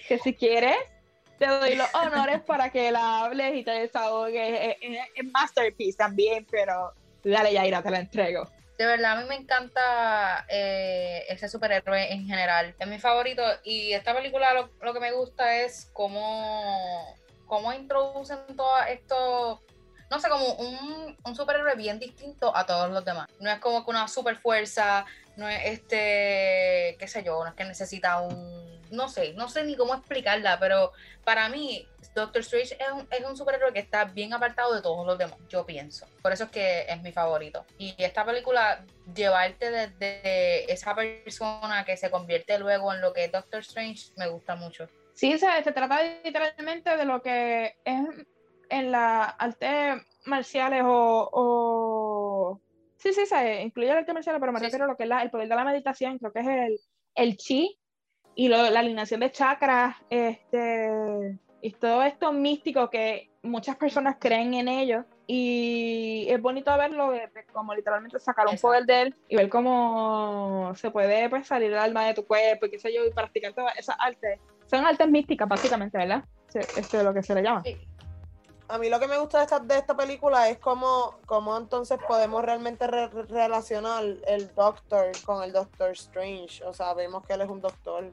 que 0.08 0.20
si 0.20 0.34
quieres, 0.34 0.78
te 1.40 1.48
doy 1.48 1.76
los 1.76 1.88
honores 1.96 2.42
para 2.42 2.70
que 2.70 2.92
la 2.92 3.24
hables 3.24 3.56
y 3.56 3.64
te 3.64 3.72
desahogues. 3.72 4.76
Es, 4.82 5.26
masterpiece 5.32 5.98
también, 5.98 6.46
pero 6.50 6.94
dale, 7.24 7.54
Yaira, 7.54 7.82
te 7.82 7.92
la 7.92 8.00
entrego. 8.00 8.50
De 8.78 8.86
verdad, 8.86 9.18
a 9.18 9.22
mí 9.22 9.28
me 9.30 9.36
encanta 9.36 10.46
eh, 10.50 11.24
ese 11.30 11.48
superhéroe 11.48 12.12
en 12.12 12.26
general. 12.26 12.76
Es 12.78 12.88
mi 12.88 13.00
favorito. 13.00 13.44
Y 13.64 13.94
esta 13.94 14.14
película 14.14 14.54
lo, 14.54 14.70
lo 14.82 14.94
que 14.94 15.00
me 15.00 15.14
gusta 15.14 15.62
es 15.62 15.90
cómo 15.94 17.16
cómo 17.54 17.72
introducen 17.72 18.40
todo 18.58 18.82
esto, 18.90 19.62
no 20.10 20.20
sé, 20.20 20.28
como 20.28 20.54
un, 20.56 21.16
un, 21.24 21.36
superhéroe 21.36 21.76
bien 21.76 22.00
distinto 22.00 22.56
a 22.56 22.66
todos 22.66 22.90
los 22.90 23.06
demás. 23.06 23.28
No 23.40 23.52
es 23.52 23.60
como 23.60 23.86
que 23.86 23.92
una 23.92 24.08
super 24.08 24.38
fuerza, 24.38 25.06
no 25.38 25.48
es 25.48 25.62
este, 25.66 26.96
qué 26.98 27.08
sé 27.08 27.24
yo, 27.24 27.44
no 27.44 27.50
es 27.50 27.54
que 27.54 27.64
necesita 27.64 28.22
un, 28.22 28.82
no 28.90 29.08
sé, 29.08 29.34
no 29.34 29.50
sé 29.50 29.66
ni 29.66 29.76
cómo 29.76 29.94
explicarla, 29.94 30.60
pero 30.60 30.94
para 31.24 31.48
mí 31.48 31.88
Doctor 32.16 32.42
Strange 32.42 32.76
es 32.80 32.92
un, 32.92 33.08
es 33.12 33.24
un 33.24 33.38
superhéroe 33.38 33.72
que 33.72 33.80
está 33.80 34.06
bien 34.06 34.34
apartado 34.34 34.74
de 34.74 34.82
todos 34.82 35.06
los 35.06 35.20
demás, 35.20 35.38
yo 35.48 35.64
pienso. 35.64 36.08
Por 36.24 36.34
eso 36.34 36.46
es 36.46 36.50
que 36.50 36.88
es 36.90 37.02
mi 37.04 37.12
favorito. 37.12 37.68
Y 37.78 37.94
esta 38.00 38.26
película, 38.26 38.84
llevarte 39.14 39.70
desde 39.70 40.74
esa 40.74 40.96
persona 40.96 41.86
que 41.86 41.98
se 41.98 42.10
convierte 42.10 42.58
luego 42.58 42.92
en 42.92 43.02
lo 43.02 43.14
que 43.14 43.26
es 43.26 43.32
Doctor 43.32 43.60
Strange, 43.60 44.10
me 44.18 44.26
gusta 44.28 44.56
mucho. 44.56 44.90
Sí, 45.14 45.38
se, 45.38 45.48
se 45.64 45.72
trata 45.72 46.00
literalmente 46.24 46.96
de 46.98 47.06
lo 47.06 47.22
que 47.22 47.76
es 47.86 48.26
en 48.70 48.92
las 48.92 49.34
artes 49.38 50.02
marciales 50.26 50.84
o, 50.86 51.30
o... 51.32 52.62
Sí, 52.98 53.14
sí, 53.14 53.26
se 53.26 53.62
incluye 53.62 53.92
el 53.92 53.98
arte 53.98 54.14
marcial, 54.14 54.38
pero 54.40 54.52
me 54.52 54.60
refiero 54.60 54.86
a 54.86 54.88
lo 54.88 54.96
que 54.96 55.04
es 55.04 55.10
el 55.22 55.30
poder 55.30 55.48
de 55.48 55.56
la 55.56 55.66
meditación, 55.66 56.18
creo 56.18 56.32
que 56.32 56.40
es 56.40 56.48
el, 56.48 56.80
el 57.16 57.38
chi 57.38 57.78
y 58.36 58.48
la 58.48 58.68
alineación 58.68 59.20
de 59.20 59.32
chakras, 59.32 59.96
este, 60.10 61.38
y 61.62 61.72
todo 61.72 62.02
esto 62.04 62.32
místico 62.32 62.90
que 62.90 63.30
muchas 63.44 63.76
personas 63.76 64.18
creen 64.20 64.54
en 64.54 64.68
ellos. 64.68 65.06
Y 65.26 66.26
es 66.30 66.42
bonito 66.42 66.76
verlo, 66.78 67.14
como 67.54 67.74
literalmente 67.74 68.20
sacar 68.20 68.48
un 68.48 68.58
poder 68.58 68.86
de 68.86 69.02
él 69.04 69.16
y 69.30 69.38
ver 69.38 69.48
cómo 69.48 70.74
se 70.76 70.92
puede 70.92 71.30
pues, 71.30 71.48
salir 71.48 71.72
el 71.72 71.78
alma 71.78 72.06
de 72.06 72.14
tu 72.14 72.26
cuerpo 72.26 72.66
y 72.66 72.72
qué 72.72 72.80
sé 72.80 72.94
yo, 72.94 73.06
y 73.06 73.12
practicar 73.12 73.54
todas 73.54 73.78
esas 73.78 73.96
artes 74.00 74.40
son 74.68 74.86
artes 74.86 75.10
místicas, 75.10 75.48
básicamente, 75.48 75.98
¿verdad? 75.98 76.24
Esto 76.54 76.98
es 76.98 77.04
lo 77.04 77.14
que 77.14 77.24
se 77.24 77.36
le 77.36 77.44
llama. 77.44 77.64
A 78.70 78.78
mí 78.78 78.90
lo 78.90 79.00
que 79.00 79.08
me 79.08 79.18
gusta 79.18 79.40
de 79.40 79.44
esta, 79.44 79.60
de 79.60 79.78
esta 79.78 79.96
película 79.96 80.50
es 80.50 80.58
cómo, 80.58 81.20
cómo 81.26 81.58
entonces 81.58 82.00
podemos 82.08 82.44
realmente 82.44 82.88
relacionar 82.88 84.04
el 84.26 84.54
Doctor 84.56 85.12
con 85.26 85.44
el 85.44 85.52
Doctor 85.52 85.92
Strange. 85.92 86.64
O 86.64 86.74
sea, 86.74 86.94
vemos 86.94 87.26
que 87.26 87.34
él 87.34 87.42
es 87.42 87.50
un 87.50 87.62
doctor. 87.62 88.12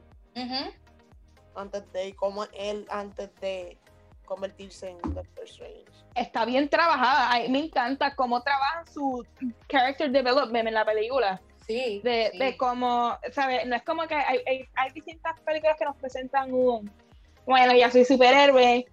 Antes 1.55 1.91
de, 1.91 2.07
y 2.09 2.13
cómo 2.13 2.45
él 2.53 2.85
antes 2.89 3.33
de 3.41 3.77
convertirse 4.25 4.89
en 4.89 5.01
Doctor 5.13 5.43
Strange. 5.45 5.85
Está 6.15 6.45
bien 6.45 6.69
trabajada. 6.69 7.37
Me 7.49 7.65
encanta 7.65 8.15
cómo 8.15 8.41
trabaja 8.41 8.85
su 8.91 9.25
character 9.67 10.11
development 10.11 10.67
en 10.67 10.73
la 10.73 10.85
película. 10.85 11.41
Sí. 11.71 12.01
De, 12.03 12.31
de 12.37 12.57
cómo, 12.57 13.17
¿sabes? 13.31 13.65
No 13.65 13.75
es 13.75 13.83
como 13.83 14.07
que 14.07 14.15
hay, 14.15 14.67
hay, 14.75 14.91
distintas 14.93 15.39
películas 15.41 15.75
que 15.77 15.85
nos 15.85 15.95
presentan 15.95 16.53
un, 16.53 16.91
bueno, 17.45 17.73
ya 17.73 17.89
soy 17.89 18.05
superhéroe, 18.05 18.85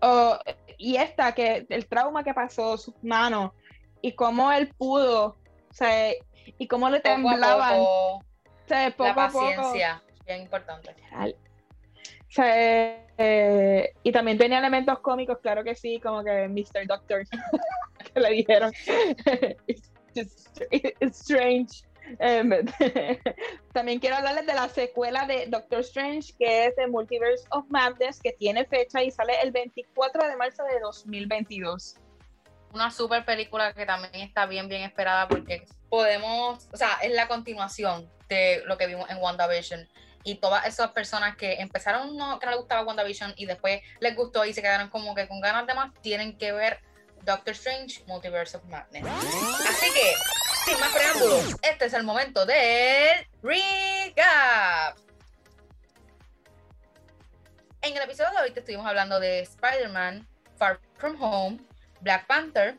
o, 0.00 0.38
y 0.78 0.96
esta, 0.96 1.32
que 1.32 1.66
el 1.68 1.86
trauma 1.86 2.24
que 2.24 2.32
pasó, 2.32 2.76
sus 2.76 2.94
manos, 3.02 3.52
y 4.00 4.12
cómo 4.12 4.50
él 4.52 4.68
pudo, 4.78 5.36
sea, 5.70 6.12
y 6.58 6.66
cómo 6.68 6.88
le 6.88 7.00
temblaban. 7.00 7.78
Poco, 7.78 8.24
sea, 8.66 8.90
poco 8.90 9.04
la 9.08 9.14
paciencia, 9.14 9.94
a 9.94 10.00
poco. 10.00 10.24
bien 10.26 10.42
importante. 10.42 10.94
O 11.20 12.32
sea, 12.32 13.06
eh, 13.18 13.92
y 14.02 14.12
también 14.12 14.38
tenía 14.38 14.58
elementos 14.58 15.00
cómicos, 15.00 15.38
claro 15.42 15.64
que 15.64 15.74
sí, 15.74 16.00
como 16.00 16.22
que 16.22 16.48
Mr. 16.48 16.86
Doctor, 16.86 17.24
que 18.14 18.20
le 18.20 18.30
dijeron, 18.30 18.72
it's, 19.66 19.90
it's 21.00 21.20
strange 21.20 21.82
también 23.72 23.98
quiero 23.98 24.16
hablarles 24.16 24.46
de 24.46 24.54
la 24.54 24.68
secuela 24.68 25.26
de 25.26 25.46
Doctor 25.46 25.80
Strange, 25.80 26.32
que 26.38 26.66
es 26.66 26.76
The 26.76 26.86
Multiverse 26.86 27.44
of 27.50 27.66
Madness, 27.68 28.20
que 28.20 28.32
tiene 28.32 28.64
fecha 28.64 29.02
y 29.02 29.10
sale 29.10 29.40
el 29.42 29.52
24 29.52 30.28
de 30.28 30.36
marzo 30.36 30.64
de 30.64 30.80
2022. 30.80 31.96
Una 32.72 32.90
super 32.90 33.24
película 33.24 33.72
que 33.72 33.84
también 33.84 34.14
está 34.14 34.46
bien, 34.46 34.68
bien 34.68 34.82
esperada 34.82 35.28
porque 35.28 35.66
podemos, 35.88 36.68
o 36.72 36.76
sea, 36.76 36.98
es 37.02 37.12
la 37.12 37.26
continuación 37.26 38.08
de 38.28 38.62
lo 38.66 38.78
que 38.78 38.86
vimos 38.86 39.10
en 39.10 39.18
WandaVision. 39.18 39.88
Y 40.22 40.36
todas 40.36 40.66
esas 40.66 40.92
personas 40.92 41.36
que 41.36 41.54
empezaron 41.54 42.16
no, 42.16 42.38
que 42.38 42.46
no 42.46 42.52
les 42.52 42.60
gustaba 42.60 42.86
WandaVision 42.86 43.32
y 43.36 43.46
después 43.46 43.80
les 44.00 44.14
gustó 44.14 44.44
y 44.44 44.52
se 44.52 44.62
quedaron 44.62 44.88
como 44.88 45.14
que 45.14 45.26
con 45.26 45.40
ganas 45.40 45.66
de 45.66 45.74
más, 45.74 45.92
tienen 46.02 46.36
que 46.36 46.52
ver 46.52 46.80
Doctor 47.24 47.52
Strange 47.54 48.02
Multiverse 48.06 48.56
of 48.56 48.64
Madness. 48.64 49.04
Así 49.06 49.86
que, 49.92 50.14
sin 50.64 50.78
más 50.80 50.92
preámbulos, 50.92 51.56
este 51.62 51.84
es 51.86 51.92
el 51.92 52.02
momento 52.02 52.44
del 52.46 53.26
recap. 53.42 54.98
En 57.82 57.96
el 57.96 58.02
episodio 58.02 58.30
de 58.30 58.42
hoy 58.42 58.50
te 58.50 58.60
estuvimos 58.60 58.86
hablando 58.86 59.18
de 59.20 59.40
Spider-Man, 59.40 60.26
Far 60.56 60.80
From 60.96 61.20
Home, 61.20 61.60
Black 62.00 62.26
Panther, 62.26 62.78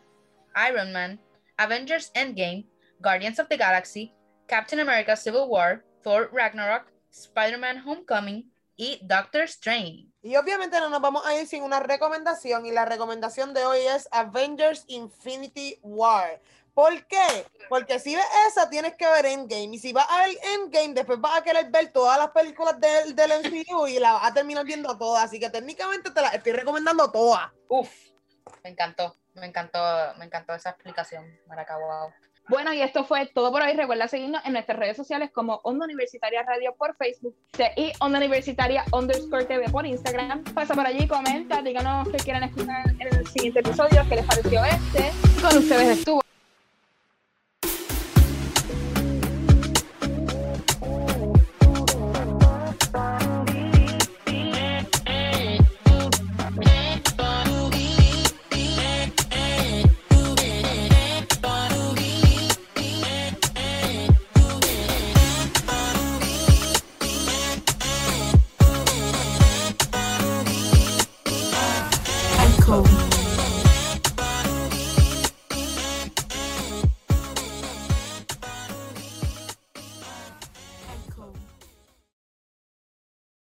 Iron 0.69 0.91
Man, 0.91 1.19
Avengers 1.57 2.11
Endgame, 2.13 2.67
Guardians 2.99 3.39
of 3.39 3.47
the 3.47 3.57
Galaxy, 3.57 4.13
Captain 4.47 4.79
America 4.79 5.15
Civil 5.15 5.47
War, 5.47 5.83
Thor 6.03 6.29
Ragnarok, 6.31 6.91
Spider-Man 7.09 7.83
Homecoming 7.85 8.51
y 8.75 8.99
Doctor 9.03 9.43
Strange. 9.43 10.07
Y 10.21 10.35
obviamente 10.35 10.79
no 10.79 10.89
nos 10.89 11.01
vamos 11.01 11.25
a 11.25 11.35
ir 11.35 11.47
sin 11.47 11.63
una 11.63 11.79
recomendación 11.79 12.65
y 12.65 12.71
la 12.71 12.85
recomendación 12.85 13.53
de 13.53 13.65
hoy 13.65 13.79
es 13.79 14.07
Avengers 14.11 14.85
Infinity 14.87 15.79
War. 15.81 16.39
¿Por 16.73 17.05
qué? 17.07 17.45
Porque 17.69 17.99
si 17.99 18.15
ves 18.15 18.25
esa 18.47 18.69
tienes 18.69 18.95
que 18.95 19.05
ver 19.05 19.25
Endgame 19.25 19.75
y 19.75 19.79
si 19.79 19.91
vas 19.91 20.07
a 20.09 20.25
ver 20.25 20.37
Endgame 20.55 20.93
después 20.93 21.19
vas 21.19 21.39
a 21.39 21.43
querer 21.43 21.69
ver 21.69 21.91
todas 21.91 22.17
las 22.17 22.31
películas 22.31 22.79
del, 22.79 23.15
del 23.15 23.31
MCU 23.41 23.87
y 23.87 23.99
la 23.99 24.13
vas 24.13 24.31
a 24.31 24.33
terminar 24.33 24.65
viendo 24.65 24.97
todas, 24.97 25.25
así 25.25 25.39
que 25.39 25.49
técnicamente 25.49 26.11
te 26.11 26.21
las 26.21 26.33
estoy 26.33 26.53
recomendando 26.53 27.11
todas. 27.11 27.51
Uf, 27.67 27.89
me 28.63 28.69
encantó, 28.69 29.15
me 29.33 29.47
encantó, 29.47 29.79
me 30.17 30.25
encantó 30.25 30.53
esa 30.53 30.71
explicación, 30.71 31.25
Maraca, 31.47 31.77
wow. 31.77 32.13
Bueno, 32.49 32.73
y 32.73 32.81
esto 32.81 33.05
fue 33.05 33.27
todo 33.27 33.49
por 33.51 33.61
hoy. 33.61 33.73
Recuerda 33.73 34.07
seguirnos 34.07 34.43
en 34.45 34.53
nuestras 34.53 34.77
redes 34.77 34.97
sociales 34.97 35.31
como 35.31 35.61
Onda 35.63 35.85
Universitaria 35.85 36.43
Radio 36.43 36.75
por 36.75 36.95
Facebook 36.97 37.35
y 37.77 37.93
Onda 37.99 38.17
Universitaria 38.17 38.83
underscore 38.91 39.45
TV 39.45 39.69
por 39.69 39.85
Instagram. 39.85 40.43
Pasa 40.53 40.73
por 40.73 40.85
allí, 40.85 41.07
comenta, 41.07 41.61
díganos 41.61 42.09
qué 42.09 42.17
quieren 42.17 42.43
escuchar 42.43 42.89
en 42.99 43.15
el 43.15 43.27
siguiente 43.27 43.59
episodio, 43.59 44.03
qué 44.09 44.17
les 44.17 44.25
pareció 44.25 44.65
este. 44.65 45.11
Con 45.41 45.57
ustedes 45.59 45.99
estuvo 45.99 46.21